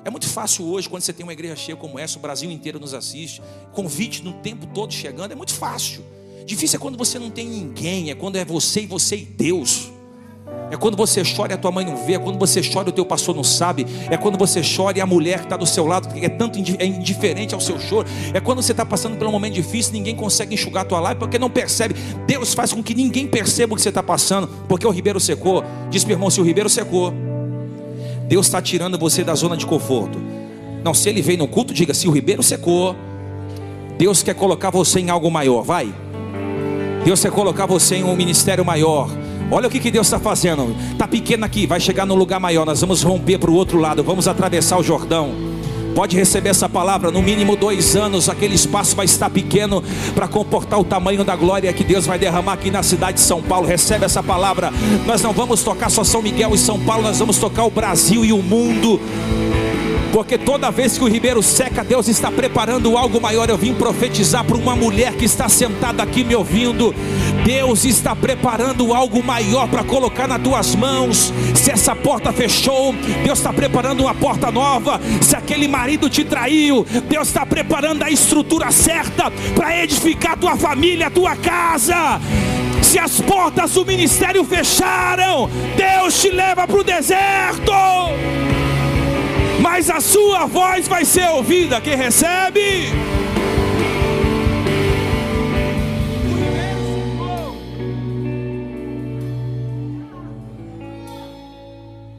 É 0.03 0.09
muito 0.09 0.27
fácil 0.29 0.65
hoje, 0.65 0.87
quando 0.87 1.01
você 1.01 1.11
tem 1.11 1.25
uma 1.25 1.33
igreja 1.33 1.55
cheia 1.55 1.75
como 1.75 1.97
essa, 1.97 2.19
o 2.19 2.21
Brasil 2.21 2.51
inteiro 2.51 2.79
nos 2.79 2.93
assiste, 2.93 3.41
convite 3.73 4.23
no 4.23 4.33
tempo 4.33 4.67
todo 4.67 4.93
chegando, 4.93 5.31
é 5.31 5.35
muito 5.35 5.53
fácil. 5.53 6.03
Difícil 6.45 6.77
é 6.77 6.79
quando 6.79 6.97
você 6.97 7.17
não 7.17 7.29
tem 7.29 7.47
ninguém, 7.47 8.11
é 8.11 8.15
quando 8.15 8.35
é 8.35 8.45
você 8.45 8.81
e 8.81 8.85
você 8.85 9.17
e 9.17 9.25
Deus. 9.25 9.91
É 10.69 10.77
quando 10.77 10.97
você 10.97 11.23
chora 11.23 11.53
e 11.53 11.55
a 11.55 11.57
tua 11.57 11.71
mãe 11.71 11.85
não 11.85 11.95
vê, 11.95 12.13
é 12.13 12.19
quando 12.19 12.39
você 12.39 12.61
chora 12.61 12.89
e 12.89 12.91
o 12.91 12.93
teu 12.93 13.05
pastor 13.05 13.35
não 13.35 13.43
sabe, 13.43 13.85
é 14.09 14.17
quando 14.17 14.37
você 14.37 14.61
chora 14.61 14.97
e 14.97 15.01
a 15.01 15.05
mulher 15.05 15.39
que 15.39 15.45
está 15.45 15.57
do 15.57 15.65
seu 15.65 15.85
lado 15.85 16.09
é 16.15 16.27
tanto 16.27 16.59
é 16.79 16.85
indiferente 16.85 17.53
ao 17.53 17.61
seu 17.61 17.79
choro, 17.79 18.07
é 18.33 18.39
quando 18.39 18.61
você 18.61 18.71
está 18.71 18.85
passando 18.85 19.17
por 19.17 19.27
um 19.27 19.31
momento 19.31 19.53
difícil, 19.53 19.93
ninguém 19.93 20.15
consegue 20.15 20.55
enxugar 20.55 20.83
a 20.83 20.85
tua 20.85 20.99
lágrima 20.99 21.19
porque 21.19 21.37
não 21.37 21.49
percebe. 21.49 21.95
Deus 22.25 22.53
faz 22.53 22.73
com 22.73 22.81
que 22.81 22.95
ninguém 22.95 23.27
perceba 23.27 23.73
o 23.73 23.75
que 23.75 23.81
você 23.81 23.89
está 23.89 24.03
passando, 24.03 24.47
porque 24.67 24.85
o 24.85 24.91
ribeiro 24.91 25.19
secou. 25.19 25.63
Diz 25.89 26.03
para 26.03 26.13
irmão: 26.13 26.29
se 26.29 26.41
o 26.41 26.43
ribeiro 26.43 26.69
secou, 26.69 27.13
Deus 28.27 28.47
está 28.47 28.61
tirando 28.61 28.97
você 28.97 29.23
da 29.23 29.35
zona 29.35 29.55
de 29.55 29.65
conforto. 29.65 30.19
Não, 30.83 30.93
se 30.93 31.09
ele 31.09 31.21
vem 31.21 31.37
no 31.37 31.47
culto, 31.47 31.73
diga: 31.73 31.93
se 31.93 32.07
o 32.07 32.11
ribeiro 32.11 32.41
secou, 32.41 32.95
Deus 33.97 34.23
quer 34.23 34.33
colocar 34.33 34.71
você 34.71 34.99
em 34.99 35.09
algo 35.09 35.29
maior. 35.29 35.61
Vai. 35.61 35.93
Deus 37.05 37.21
quer 37.21 37.31
colocar 37.31 37.67
você 37.67 37.97
em 37.97 38.03
um 38.03 38.15
ministério 38.15 38.65
maior. 38.65 39.07
Olha 39.51 39.67
o 39.67 39.69
que, 39.69 39.79
que 39.79 39.91
Deus 39.91 40.07
está 40.07 40.19
fazendo. 40.19 40.75
Está 40.91 41.07
pequeno 41.07 41.45
aqui, 41.45 41.67
vai 41.67 41.79
chegar 41.79 42.03
no 42.03 42.15
lugar 42.15 42.39
maior. 42.39 42.65
Nós 42.65 42.81
vamos 42.81 43.03
romper 43.03 43.37
para 43.37 43.51
o 43.51 43.53
outro 43.53 43.77
lado, 43.77 44.03
vamos 44.03 44.27
atravessar 44.27 44.79
o 44.79 44.83
Jordão. 44.83 45.31
Pode 45.93 46.15
receber 46.15 46.49
essa 46.49 46.67
palavra, 46.67 47.11
no 47.11 47.21
mínimo 47.21 47.55
dois 47.55 47.95
anos, 47.95 48.27
aquele 48.27 48.55
espaço 48.55 48.95
vai 48.95 49.05
estar 49.05 49.29
pequeno 49.29 49.83
para 50.15 50.27
comportar 50.27 50.79
o 50.79 50.83
tamanho 50.83 51.23
da 51.23 51.35
glória 51.35 51.71
que 51.71 51.83
Deus 51.83 52.07
vai 52.07 52.17
derramar 52.17 52.53
aqui 52.53 52.71
na 52.71 52.81
cidade 52.81 53.13
de 53.13 53.23
São 53.23 53.39
Paulo. 53.39 53.67
Recebe 53.67 54.03
essa 54.03 54.23
palavra. 54.23 54.73
Nós 55.05 55.21
não 55.21 55.31
vamos 55.31 55.63
tocar 55.63 55.91
só 55.91 56.03
São 56.03 56.23
Miguel 56.23 56.55
e 56.55 56.57
São 56.57 56.79
Paulo, 56.79 57.03
nós 57.03 57.19
vamos 57.19 57.37
tocar 57.37 57.65
o 57.65 57.69
Brasil 57.69 58.25
e 58.25 58.33
o 58.33 58.41
mundo. 58.41 58.99
Porque 60.15 60.37
toda 60.37 60.71
vez 60.71 60.97
que 60.97 61.03
o 61.03 61.09
ribeiro 61.09 61.43
seca, 61.43 61.83
Deus 61.83 62.07
está 62.07 62.31
preparando 62.31 62.97
algo 62.97 63.19
maior. 63.19 63.49
Eu 63.49 63.57
vim 63.57 63.73
profetizar 63.73 64.45
para 64.45 64.55
uma 64.55 64.73
mulher 64.73 65.13
que 65.15 65.25
está 65.25 65.49
sentada 65.49 66.01
aqui 66.01 66.23
me 66.23 66.33
ouvindo. 66.33 66.95
Deus 67.45 67.83
está 67.83 68.15
preparando 68.15 68.93
algo 68.93 69.21
maior 69.21 69.67
para 69.67 69.83
colocar 69.83 70.25
nas 70.25 70.41
tuas 70.41 70.73
mãos. 70.73 71.33
Se 71.53 71.69
essa 71.69 71.93
porta 71.93 72.31
fechou, 72.31 72.95
Deus 73.25 73.39
está 73.39 73.51
preparando 73.51 74.03
uma 74.03 74.15
porta 74.15 74.49
nova. 74.49 75.01
Se 75.19 75.35
aquele 75.35 75.67
marido 75.67 76.09
te 76.09 76.23
traiu, 76.23 76.85
Deus 77.09 77.27
está 77.27 77.45
preparando 77.45 78.01
a 78.01 78.09
estrutura 78.09 78.71
certa 78.71 79.29
para 79.53 79.83
edificar 79.83 80.37
tua 80.37 80.55
família, 80.55 81.11
tua 81.11 81.35
casa. 81.35 82.21
Se 82.81 82.97
as 82.97 83.19
portas 83.19 83.73
do 83.73 83.85
ministério 83.85 84.45
fecharam, 84.45 85.49
Deus 85.75 86.21
te 86.21 86.29
leva 86.29 86.65
para 86.65 86.79
o 86.79 86.83
deserto 86.85 87.73
mas 89.65 89.89
a 89.89 89.99
sua 89.99 90.45
voz 90.45 90.87
vai 90.87 91.03
ser 91.03 91.27
ouvida. 91.31 91.81
Quem 91.81 91.95
recebe? 91.95 92.59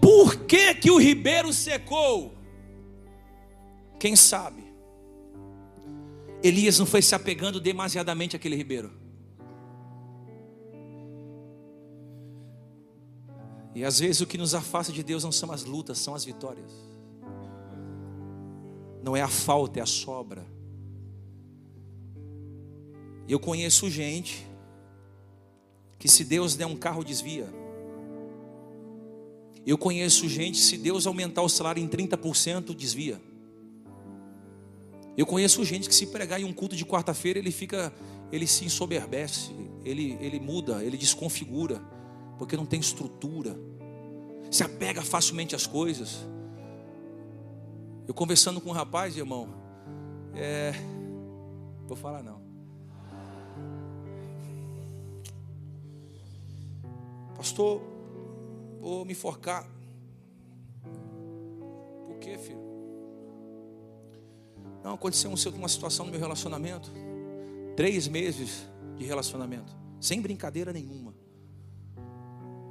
Por 0.00 0.34
que, 0.38 0.74
que 0.74 0.90
o 0.90 0.98
ribeiro 0.98 1.52
secou? 1.52 2.34
Quem 3.96 4.16
sabe? 4.16 4.64
Elias 6.42 6.80
não 6.80 6.86
foi 6.86 7.00
se 7.00 7.14
apegando 7.14 7.60
demasiadamente 7.60 8.34
àquele 8.34 8.56
ribeiro. 8.56 8.90
E 13.72 13.84
às 13.84 14.00
vezes 14.00 14.20
o 14.20 14.26
que 14.26 14.36
nos 14.36 14.52
afasta 14.52 14.92
de 14.92 15.04
Deus 15.04 15.22
não 15.22 15.30
são 15.30 15.52
as 15.52 15.62
lutas, 15.62 15.98
são 15.98 16.12
as 16.12 16.24
vitórias. 16.24 16.95
Não 19.06 19.16
é 19.16 19.22
a 19.22 19.28
falta, 19.28 19.78
é 19.78 19.82
a 19.84 19.86
sobra. 19.86 20.44
Eu 23.28 23.38
conheço 23.38 23.88
gente 23.88 24.44
que 25.96 26.08
se 26.08 26.24
Deus 26.24 26.56
der 26.56 26.66
um 26.66 26.74
carro 26.74 27.04
desvia. 27.04 27.46
Eu 29.64 29.78
conheço 29.78 30.28
gente, 30.28 30.58
se 30.58 30.76
Deus 30.76 31.06
aumentar 31.06 31.42
o 31.42 31.48
salário 31.48 31.80
em 31.80 31.86
30%, 31.86 32.74
desvia. 32.74 33.22
Eu 35.16 35.24
conheço 35.24 35.64
gente 35.64 35.88
que 35.88 35.94
se 35.94 36.08
pregar 36.08 36.40
em 36.40 36.44
um 36.44 36.52
culto 36.52 36.74
de 36.74 36.84
quarta-feira, 36.84 37.38
ele 37.38 37.52
fica, 37.52 37.92
ele 38.32 38.44
se 38.44 38.64
ensoberbece, 38.64 39.52
ele, 39.84 40.18
ele 40.20 40.40
muda, 40.40 40.84
ele 40.84 40.96
desconfigura, 40.96 41.80
porque 42.36 42.56
não 42.56 42.66
tem 42.66 42.80
estrutura, 42.80 43.56
se 44.50 44.64
apega 44.64 45.00
facilmente 45.00 45.54
às 45.54 45.64
coisas. 45.64 46.26
Eu 48.06 48.14
conversando 48.14 48.60
com 48.60 48.70
um 48.70 48.72
rapaz, 48.72 49.16
irmão, 49.16 49.48
é. 50.34 50.72
Vou 51.86 51.96
falar 51.96 52.22
não. 52.22 52.40
Pastor, 57.36 57.82
vou 58.80 59.04
me 59.04 59.12
enforcar. 59.12 59.66
Por 62.06 62.18
quê, 62.18 62.38
filho? 62.38 62.60
Não, 64.84 64.94
aconteceu 64.94 65.30
uma 65.30 65.68
situação 65.68 66.06
no 66.06 66.12
meu 66.12 66.20
relacionamento. 66.20 66.92
Três 67.76 68.06
meses 68.06 68.68
de 68.96 69.04
relacionamento. 69.04 69.76
Sem 70.00 70.20
brincadeira 70.20 70.72
nenhuma. 70.72 71.14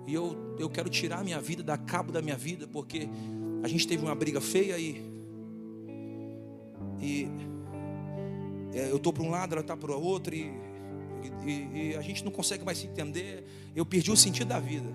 E 0.08 0.14
eu, 0.14 0.56
eu 0.60 0.70
quero 0.70 0.90
tirar 0.90 1.24
minha 1.24 1.42
vida, 1.42 1.64
dar 1.64 1.78
cabo 1.78 2.12
da 2.12 2.22
minha 2.22 2.38
vida, 2.38 2.68
porque 2.68 3.10
a 3.64 3.68
gente 3.68 3.88
teve 3.88 4.04
uma 4.04 4.16
briga 4.16 4.40
feia 4.40 4.78
e 4.78 5.15
e 7.02 7.30
é, 8.74 8.92
eu 8.92 8.98
estou 8.98 9.14
para 9.14 9.24
um 9.24 9.30
lado, 9.30 9.54
ela 9.54 9.62
está 9.62 9.76
para 9.76 9.92
o 9.92 10.04
outro, 10.04 10.36
e, 10.36 10.52
e, 11.46 11.92
e 11.92 11.96
a 11.98 12.02
gente 12.02 12.24
não 12.24 12.32
consegue 12.32 12.64
mais 12.66 12.78
se 12.78 12.88
entender. 12.88 13.48
Eu 13.76 13.86
perdi 13.86 14.12
o 14.12 14.18
sentido 14.18 14.48
da 14.48 14.60
vida. 14.60 14.90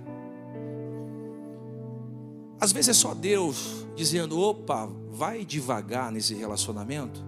Às 2.60 2.72
vezes 2.72 2.90
é 2.90 2.92
só 2.92 3.14
Deus 3.14 3.86
dizendo: 3.96 4.38
opa, 4.38 4.86
vai 5.10 5.44
devagar 5.44 6.12
nesse 6.12 6.34
relacionamento, 6.34 7.24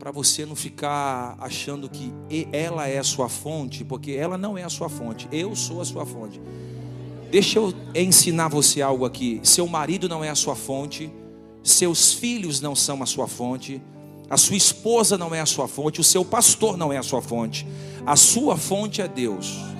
para 0.00 0.10
você 0.10 0.44
não 0.44 0.56
ficar 0.56 1.36
achando 1.38 1.88
que 1.88 2.12
ela 2.52 2.88
é 2.88 2.98
a 2.98 3.04
sua 3.04 3.28
fonte, 3.28 3.84
porque 3.84 4.10
ela 4.12 4.36
não 4.36 4.58
é 4.58 4.64
a 4.64 4.68
sua 4.68 4.88
fonte, 4.88 5.28
eu 5.30 5.54
sou 5.54 5.80
a 5.80 5.84
sua 5.84 6.04
fonte. 6.04 6.40
Deixa 7.30 7.60
eu 7.60 7.72
ensinar 7.94 8.48
você 8.48 8.82
algo 8.82 9.04
aqui: 9.04 9.40
seu 9.44 9.68
marido 9.68 10.08
não 10.08 10.24
é 10.24 10.28
a 10.28 10.34
sua 10.34 10.56
fonte, 10.56 11.08
seus 11.62 12.12
filhos 12.12 12.60
não 12.60 12.74
são 12.74 13.02
a 13.02 13.06
sua 13.06 13.26
fonte, 13.26 13.80
a 14.28 14.36
sua 14.36 14.56
esposa 14.56 15.18
não 15.18 15.34
é 15.34 15.40
a 15.40 15.46
sua 15.46 15.68
fonte, 15.68 16.00
o 16.00 16.04
seu 16.04 16.24
pastor 16.24 16.76
não 16.76 16.92
é 16.92 16.98
a 16.98 17.02
sua 17.02 17.20
fonte, 17.20 17.66
a 18.06 18.16
sua 18.16 18.56
fonte 18.56 19.00
é 19.00 19.08
Deus. 19.08 19.71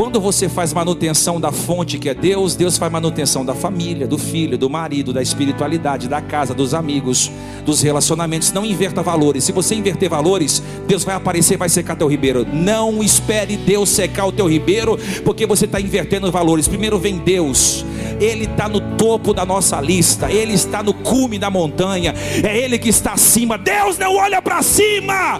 Quando 0.00 0.18
você 0.18 0.48
faz 0.48 0.72
manutenção 0.72 1.38
da 1.38 1.52
fonte 1.52 1.98
que 1.98 2.08
é 2.08 2.14
Deus, 2.14 2.56
Deus 2.56 2.78
faz 2.78 2.90
manutenção 2.90 3.44
da 3.44 3.54
família, 3.54 4.06
do 4.06 4.16
filho, 4.16 4.56
do 4.56 4.70
marido, 4.70 5.12
da 5.12 5.20
espiritualidade, 5.20 6.08
da 6.08 6.22
casa, 6.22 6.54
dos 6.54 6.72
amigos, 6.72 7.30
dos 7.66 7.82
relacionamentos. 7.82 8.50
Não 8.50 8.64
inverta 8.64 9.02
valores. 9.02 9.44
Se 9.44 9.52
você 9.52 9.74
inverter 9.74 10.08
valores, 10.08 10.62
Deus 10.88 11.04
vai 11.04 11.14
aparecer 11.14 11.58
vai 11.58 11.68
secar 11.68 11.96
teu 11.96 12.08
ribeiro. 12.08 12.46
Não 12.50 13.02
espere 13.02 13.58
Deus 13.58 13.90
secar 13.90 14.24
o 14.24 14.32
teu 14.32 14.48
ribeiro, 14.48 14.98
porque 15.22 15.44
você 15.44 15.66
está 15.66 15.78
invertendo 15.78 16.32
valores. 16.32 16.66
Primeiro 16.66 16.98
vem 16.98 17.18
Deus, 17.18 17.84
Ele 18.18 18.44
está 18.44 18.70
no 18.70 18.80
topo 18.96 19.34
da 19.34 19.44
nossa 19.44 19.82
lista, 19.82 20.32
Ele 20.32 20.54
está 20.54 20.82
no 20.82 20.94
cume 20.94 21.38
da 21.38 21.50
montanha, 21.50 22.14
é 22.42 22.56
Ele 22.56 22.78
que 22.78 22.88
está 22.88 23.12
acima. 23.12 23.58
Deus 23.58 23.98
não 23.98 24.16
olha 24.16 24.40
para 24.40 24.62
cima, 24.62 25.38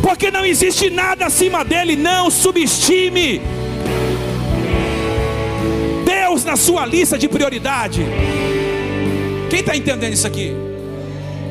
porque 0.00 0.30
não 0.30 0.44
existe 0.44 0.88
nada 0.90 1.26
acima 1.26 1.64
dele. 1.64 1.96
Não 1.96 2.30
subestime. 2.30 3.40
Na 6.50 6.56
sua 6.56 6.84
lista 6.84 7.16
de 7.16 7.28
prioridade. 7.28 8.00
Quem 9.48 9.60
está 9.60 9.76
entendendo 9.76 10.14
isso 10.14 10.26
aqui? 10.26 10.50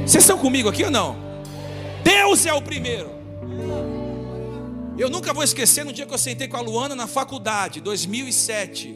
Vocês 0.05 0.25
estão 0.25 0.37
comigo 0.37 0.67
aqui 0.67 0.83
ou 0.83 0.91
não? 0.91 1.15
Deus 2.03 2.45
é 2.45 2.51
o 2.51 2.61
primeiro. 2.61 3.09
Eu 4.97 5.09
nunca 5.09 5.31
vou 5.31 5.41
esquecer 5.41 5.85
no 5.85 5.93
dia 5.93 6.05
que 6.05 6.13
eu 6.13 6.17
sentei 6.17 6.49
com 6.49 6.57
a 6.57 6.59
Luana 6.59 6.97
na 6.97 7.07
faculdade, 7.07 7.79
2007. 7.79 8.93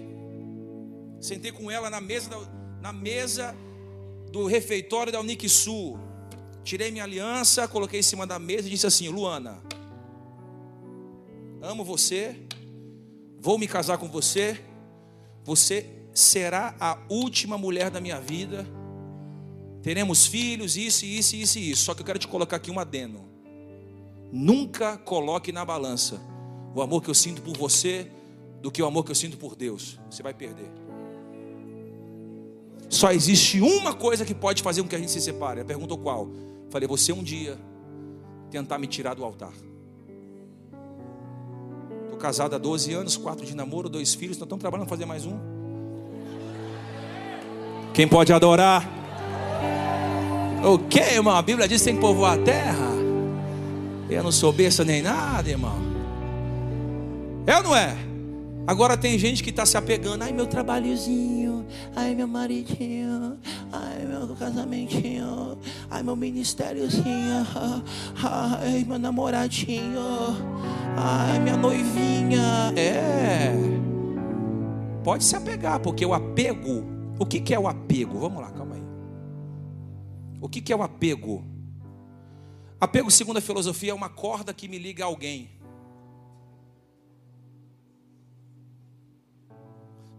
Sentei 1.21 1.53
com 1.53 1.71
ela 1.71 1.89
na 1.89 2.01
mesa, 2.01 2.29
da, 2.29 2.37
na 2.81 2.91
mesa 2.91 3.55
do 4.29 4.45
refeitório 4.45 5.09
da 5.09 5.21
Uniquisul. 5.21 5.97
Tirei 6.65 6.91
minha 6.91 7.05
aliança, 7.05 7.65
coloquei 7.65 8.01
em 8.01 8.03
cima 8.03 8.27
da 8.27 8.37
mesa 8.37 8.67
e 8.67 8.71
disse 8.71 8.85
assim: 8.85 9.07
Luana, 9.07 9.63
amo 11.61 11.81
você, 11.85 12.35
vou 13.39 13.57
me 13.57 13.69
casar 13.69 13.97
com 13.97 14.09
você 14.09 14.59
você 15.43 15.85
será 16.13 16.75
a 16.79 16.97
última 17.09 17.57
mulher 17.57 17.89
da 17.89 17.99
minha 17.99 18.19
vida. 18.19 18.65
Teremos 19.81 20.25
filhos, 20.25 20.77
isso, 20.77 21.05
isso, 21.05 21.35
isso 21.35 21.59
isso. 21.59 21.83
Só 21.83 21.93
que 21.93 22.01
eu 22.01 22.05
quero 22.05 22.19
te 22.19 22.27
colocar 22.27 22.57
aqui 22.57 22.71
um 22.71 22.79
adeno. 22.79 23.29
Nunca 24.31 24.97
coloque 24.97 25.51
na 25.51 25.65
balança 25.65 26.21
o 26.73 26.81
amor 26.81 27.01
que 27.01 27.09
eu 27.09 27.13
sinto 27.13 27.41
por 27.41 27.57
você 27.57 28.09
do 28.61 28.71
que 28.71 28.81
o 28.81 28.85
amor 28.85 29.03
que 29.03 29.11
eu 29.11 29.15
sinto 29.15 29.37
por 29.37 29.55
Deus. 29.55 29.99
Você 30.09 30.23
vai 30.23 30.33
perder. 30.33 30.71
Só 32.89 33.11
existe 33.11 33.59
uma 33.59 33.93
coisa 33.93 34.23
que 34.23 34.33
pode 34.33 34.63
fazer 34.63 34.81
com 34.81 34.87
que 34.87 34.95
a 34.95 34.99
gente 34.99 35.11
se 35.11 35.19
separe. 35.19 35.59
Ela 35.59 35.67
perguntou 35.67 35.97
qual? 35.97 36.29
Falei, 36.69 36.87
você 36.87 37.11
um 37.11 37.23
dia 37.23 37.59
tentar 38.49 38.77
me 38.77 38.87
tirar 38.87 39.15
do 39.15 39.23
altar 39.23 39.53
casado 42.23 42.55
há 42.55 42.57
12 42.57 42.93
anos, 42.93 43.17
quatro 43.17 43.45
de 43.45 43.53
namoro, 43.53 43.89
dois 43.89 44.13
filhos, 44.13 44.37
nós 44.37 44.45
estamos 44.45 44.61
trabalhando 44.61 44.87
para 44.87 44.95
fazer 44.95 45.05
mais 45.05 45.25
um. 45.25 45.37
Quem 47.93 48.07
pode 48.07 48.31
adorar? 48.31 48.89
O 50.63 50.79
que, 50.79 51.01
irmão? 51.01 51.35
A 51.35 51.41
Bíblia 51.41 51.67
diz 51.67 51.81
que 51.81 51.85
tem 51.85 51.95
que 51.95 51.99
povoar 51.99 52.39
a 52.39 52.41
terra. 52.41 52.93
Eu 54.09 54.23
não 54.23 54.31
sou 54.31 54.53
besta 54.53 54.85
nem 54.85 55.01
nada, 55.01 55.49
irmão. 55.49 55.77
É 57.45 57.57
ou 57.57 57.63
não 57.63 57.75
é? 57.75 57.93
Agora 58.65 58.95
tem 58.95 59.19
gente 59.19 59.43
que 59.43 59.49
está 59.49 59.65
se 59.65 59.75
apegando. 59.75 60.21
Ai, 60.21 60.31
meu 60.31 60.47
trabalhozinho. 60.47 61.65
Ai, 61.93 62.15
meu 62.15 62.27
maridinho. 62.27 63.37
Ai, 63.69 64.05
meu 64.05 64.33
casamentinho. 64.37 65.57
Ai, 65.91 66.01
meu 66.01 66.15
ministériozinho. 66.15 67.45
Ai, 68.23 68.85
meu 68.87 68.97
namoradinho. 68.97 69.99
Ai, 70.95 71.39
minha 71.39 71.57
noivinha. 71.57 72.02
Pode 75.03 75.23
se 75.23 75.35
apegar, 75.35 75.81
porque 75.81 76.05
o 76.05 76.13
apego. 76.13 76.85
O 77.19 77.25
que, 77.25 77.41
que 77.41 77.53
é 77.53 77.59
o 77.59 77.67
apego? 77.67 78.19
Vamos 78.19 78.41
lá, 78.41 78.51
calma 78.51 78.75
aí. 78.75 78.81
O 80.39 80.47
que, 80.47 80.61
que 80.61 80.71
é 80.71 80.75
o 80.75 80.81
apego? 80.81 81.45
Apego, 82.79 83.11
segundo 83.11 83.37
a 83.37 83.41
filosofia, 83.41 83.91
é 83.91 83.93
uma 83.93 84.09
corda 84.09 84.53
que 84.53 84.67
me 84.67 84.77
liga 84.77 85.03
a 85.03 85.07
alguém. 85.07 85.51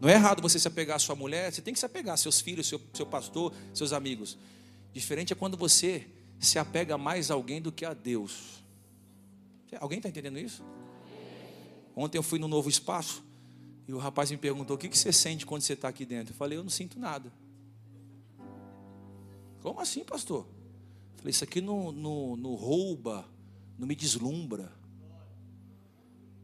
Não 0.00 0.08
é 0.08 0.12
errado 0.12 0.42
você 0.42 0.58
se 0.58 0.68
apegar 0.68 0.96
à 0.96 0.98
sua 0.98 1.14
mulher, 1.14 1.50
você 1.50 1.62
tem 1.62 1.72
que 1.72 1.80
se 1.80 1.86
apegar 1.86 2.12
a 2.14 2.16
seus 2.16 2.40
filhos, 2.40 2.68
seu, 2.68 2.80
seu 2.92 3.06
pastor, 3.06 3.54
seus 3.72 3.92
amigos. 3.92 4.36
Diferente 4.92 5.32
é 5.32 5.36
quando 5.36 5.56
você 5.56 6.06
se 6.38 6.58
apega 6.58 6.98
mais 6.98 7.30
a 7.30 7.34
alguém 7.34 7.60
do 7.60 7.72
que 7.72 7.86
a 7.86 7.94
Deus. 7.94 8.62
Alguém 9.80 9.98
está 9.98 10.08
entendendo 10.08 10.38
isso? 10.38 10.62
Ontem 11.96 12.18
eu 12.18 12.22
fui 12.22 12.38
no 12.38 12.46
novo 12.46 12.68
espaço 12.68 13.24
e 13.86 13.92
o 13.92 13.98
rapaz 13.98 14.30
me 14.30 14.36
perguntou: 14.36 14.76
o 14.76 14.78
que, 14.78 14.88
que 14.88 14.96
você 14.96 15.12
sente 15.12 15.44
quando 15.44 15.62
você 15.62 15.74
está 15.74 15.88
aqui 15.88 16.04
dentro? 16.04 16.32
Eu 16.32 16.36
falei: 16.36 16.58
eu 16.58 16.62
não 16.62 16.70
sinto 16.70 16.98
nada. 16.98 17.32
Como 19.60 19.80
assim, 19.80 20.04
pastor? 20.04 20.46
Eu 21.12 21.18
falei: 21.18 21.30
isso 21.30 21.44
aqui 21.44 21.60
não, 21.60 21.92
não, 21.92 22.36
não 22.36 22.54
rouba, 22.54 23.28
não 23.78 23.86
me 23.86 23.94
deslumbra. 23.94 24.72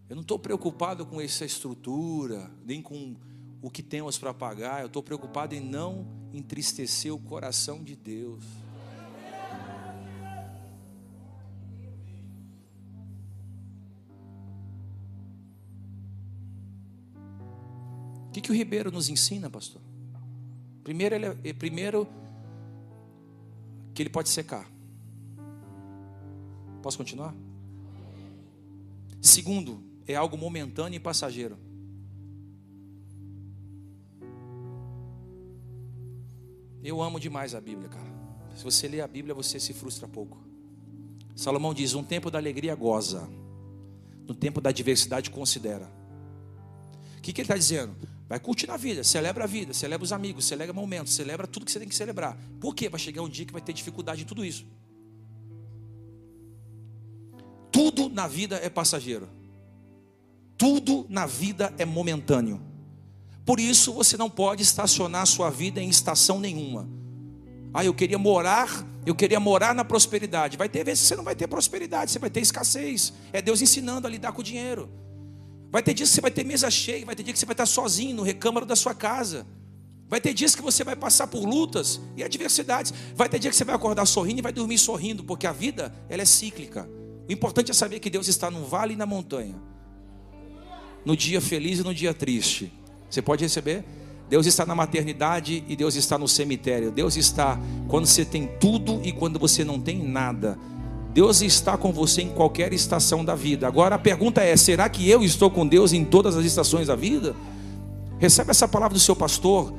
Eu 0.08 0.16
não 0.16 0.22
estou 0.22 0.38
preocupado 0.38 1.06
com 1.06 1.20
essa 1.20 1.44
estrutura, 1.44 2.50
nem 2.64 2.82
com 2.82 3.16
o 3.62 3.70
que 3.70 3.82
temos 3.82 4.18
para 4.18 4.34
pagar. 4.34 4.80
Eu 4.80 4.88
estou 4.88 5.02
preocupado 5.02 5.54
em 5.54 5.60
não 5.60 6.06
entristecer 6.32 7.14
o 7.14 7.18
coração 7.18 7.82
de 7.82 7.94
Deus. 7.94 8.44
O 18.30 18.32
que, 18.32 18.40
que 18.40 18.52
o 18.52 18.54
Ribeiro 18.54 18.92
nos 18.92 19.08
ensina, 19.08 19.50
pastor? 19.50 19.82
Primeiro, 20.84 21.16
ele 21.16 21.26
é, 21.26 21.52
primeiro, 21.52 22.06
que 23.92 24.00
ele 24.00 24.08
pode 24.08 24.28
secar. 24.28 24.70
Posso 26.80 26.96
continuar? 26.96 27.34
Segundo, 29.20 29.82
é 30.06 30.14
algo 30.14 30.36
momentâneo 30.36 30.96
e 30.96 31.00
passageiro. 31.00 31.58
Eu 36.84 37.02
amo 37.02 37.18
demais 37.18 37.52
a 37.52 37.60
Bíblia, 37.60 37.88
cara. 37.88 38.10
Se 38.54 38.62
você 38.62 38.86
lê 38.86 39.00
a 39.00 39.08
Bíblia, 39.08 39.34
você 39.34 39.58
se 39.58 39.74
frustra 39.74 40.06
pouco. 40.06 40.38
Salomão 41.34 41.74
diz: 41.74 41.94
Um 41.94 42.04
tempo 42.04 42.30
da 42.30 42.38
alegria 42.38 42.76
goza, 42.76 43.28
no 44.24 44.36
tempo 44.36 44.60
da 44.60 44.70
adversidade 44.70 45.30
considera. 45.30 45.90
O 47.18 47.22
que, 47.22 47.32
que 47.32 47.40
ele 47.40 47.46
está 47.46 47.56
dizendo? 47.56 48.19
Vai 48.30 48.38
curtir 48.38 48.68
na 48.68 48.76
vida, 48.76 49.02
celebra 49.02 49.42
a 49.42 49.46
vida, 49.48 49.74
celebra 49.74 50.04
os 50.04 50.12
amigos, 50.12 50.44
celebra 50.44 50.72
momentos, 50.72 51.12
celebra 51.14 51.48
tudo 51.48 51.66
que 51.66 51.72
você 51.72 51.80
tem 51.80 51.88
que 51.88 51.96
celebrar. 51.96 52.38
Por 52.60 52.76
quê? 52.76 52.88
Vai 52.88 53.00
chegar 53.00 53.22
um 53.22 53.28
dia 53.28 53.44
que 53.44 53.52
vai 53.52 53.60
ter 53.60 53.72
dificuldade 53.72 54.22
em 54.22 54.24
tudo 54.24 54.44
isso. 54.44 54.64
Tudo 57.72 58.08
na 58.08 58.28
vida 58.28 58.54
é 58.62 58.70
passageiro. 58.70 59.28
Tudo 60.56 61.06
na 61.08 61.26
vida 61.26 61.74
é 61.76 61.84
momentâneo. 61.84 62.62
Por 63.44 63.58
isso 63.58 63.92
você 63.92 64.16
não 64.16 64.30
pode 64.30 64.62
estacionar 64.62 65.26
sua 65.26 65.50
vida 65.50 65.80
em 65.80 65.88
estação 65.88 66.38
nenhuma. 66.38 66.88
Ah, 67.74 67.84
eu 67.84 67.92
queria 67.92 68.18
morar, 68.18 68.86
eu 69.04 69.14
queria 69.16 69.40
morar 69.40 69.74
na 69.74 69.84
prosperidade. 69.84 70.56
Vai 70.56 70.68
ter 70.68 70.84
vezes 70.84 71.02
que 71.02 71.08
você 71.08 71.16
não 71.16 71.24
vai 71.24 71.34
ter 71.34 71.48
prosperidade, 71.48 72.12
você 72.12 72.20
vai 72.20 72.30
ter 72.30 72.38
escassez. 72.38 73.12
É 73.32 73.42
Deus 73.42 73.60
ensinando 73.60 74.06
a 74.06 74.10
lidar 74.10 74.30
com 74.30 74.40
o 74.40 74.44
dinheiro. 74.44 74.88
Vai 75.70 75.82
ter 75.82 75.94
dias 75.94 76.08
que 76.08 76.14
você 76.16 76.20
vai 76.20 76.30
ter 76.30 76.44
mesa 76.44 76.70
cheia, 76.70 77.06
vai 77.06 77.14
ter 77.14 77.22
dias 77.22 77.34
que 77.34 77.38
você 77.38 77.46
vai 77.46 77.54
estar 77.54 77.66
sozinho 77.66 78.16
no 78.16 78.22
recâmaro 78.22 78.66
da 78.66 78.74
sua 78.74 78.94
casa. 78.94 79.46
Vai 80.08 80.20
ter 80.20 80.34
dias 80.34 80.56
que 80.56 80.62
você 80.62 80.82
vai 80.82 80.96
passar 80.96 81.28
por 81.28 81.44
lutas 81.44 82.00
e 82.16 82.24
adversidades. 82.24 82.92
Vai 83.14 83.28
ter 83.28 83.38
dias 83.38 83.52
que 83.52 83.58
você 83.58 83.64
vai 83.64 83.76
acordar 83.76 84.04
sorrindo 84.06 84.40
e 84.40 84.42
vai 84.42 84.52
dormir 84.52 84.76
sorrindo, 84.76 85.22
porque 85.22 85.46
a 85.46 85.52
vida 85.52 85.94
ela 86.08 86.22
é 86.22 86.24
cíclica. 86.24 86.88
O 87.28 87.32
importante 87.32 87.70
é 87.70 87.74
saber 87.74 88.00
que 88.00 88.10
Deus 88.10 88.26
está 88.26 88.50
no 88.50 88.64
vale 88.64 88.94
e 88.94 88.96
na 88.96 89.06
montanha. 89.06 89.54
No 91.04 91.16
dia 91.16 91.40
feliz 91.40 91.78
e 91.78 91.84
no 91.84 91.94
dia 91.94 92.12
triste. 92.12 92.72
Você 93.08 93.22
pode 93.22 93.44
receber? 93.44 93.84
Deus 94.28 94.46
está 94.46 94.66
na 94.66 94.74
maternidade 94.74 95.64
e 95.68 95.76
Deus 95.76 95.94
está 95.94 96.18
no 96.18 96.26
cemitério. 96.26 96.90
Deus 96.90 97.16
está 97.16 97.56
quando 97.86 98.06
você 98.06 98.24
tem 98.24 98.48
tudo 98.58 99.00
e 99.04 99.12
quando 99.12 99.38
você 99.38 99.64
não 99.64 99.80
tem 99.80 100.02
nada. 100.02 100.58
Deus 101.12 101.42
está 101.42 101.76
com 101.76 101.92
você 101.92 102.22
em 102.22 102.28
qualquer 102.28 102.72
estação 102.72 103.24
da 103.24 103.34
vida. 103.34 103.66
Agora 103.66 103.96
a 103.96 103.98
pergunta 103.98 104.42
é: 104.42 104.56
será 104.56 104.88
que 104.88 105.08
eu 105.08 105.22
estou 105.22 105.50
com 105.50 105.66
Deus 105.66 105.92
em 105.92 106.04
todas 106.04 106.36
as 106.36 106.44
estações 106.44 106.86
da 106.86 106.94
vida? 106.94 107.34
Recebe 108.18 108.50
essa 108.50 108.68
palavra 108.68 108.94
do 108.94 109.00
seu 109.00 109.16
pastor. 109.16 109.72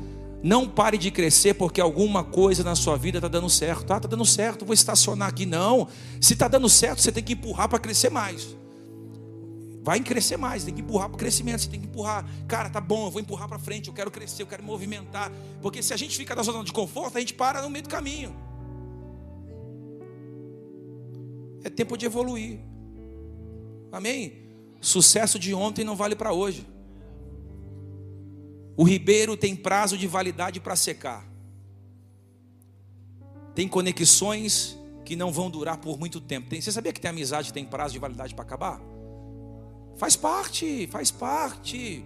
Não 0.44 0.68
pare 0.68 0.98
de 0.98 1.12
crescer 1.12 1.54
porque 1.54 1.80
alguma 1.80 2.24
coisa 2.24 2.64
na 2.64 2.76
sua 2.76 2.98
vida 2.98 3.20
está 3.20 3.28
dando 3.28 3.50
certo. 3.50 3.94
Ah, 3.94 3.98
está 3.98 4.10
dando 4.10 4.26
certo, 4.26 4.66
vou 4.66 4.74
estacionar 4.74 5.30
aqui. 5.30 5.46
Não. 5.46 5.88
Se 6.20 6.34
está 6.34 6.48
dando 6.48 6.68
certo, 6.68 7.00
você 7.00 7.12
tem 7.12 7.24
que 7.24 7.34
empurrar 7.34 7.70
para 7.70 7.80
crescer 7.80 8.10
mais. 8.10 8.58
Vai 9.84 10.00
crescer 10.00 10.38
mais, 10.38 10.64
tem 10.64 10.74
que 10.74 10.82
empurrar 10.82 11.10
para 11.10 11.16
o 11.16 11.18
crescimento, 11.18 11.62
você 11.62 11.70
tem 11.70 11.80
que 11.80 11.88
empurrar. 11.88 12.26
Cara, 12.48 12.70
tá 12.70 12.82
bom, 12.82 13.08
eu 13.08 13.12
vou 13.12 13.22
empurrar 13.22 13.48
para 13.48 13.58
frente, 13.58 13.88
eu 13.88 13.94
quero 13.94 14.12
crescer, 14.12 14.44
eu 14.44 14.48
quero 14.48 14.64
movimentar. 14.64 15.32
Porque 15.62 15.82
se 15.82 15.94
a 15.94 15.98
gente 15.98 16.18
fica 16.18 16.36
na 16.36 16.44
zona 16.44 16.64
de 16.64 16.72
conforto, 16.72 17.18
a 17.18 17.20
gente 17.20 17.34
para 17.34 17.62
no 17.62 17.70
meio 17.70 17.84
do 17.84 17.90
caminho. 17.90 18.36
É 21.64 21.70
tempo 21.70 21.98
de 21.98 22.06
evoluir. 22.06 22.60
Amém? 23.92 24.42
Sucesso 24.80 25.38
de 25.38 25.54
ontem 25.54 25.84
não 25.84 25.96
vale 25.96 26.16
para 26.16 26.34
hoje. 26.34 26.66
O 28.76 28.84
ribeiro 28.84 29.38
tem 29.38 29.56
prazo 29.56 29.98
de 29.98 30.08
validade 30.08 30.60
para 30.60 30.76
secar. 30.76 31.30
Tem 33.54 33.68
conexões 33.68 34.78
que 35.04 35.16
não 35.16 35.32
vão 35.32 35.50
durar 35.50 35.78
por 35.78 36.00
muito 36.00 36.22
tempo. 36.22 36.50
Tem, 36.50 36.62
você 36.62 36.72
sabia 36.72 36.94
que 36.94 37.02
tem 37.02 37.10
amizade 37.10 37.50
que 37.50 37.54
tem 37.54 37.66
prazo 37.66 37.94
de 37.94 38.00
validade 38.00 38.34
para 38.34 38.44
acabar? 38.44 38.82
Faz 39.98 40.16
parte, 40.16 40.88
faz 40.88 41.12
parte. 41.12 42.04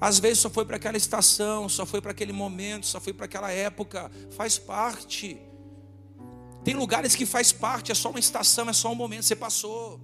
Às 0.00 0.18
vezes 0.18 0.40
só 0.40 0.50
foi 0.50 0.64
para 0.64 0.76
aquela 0.76 0.96
estação, 0.96 1.68
só 1.68 1.86
foi 1.86 2.00
para 2.00 2.10
aquele 2.10 2.32
momento, 2.32 2.86
só 2.86 3.00
foi 3.00 3.12
para 3.12 3.24
aquela 3.24 3.50
época. 3.50 4.10
Faz 4.30 4.58
parte. 4.58 5.40
Tem 6.66 6.74
lugares 6.74 7.14
que 7.14 7.24
faz 7.24 7.52
parte, 7.52 7.92
é 7.92 7.94
só 7.94 8.10
uma 8.10 8.18
estação, 8.18 8.68
é 8.68 8.72
só 8.72 8.90
um 8.90 8.94
momento, 8.96 9.22
você 9.22 9.36
passou. 9.36 10.00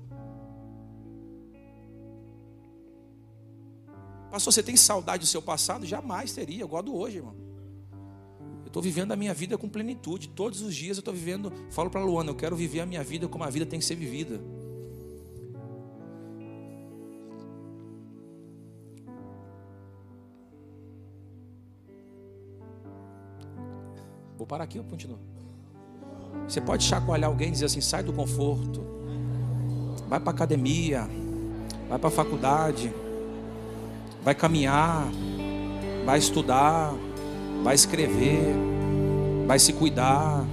Pastor, 4.31 4.53
você 4.53 4.63
tem 4.63 4.77
saudade 4.77 5.23
do 5.23 5.27
seu 5.27 5.43
passado? 5.43 5.85
Jamais 5.85 6.33
teria, 6.33 6.61
eu 6.61 6.69
gosto 6.69 6.85
do 6.85 6.97
hoje, 6.97 7.17
irmão. 7.17 7.35
Eu 8.61 8.69
estou 8.69 8.81
vivendo 8.81 9.11
a 9.11 9.17
minha 9.17 9.35
vida 9.35 9.59
com 9.59 9.69
plenitude. 9.69 10.29
Todos 10.29 10.63
os 10.63 10.73
dias 10.73 10.99
eu 10.99 11.01
estou 11.01 11.13
vivendo. 11.13 11.53
Falo 11.69 11.91
para 11.91 12.01
Luana, 12.05 12.31
eu 12.31 12.37
quero 12.37 12.55
viver 12.55 12.79
a 12.79 12.87
minha 12.87 13.03
vida 13.03 13.27
como 13.27 13.43
a 13.43 13.51
vida 13.51 13.67
tem 13.67 13.81
que 13.81 13.85
ser 13.85 13.97
vivida. 13.97 14.41
Vou 24.39 24.47
parar 24.47 24.63
aqui 24.63 24.79
ou 24.79 24.85
continuo? 24.85 25.32
Você 26.49 26.61
pode 26.61 26.85
chacoalhar 26.85 27.31
alguém 27.31 27.49
e 27.49 27.53
dizer 27.53 27.67
assim: 27.67 27.81
sai 27.81 28.03
do 28.03 28.13
conforto, 28.13 28.85
vai 30.09 30.21
para 30.21 30.31
academia, 30.31 31.09
vai 31.89 31.99
para 31.99 32.09
a 32.09 32.13
faculdade, 32.13 32.93
vai 34.25 34.35
caminhar, 34.35 35.09
vai 36.05 36.19
estudar, 36.19 36.93
vai 37.63 37.75
escrever, 37.75 38.55
vai 39.47 39.59
se 39.59 39.73
cuidar, 39.73 40.45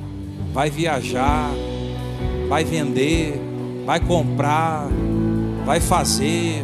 vai 0.53 0.69
viajar, 0.69 1.51
vai 2.47 2.63
vender, 2.63 3.39
vai 3.85 3.99
comprar, 3.99 4.87
vai 5.65 5.79
fazer, 5.79 6.63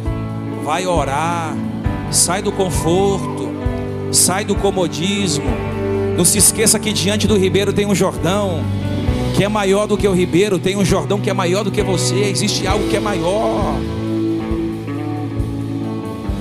vai 0.64 0.86
orar. 0.86 1.54
Sai 2.10 2.40
do 2.40 2.52
conforto, 2.52 3.48
sai 4.12 4.44
do 4.44 4.54
comodismo. 4.54 5.44
Não 6.16 6.24
se 6.24 6.38
esqueça 6.38 6.78
que 6.78 6.92
diante 6.92 7.26
do 7.26 7.36
ribeiro 7.36 7.72
tem 7.72 7.84
um 7.84 7.94
Jordão 7.94 8.62
que 9.36 9.44
é 9.44 9.48
maior 9.48 9.86
do 9.86 9.98
que 9.98 10.08
o 10.08 10.14
ribeiro, 10.14 10.58
tem 10.58 10.78
um 10.78 10.84
Jordão 10.84 11.20
que 11.20 11.28
é 11.28 11.32
maior 11.34 11.62
do 11.62 11.70
que 11.70 11.82
você, 11.82 12.14
existe 12.24 12.66
algo 12.66 12.88
que 12.88 12.96
é 12.96 13.00
maior. 13.00 13.74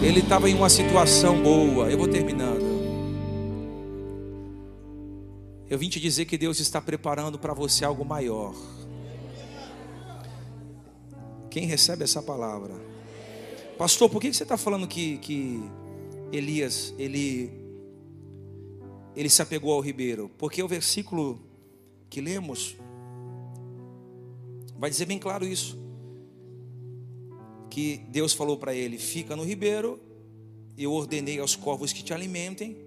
Ele 0.01 0.21
estava 0.21 0.49
em 0.49 0.53
uma 0.53 0.69
situação 0.69 1.43
boa, 1.43 1.91
eu 1.91 1.97
vou 1.97 2.07
terminando. 2.07 2.63
Eu 5.69 5.77
vim 5.77 5.89
te 5.89 5.99
dizer 5.99 6.23
que 6.23 6.37
Deus 6.37 6.61
está 6.61 6.79
preparando 6.79 7.37
para 7.37 7.53
você 7.53 7.83
algo 7.83 8.05
maior. 8.05 8.55
Quem 11.49 11.65
recebe 11.65 12.05
essa 12.05 12.23
palavra? 12.23 12.75
Pastor, 13.77 14.09
por 14.09 14.21
que 14.21 14.31
você 14.31 14.43
está 14.43 14.55
falando 14.55 14.87
que, 14.87 15.17
que 15.17 15.61
Elias, 16.31 16.93
ele, 16.97 17.51
ele 19.17 19.29
se 19.29 19.41
apegou 19.41 19.73
ao 19.73 19.81
ribeiro? 19.81 20.31
Porque 20.37 20.63
o 20.63 20.67
versículo 20.67 21.41
que 22.09 22.21
lemos 22.21 22.77
Vai 24.77 24.89
dizer 24.89 25.05
bem 25.05 25.19
claro 25.19 25.45
isso. 25.45 25.77
Que 27.69 27.97
Deus 28.09 28.33
falou 28.33 28.57
para 28.57 28.73
ele: 28.73 28.97
fica 28.97 29.35
no 29.35 29.43
ribeiro, 29.43 29.99
eu 30.77 30.91
ordenei 30.91 31.39
aos 31.39 31.55
corvos 31.55 31.93
que 31.93 32.03
te 32.03 32.13
alimentem. 32.13 32.77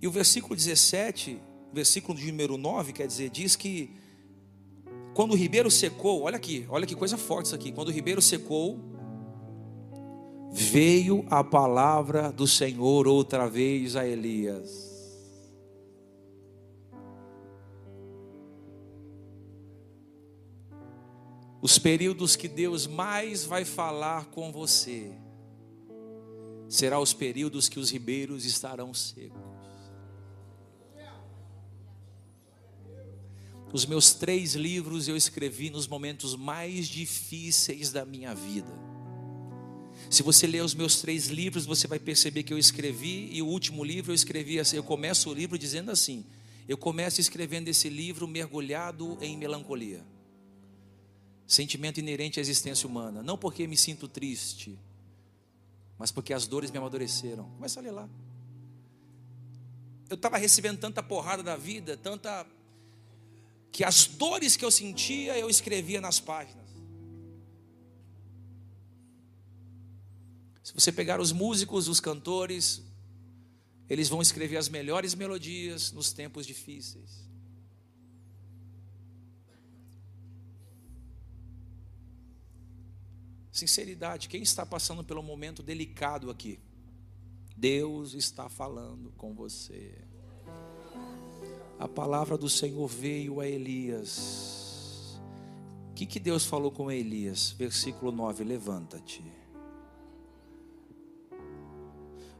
E 0.00 0.06
o 0.06 0.10
versículo 0.10 0.54
17 0.54 1.48
versículo 1.72 2.18
de 2.18 2.30
número 2.30 2.56
9, 2.56 2.92
quer 2.92 3.06
dizer, 3.06 3.30
diz 3.30 3.56
que 3.56 3.90
quando 5.14 5.32
o 5.32 5.36
ribeiro 5.36 5.70
secou, 5.70 6.22
olha 6.22 6.36
aqui, 6.36 6.66
olha 6.68 6.86
que 6.86 6.94
coisa 6.94 7.16
forte 7.16 7.46
isso 7.46 7.54
aqui. 7.54 7.72
Quando 7.72 7.88
o 7.88 7.92
ribeiro 7.92 8.22
secou, 8.22 8.78
veio 10.50 11.26
a 11.28 11.42
palavra 11.42 12.30
do 12.30 12.46
Senhor 12.46 13.06
outra 13.06 13.48
vez 13.48 13.96
a 13.96 14.06
Elias. 14.06 14.87
Os 21.68 21.78
períodos 21.78 22.34
que 22.34 22.48
Deus 22.48 22.86
mais 22.86 23.44
vai 23.44 23.62
falar 23.62 24.24
com 24.30 24.50
você 24.50 25.12
serão 26.66 27.02
os 27.02 27.12
períodos 27.12 27.68
que 27.68 27.78
os 27.78 27.90
ribeiros 27.90 28.46
estarão 28.46 28.94
secos. 28.94 29.38
Os 33.70 33.84
meus 33.84 34.14
três 34.14 34.54
livros 34.54 35.08
eu 35.08 35.14
escrevi 35.14 35.68
nos 35.68 35.86
momentos 35.86 36.34
mais 36.34 36.88
difíceis 36.88 37.92
da 37.92 38.02
minha 38.02 38.34
vida. 38.34 38.72
Se 40.08 40.22
você 40.22 40.46
ler 40.46 40.64
os 40.64 40.74
meus 40.74 41.02
três 41.02 41.26
livros, 41.26 41.66
você 41.66 41.86
vai 41.86 41.98
perceber 41.98 42.44
que 42.44 42.52
eu 42.54 42.58
escrevi, 42.58 43.28
e 43.30 43.42
o 43.42 43.46
último 43.46 43.84
livro 43.84 44.12
eu 44.12 44.14
escrevi 44.14 44.58
assim: 44.58 44.76
eu 44.76 44.82
começo 44.82 45.28
o 45.28 45.34
livro 45.34 45.58
dizendo 45.58 45.90
assim. 45.90 46.24
Eu 46.66 46.78
começo 46.78 47.20
escrevendo 47.20 47.68
esse 47.68 47.90
livro 47.90 48.26
mergulhado 48.26 49.18
em 49.20 49.36
melancolia. 49.36 50.02
Sentimento 51.48 51.98
inerente 51.98 52.38
à 52.38 52.42
existência 52.42 52.86
humana. 52.86 53.22
Não 53.22 53.38
porque 53.38 53.66
me 53.66 53.74
sinto 53.76 54.06
triste, 54.06 54.78
mas 55.98 56.12
porque 56.12 56.34
as 56.34 56.46
dores 56.46 56.70
me 56.70 56.76
amadureceram. 56.76 57.48
Começa 57.52 57.80
a 57.80 57.82
ler 57.82 57.90
lá. 57.90 58.06
Eu 60.10 60.14
estava 60.14 60.36
recebendo 60.36 60.78
tanta 60.78 61.02
porrada 61.02 61.42
da 61.42 61.56
vida, 61.56 61.96
tanta. 61.96 62.46
que 63.72 63.82
as 63.82 64.06
dores 64.06 64.56
que 64.56 64.64
eu 64.64 64.70
sentia 64.70 65.38
eu 65.38 65.48
escrevia 65.48 66.02
nas 66.02 66.20
páginas. 66.20 66.68
Se 70.62 70.74
você 70.74 70.92
pegar 70.92 71.18
os 71.18 71.32
músicos, 71.32 71.88
os 71.88 71.98
cantores, 71.98 72.82
eles 73.88 74.10
vão 74.10 74.20
escrever 74.20 74.58
as 74.58 74.68
melhores 74.68 75.14
melodias 75.14 75.92
nos 75.92 76.12
tempos 76.12 76.46
difíceis. 76.46 77.27
Sinceridade, 83.58 84.28
quem 84.28 84.40
está 84.40 84.64
passando 84.64 85.02
pelo 85.02 85.20
momento 85.20 85.64
delicado 85.64 86.30
aqui? 86.30 86.60
Deus 87.56 88.14
está 88.14 88.48
falando 88.48 89.12
com 89.16 89.34
você. 89.34 89.98
A 91.76 91.88
palavra 91.88 92.38
do 92.38 92.48
Senhor 92.48 92.86
veio 92.86 93.40
a 93.40 93.48
Elias. 93.48 95.20
O 95.90 95.94
que, 95.94 96.06
que 96.06 96.20
Deus 96.20 96.46
falou 96.46 96.70
com 96.70 96.88
Elias? 96.88 97.50
Versículo 97.50 98.12
9: 98.12 98.44
Levanta-te, 98.44 99.24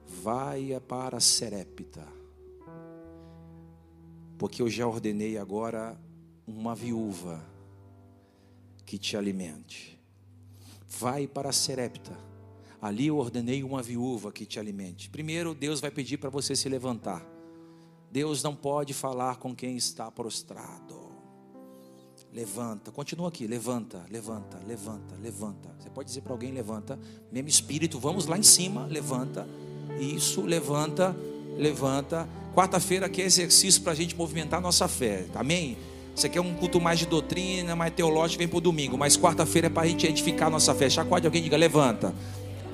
vai 0.07 0.81
para 0.87 1.19
Serepta, 1.19 2.07
porque 4.39 4.63
eu 4.63 4.71
já 4.71 4.87
ordenei 4.87 5.37
agora 5.37 6.01
uma 6.47 6.77
viúva 6.77 7.45
que 8.87 8.97
te 8.97 9.17
alimente. 9.17 9.98
Vai 10.89 11.27
para 11.27 11.53
Serepta. 11.53 12.17
Ali 12.81 13.09
eu 13.09 13.19
ordenei 13.19 13.63
uma 13.63 13.83
viúva 13.83 14.31
que 14.31 14.47
te 14.47 14.59
alimente. 14.59 15.11
Primeiro, 15.11 15.55
Deus 15.55 15.81
vai 15.81 15.91
pedir 15.91 16.17
para 16.17 16.31
você 16.31 16.55
se 16.55 16.69
levantar. 16.69 17.25
Deus 18.11 18.43
não 18.43 18.55
pode 18.55 18.95
falar 18.95 19.37
com 19.37 19.55
quem 19.55 19.77
está 19.77 20.11
prostrado. 20.11 21.09
Levanta, 22.33 22.93
continua 22.93 23.29
aqui, 23.29 23.47
levanta, 23.47 24.05
levanta, 24.11 24.59
levanta, 24.67 25.15
levanta. 25.17 25.75
Você 25.79 25.91
pode 25.91 26.09
dizer 26.09 26.21
para 26.21 26.33
alguém: 26.33 26.53
levanta, 26.53 26.99
mesmo 27.33 27.49
espírito, 27.49 27.99
vamos 27.99 28.27
lá 28.27 28.39
em 28.39 28.43
cima, 28.43 28.87
levanta. 28.87 29.49
Isso, 29.99 30.43
levanta, 30.43 31.17
levanta. 31.57 32.29
Quarta-feira 32.55 33.07
aqui 33.07 33.23
é 33.23 33.25
exercício 33.25 33.83
para 33.83 33.93
a 33.93 33.95
gente 33.95 34.15
movimentar 34.15 34.59
a 34.59 34.63
nossa 34.63 34.87
fé, 34.87 35.27
amém? 35.35 35.77
Isso 36.19 36.27
aqui 36.27 36.37
é 36.37 36.41
um 36.43 36.53
culto 36.53 36.81
mais 36.81 36.99
de 36.99 37.07
doutrina, 37.07 37.77
mais 37.77 37.93
teológico, 37.93 38.41
vem 38.41 38.49
para 38.49 38.59
o 38.59 38.61
domingo. 38.61 38.99
Mas 38.99 39.17
quarta-feira 39.17 39.69
é 39.69 39.71
para 39.71 39.85
a 39.85 39.87
gente 39.87 40.05
edificar 40.05 40.49
a 40.49 40.51
nossa 40.51 40.75
fé. 40.75 40.91
Chacode 40.91 41.25
alguém 41.25 41.41
diga, 41.41 41.57
levanta. 41.57 42.13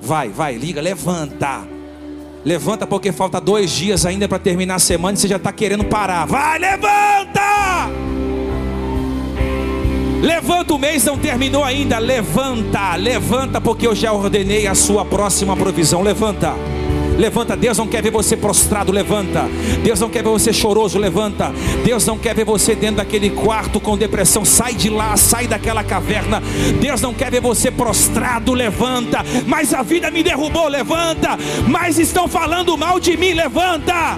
Vai, 0.01 0.29
vai, 0.29 0.55
liga, 0.55 0.81
levanta. 0.81 1.61
Levanta 2.43 2.87
porque 2.87 3.11
falta 3.11 3.39
dois 3.39 3.69
dias 3.69 4.03
ainda 4.03 4.27
para 4.27 4.39
terminar 4.39 4.75
a 4.75 4.79
semana 4.79 5.15
e 5.15 5.21
você 5.21 5.27
já 5.27 5.35
está 5.35 5.53
querendo 5.53 5.83
parar. 5.83 6.25
Vai, 6.25 6.57
levanta! 6.57 7.87
Levanta 10.23 10.73
o 10.73 10.79
mês, 10.79 11.05
não 11.05 11.15
terminou 11.15 11.63
ainda. 11.63 11.99
Levanta, 11.99 12.95
levanta, 12.95 13.61
porque 13.61 13.85
eu 13.85 13.93
já 13.93 14.11
ordenei 14.11 14.65
a 14.65 14.73
sua 14.73 15.05
próxima 15.05 15.55
provisão. 15.55 16.01
Levanta. 16.01 16.55
Levanta, 17.17 17.55
Deus 17.55 17.77
não 17.77 17.87
quer 17.87 18.01
ver 18.01 18.11
você 18.11 18.35
prostrado, 18.35 18.91
levanta. 18.91 19.45
Deus 19.83 19.99
não 19.99 20.09
quer 20.09 20.23
ver 20.23 20.29
você 20.29 20.51
choroso, 20.51 20.97
levanta. 20.99 21.53
Deus 21.83 22.05
não 22.05 22.17
quer 22.17 22.35
ver 22.35 22.45
você 22.45 22.75
dentro 22.75 22.97
daquele 22.97 23.29
quarto 23.29 23.79
com 23.79 23.97
depressão, 23.97 24.43
sai 24.43 24.73
de 24.73 24.89
lá, 24.89 25.15
sai 25.15 25.47
daquela 25.47 25.83
caverna. 25.83 26.41
Deus 26.79 27.01
não 27.01 27.13
quer 27.13 27.31
ver 27.31 27.41
você 27.41 27.71
prostrado, 27.71 28.53
levanta. 28.53 29.23
Mas 29.45 29.73
a 29.73 29.81
vida 29.81 30.11
me 30.11 30.23
derrubou, 30.23 30.67
levanta. 30.67 31.37
Mas 31.67 31.97
estão 31.99 32.27
falando 32.27 32.77
mal 32.77 32.99
de 32.99 33.15
mim, 33.15 33.33
levanta. 33.33 34.17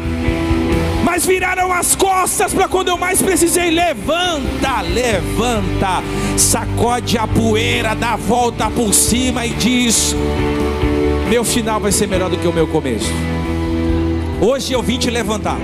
Mas 1.03 1.25
viraram 1.25 1.71
as 1.71 1.95
costas 1.95 2.53
para 2.53 2.67
quando 2.67 2.89
eu 2.89 2.97
mais 2.97 3.21
precisei. 3.21 3.71
Levanta, 3.71 4.81
levanta, 4.81 6.03
sacode 6.35 7.17
a 7.17 7.25
poeira, 7.25 7.95
dá 7.95 8.13
a 8.13 8.17
volta 8.17 8.69
por 8.69 8.93
cima 8.93 9.45
e 9.45 9.51
diz: 9.51 10.15
meu 11.29 11.43
final 11.43 11.79
vai 11.79 11.91
ser 11.91 12.07
melhor 12.07 12.29
do 12.29 12.37
que 12.37 12.47
o 12.47 12.53
meu 12.53 12.67
começo. 12.67 13.11
Hoje 14.41 14.71
eu 14.71 14.81
vim 14.81 14.97
te 14.97 15.09
levantar. 15.09 15.59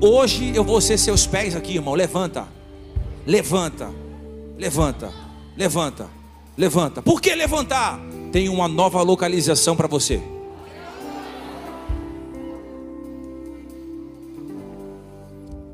Hoje 0.00 0.52
eu 0.54 0.62
vou 0.62 0.80
ser 0.80 0.98
seus 0.98 1.26
pés 1.26 1.56
aqui, 1.56 1.76
irmão. 1.76 1.94
Levanta, 1.94 2.46
levanta, 3.26 3.90
levanta, 4.58 5.12
levanta, 5.56 6.10
levanta. 6.56 7.02
Por 7.02 7.20
que 7.20 7.34
levantar? 7.34 7.98
Tem 8.30 8.48
uma 8.50 8.68
nova 8.68 9.00
localização 9.00 9.74
para 9.74 9.88
você. 9.88 10.20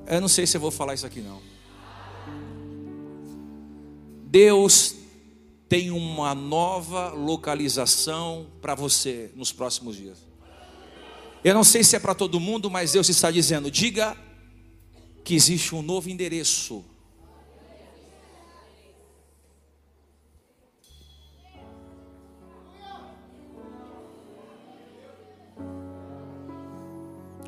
Eu 0.06 0.20
não 0.20 0.28
sei 0.28 0.46
se 0.46 0.56
eu 0.56 0.60
vou 0.60 0.70
falar 0.70 0.94
isso 0.94 1.06
aqui 1.06 1.20
não. 1.20 1.38
Deus 4.26 5.03
tem 5.74 5.90
uma 5.90 6.36
nova 6.36 7.08
localização 7.08 8.46
para 8.62 8.76
você 8.76 9.32
nos 9.34 9.50
próximos 9.50 9.96
dias. 9.96 10.18
Eu 11.42 11.52
não 11.52 11.64
sei 11.64 11.82
se 11.82 11.96
é 11.96 11.98
para 11.98 12.14
todo 12.14 12.38
mundo, 12.38 12.70
mas 12.70 12.92
Deus 12.92 13.08
está 13.08 13.28
dizendo: 13.28 13.68
diga 13.72 14.16
que 15.24 15.34
existe 15.34 15.74
um 15.74 15.82
novo 15.82 16.08
endereço. 16.08 16.84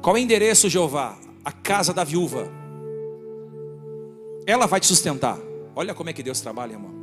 Qual 0.03 0.17
é 0.17 0.19
o 0.19 0.21
endereço, 0.21 0.69
Jeová? 0.69 1.17
A 1.45 1.53
casa 1.53 1.95
da 1.95 2.03
viúva. 2.03 2.51
Ela 4.45 4.67
vai 4.67 4.81
te 4.81 4.87
sustentar. 4.89 5.39
Olha 5.77 5.95
como 5.95 6.11
é 6.11 6.13
que 6.13 6.25
Deus 6.25 6.41
trabalha, 6.41 6.73
irmão. 6.73 6.96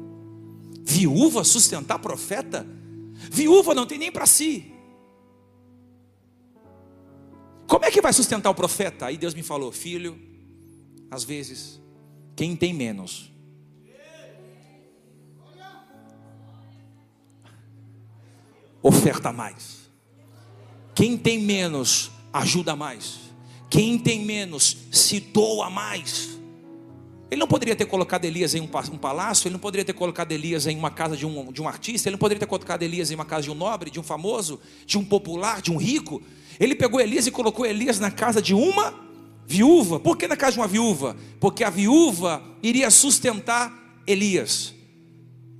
Viúva 0.84 1.44
sustentar 1.44 1.98
profeta? 2.00 2.68
Viúva 3.32 3.74
não 3.74 3.86
tem 3.86 3.98
nem 3.98 4.12
para 4.12 4.26
si. 4.26 4.72
Como 7.66 7.86
é 7.86 7.92
que 7.92 8.02
vai 8.02 8.14
sustentar 8.14 8.50
o 8.50 8.56
profeta? 8.56 9.06
Aí 9.06 9.18
Deus 9.18 9.34
me 9.34 9.42
falou, 9.42 9.72
filho, 9.72 10.20
às 11.10 11.24
vezes, 11.24 11.82
quem 12.36 12.56
tem 12.56 12.74
menos, 12.74 13.32
oferta 18.82 19.32
mais. 19.32 19.90
Quem 20.94 21.18
tem 21.18 21.40
menos, 21.40 22.12
ajuda 22.32 22.76
mais. 22.76 23.20
Quem 23.70 23.98
tem 23.98 24.24
menos, 24.24 24.78
se 24.92 25.20
doa 25.20 25.70
mais. 25.70 26.38
Ele 27.34 27.40
não 27.40 27.48
poderia 27.48 27.76
ter 27.76 27.86
colocado 27.86 28.26
Elias 28.26 28.54
em 28.54 28.62
um, 28.62 28.68
palácio, 28.68 29.48
ele 29.48 29.54
não 29.54 29.60
poderia 29.60 29.84
ter 29.84 29.94
colocado 29.94 30.32
Elias 30.32 30.68
em 30.68 30.78
uma 30.78 30.92
casa 30.92 31.18
de 31.18 31.26
um, 31.26 31.52
de 31.52 31.64
um 31.64 31.68
artista, 31.68 32.08
ele 32.08 32.14
não 32.14 32.20
poderia 32.20 32.40
ter 32.40 32.46
colocado 32.46 32.84
Elias 32.84 33.10
em 33.10 33.16
uma 33.16 33.26
casa 33.26 33.42
de 33.42 33.50
um 33.50 33.56
nobre, 33.56 33.90
de 33.90 34.00
um 34.00 34.04
famoso, 34.04 34.60
de 34.86 35.00
um 35.00 35.04
popular, 35.04 35.60
de 35.60 35.72
um 35.72 35.78
rico. 35.78 36.22
Ele 36.60 36.76
pegou 36.76 37.02
Elias 37.02 37.26
e 37.26 37.32
colocou 37.32 37.66
Elias 37.66 38.00
na 38.00 38.12
casa 38.12 38.40
de 38.40 38.54
uma 38.54 38.94
viúva. 39.48 40.00
Por 40.00 40.16
que 40.16 40.28
na 40.28 40.38
casa 40.38 40.52
de 40.52 40.60
uma 40.60 40.68
viúva? 40.68 41.18
Porque 41.40 41.64
a 41.64 41.72
viúva 41.72 42.40
iria 42.62 42.92
sustentar 42.92 43.74
Elias. 44.06 44.72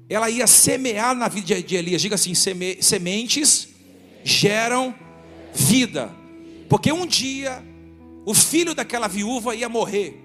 Ela 0.08 0.30
ia 0.30 0.46
semear 0.46 1.16
na 1.16 1.28
vida 1.28 1.60
de 1.60 1.76
Elias. 1.76 2.04
Diga 2.04 2.14
assim: 2.14 2.36
seme, 2.36 2.78
sementes 2.84 3.70
geram 4.24 4.94
vida. 5.56 6.14
Porque 6.70 6.92
um 6.92 7.08
dia 7.08 7.64
o 8.28 8.36
filho 8.36 8.76
daquela 8.76 9.08
viúva 9.08 9.56
ia 9.56 9.68
morrer. 9.68 10.23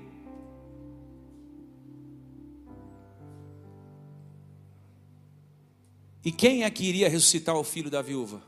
E 6.24 6.32
quem 6.32 6.64
é 6.64 6.70
que 6.70 6.84
iria 6.84 7.08
ressuscitar 7.08 7.56
o 7.56 7.64
filho 7.64 7.90
da 7.90 8.02
viúva? 8.02 8.42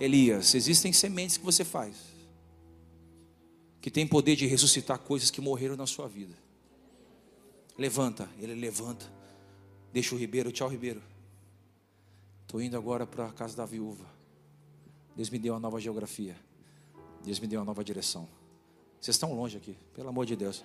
Elias. 0.00 0.54
Existem 0.54 0.92
sementes 0.92 1.36
que 1.36 1.44
você 1.44 1.64
faz 1.64 2.14
que 3.84 3.90
tem 3.90 4.06
poder 4.06 4.34
de 4.34 4.46
ressuscitar 4.46 4.98
coisas 4.98 5.30
que 5.30 5.42
morreram 5.42 5.76
na 5.76 5.86
sua 5.86 6.08
vida. 6.08 6.34
Levanta, 7.76 8.26
ele 8.38 8.54
levanta. 8.54 9.04
Deixa 9.92 10.14
o 10.14 10.18
Ribeiro, 10.18 10.50
tchau 10.50 10.70
Ribeiro. 10.70 11.02
Estou 12.40 12.62
indo 12.62 12.78
agora 12.78 13.06
para 13.06 13.26
a 13.26 13.32
casa 13.32 13.54
da 13.54 13.66
viúva. 13.66 14.06
Deus 15.14 15.28
me 15.28 15.38
deu 15.38 15.52
uma 15.52 15.60
nova 15.60 15.78
geografia. 15.78 16.34
Deus 17.22 17.38
me 17.38 17.46
deu 17.46 17.60
uma 17.60 17.66
nova 17.66 17.84
direção. 17.84 18.26
Vocês 19.04 19.16
estão 19.16 19.34
longe 19.34 19.58
aqui, 19.58 19.76
pelo 19.94 20.08
amor 20.08 20.24
de 20.24 20.34
Deus. 20.34 20.64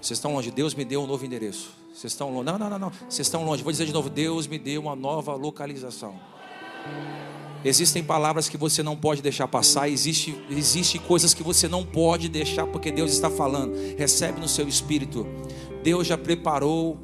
Vocês 0.00 0.16
estão 0.16 0.32
longe. 0.32 0.48
Deus 0.52 0.76
me 0.76 0.84
deu 0.84 1.02
um 1.02 1.08
novo 1.08 1.26
endereço. 1.26 1.72
Vocês 1.92 2.12
estão 2.12 2.32
longe. 2.32 2.44
Não, 2.44 2.56
não, 2.56 2.70
não, 2.70 2.78
não. 2.78 2.92
Vocês 3.08 3.26
estão 3.26 3.44
longe. 3.44 3.64
Vou 3.64 3.72
dizer 3.72 3.84
de 3.84 3.92
novo. 3.92 4.08
Deus 4.08 4.46
me 4.46 4.60
deu 4.60 4.80
uma 4.80 4.94
nova 4.94 5.34
localização. 5.34 6.14
Existem 7.64 8.04
palavras 8.04 8.48
que 8.48 8.56
você 8.56 8.80
não 8.80 8.96
pode 8.96 9.20
deixar 9.20 9.48
passar. 9.48 9.88
Existe, 9.88 10.40
existe 10.48 11.00
coisas 11.00 11.34
que 11.34 11.42
você 11.42 11.66
não 11.66 11.84
pode 11.84 12.28
deixar 12.28 12.64
porque 12.64 12.92
Deus 12.92 13.10
está 13.10 13.28
falando. 13.28 13.74
Recebe 13.98 14.40
no 14.40 14.46
seu 14.46 14.68
espírito. 14.68 15.26
Deus 15.82 16.06
já 16.06 16.16
preparou 16.16 16.96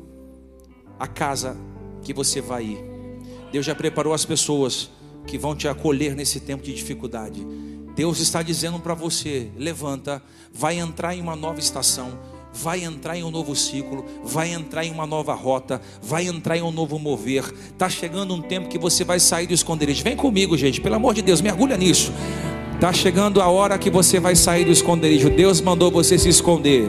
a 1.01 1.09
casa 1.09 1.57
que 2.01 2.14
você 2.14 2.41
vai 2.41 2.64
ir. 2.64 2.79
Deus 3.51 3.66
já 3.66 3.75
preparou 3.75 4.14
as 4.14 4.25
pessoas 4.25 4.89
que 5.27 5.37
vão 5.37 5.57
te 5.57 5.66
acolher 5.66 6.14
nesse 6.14 6.39
tempo 6.39 6.62
de 6.62 6.73
dificuldade. 6.73 7.45
Deus 8.01 8.18
está 8.18 8.42
dizendo 8.42 8.78
para 8.78 8.94
você: 8.94 9.48
levanta, 9.59 10.22
vai 10.55 10.78
entrar 10.78 11.14
em 11.14 11.20
uma 11.20 11.36
nova 11.36 11.61
estação 11.61 12.30
vai 12.53 12.82
entrar 12.82 13.16
em 13.16 13.22
um 13.22 13.30
novo 13.30 13.55
ciclo, 13.55 14.05
vai 14.24 14.53
entrar 14.53 14.84
em 14.84 14.90
uma 14.90 15.07
nova 15.07 15.32
rota, 15.34 15.80
vai 16.03 16.26
entrar 16.26 16.57
em 16.57 16.62
um 16.62 16.72
novo 16.72 16.98
mover. 16.98 17.44
Está 17.68 17.88
chegando 17.88 18.34
um 18.34 18.42
tempo 18.42 18.68
que 18.68 18.76
você 18.76 19.05
vai 19.05 19.20
sair 19.20 19.46
do 19.46 19.55
esconderijo. 19.55 20.03
Vem 20.03 20.16
comigo, 20.16 20.57
gente, 20.57 20.80
pelo 20.80 20.96
amor 20.96 21.14
de 21.14 21.22
Deus, 21.22 21.40
mergulha 21.40 21.76
nisso. 21.76 22.12
Está 22.74 22.92
chegando 22.92 23.40
a 23.40 23.48
hora 23.48 23.78
que 23.78 23.88
você 23.88 24.18
vai 24.18 24.34
sair 24.34 24.64
do 24.64 24.72
esconderijo. 24.72 25.30
Deus 25.30 25.61
mandou 25.61 25.92
você 25.92 26.18
se 26.18 26.28
esconder. 26.28 26.88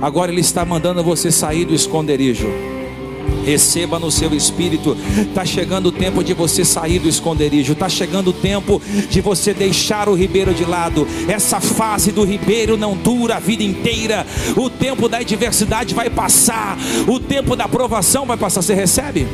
Agora 0.00 0.30
Ele 0.30 0.42
está 0.42 0.64
mandando 0.64 1.02
você 1.02 1.32
sair 1.32 1.64
do 1.64 1.74
esconderijo. 1.74 2.46
Receba 3.44 3.98
no 3.98 4.10
seu 4.10 4.34
espírito. 4.34 4.96
Está 5.18 5.44
chegando 5.44 5.86
o 5.86 5.92
tempo 5.92 6.22
de 6.22 6.34
você 6.34 6.64
sair 6.64 6.98
do 6.98 7.08
esconderijo. 7.08 7.72
Está 7.72 7.88
chegando 7.88 8.28
o 8.28 8.32
tempo 8.32 8.80
de 9.08 9.20
você 9.20 9.52
deixar 9.54 10.08
o 10.08 10.14
ribeiro 10.14 10.52
de 10.54 10.64
lado. 10.64 11.06
Essa 11.28 11.60
fase 11.60 12.12
do 12.12 12.24
ribeiro 12.24 12.76
não 12.76 12.96
dura 12.96 13.36
a 13.36 13.40
vida 13.40 13.62
inteira. 13.62 14.26
O 14.56 14.68
tempo 14.68 15.08
da 15.08 15.18
adversidade 15.18 15.94
vai 15.94 16.10
passar. 16.10 16.78
O 17.06 17.18
tempo 17.18 17.56
da 17.56 17.64
aprovação 17.64 18.26
vai 18.26 18.36
passar. 18.36 18.62
Você 18.62 18.74
recebe? 18.74 19.26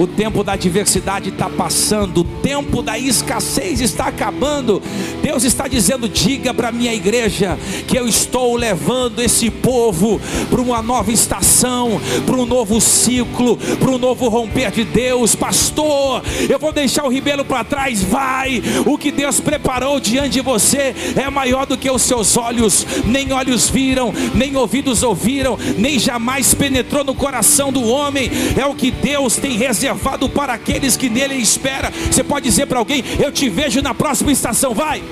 O 0.00 0.06
tempo 0.06 0.42
da 0.42 0.54
adversidade 0.54 1.28
está 1.28 1.50
passando, 1.50 2.22
o 2.22 2.24
tempo 2.24 2.80
da 2.80 2.98
escassez 2.98 3.82
está 3.82 4.06
acabando. 4.06 4.80
Deus 5.20 5.44
está 5.44 5.68
dizendo: 5.68 6.08
diga 6.08 6.54
para 6.54 6.68
a 6.68 6.72
minha 6.72 6.94
igreja 6.94 7.58
que 7.86 7.98
eu 7.98 8.08
estou 8.08 8.56
levando 8.56 9.20
esse 9.20 9.50
povo 9.50 10.18
para 10.48 10.58
uma 10.58 10.80
nova 10.80 11.12
estação, 11.12 12.00
para 12.24 12.34
um 12.34 12.46
novo 12.46 12.80
ciclo, 12.80 13.58
para 13.58 13.90
um 13.90 13.98
novo 13.98 14.26
romper 14.30 14.70
de 14.70 14.84
Deus. 14.84 15.34
Pastor, 15.34 16.22
eu 16.48 16.58
vou 16.58 16.72
deixar 16.72 17.04
o 17.04 17.12
ribeiro 17.12 17.44
para 17.44 17.62
trás, 17.62 18.02
vai. 18.02 18.62
O 18.86 18.96
que 18.96 19.10
Deus 19.10 19.38
preparou 19.38 20.00
diante 20.00 20.30
de 20.30 20.40
você 20.40 20.94
é 21.14 21.28
maior 21.28 21.66
do 21.66 21.76
que 21.76 21.90
os 21.90 22.00
seus 22.00 22.38
olhos, 22.38 22.86
nem 23.04 23.34
olhos 23.34 23.68
viram, 23.68 24.14
nem 24.34 24.56
ouvidos 24.56 25.02
ouviram, 25.02 25.58
nem 25.76 25.98
jamais 25.98 26.54
penetrou 26.54 27.04
no 27.04 27.14
coração 27.14 27.70
do 27.70 27.86
homem. 27.86 28.30
É 28.56 28.64
o 28.64 28.74
que 28.74 28.90
Deus 28.90 29.36
tem 29.36 29.58
reservado 29.58 29.89
reservado 29.90 30.28
para 30.28 30.52
aqueles 30.54 30.96
que 30.96 31.08
nele 31.08 31.34
espera. 31.34 31.92
Você 32.10 32.22
pode 32.22 32.48
dizer 32.48 32.66
para 32.66 32.78
alguém: 32.78 33.02
Eu 33.18 33.32
te 33.32 33.48
vejo 33.48 33.82
na 33.82 33.94
próxima 33.94 34.32
estação, 34.32 34.72
vai. 34.74 35.02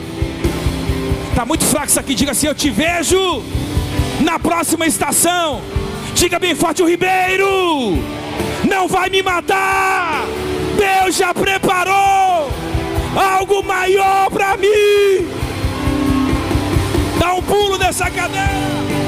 Está 1.31 1.45
muito 1.45 1.65
fraco 1.65 1.89
isso 1.89 2.01
aqui, 2.01 2.15
diga 2.15 2.33
assim: 2.33 2.47
Eu 2.47 2.55
te 2.55 2.71
vejo 2.71 3.43
na 4.21 4.39
próxima 4.39 4.87
estação. 4.87 5.61
Diga 6.15 6.39
bem 6.39 6.55
forte: 6.55 6.83
O 6.83 6.89
Ribeiro 6.89 7.99
não 8.69 8.89
vai 8.89 9.11
me 9.11 9.23
matar. 9.23 10.25
Deus 10.77 11.17
já 11.17 11.35
preparou 11.35 12.51
algo 13.17 13.63
maior 13.65 14.31
para 14.31 14.57
mim. 14.57 15.27
Dá 17.19 17.35
um 17.35 17.43
pulo 17.43 17.77
nessa 17.79 18.09
cadeira. 18.11 19.08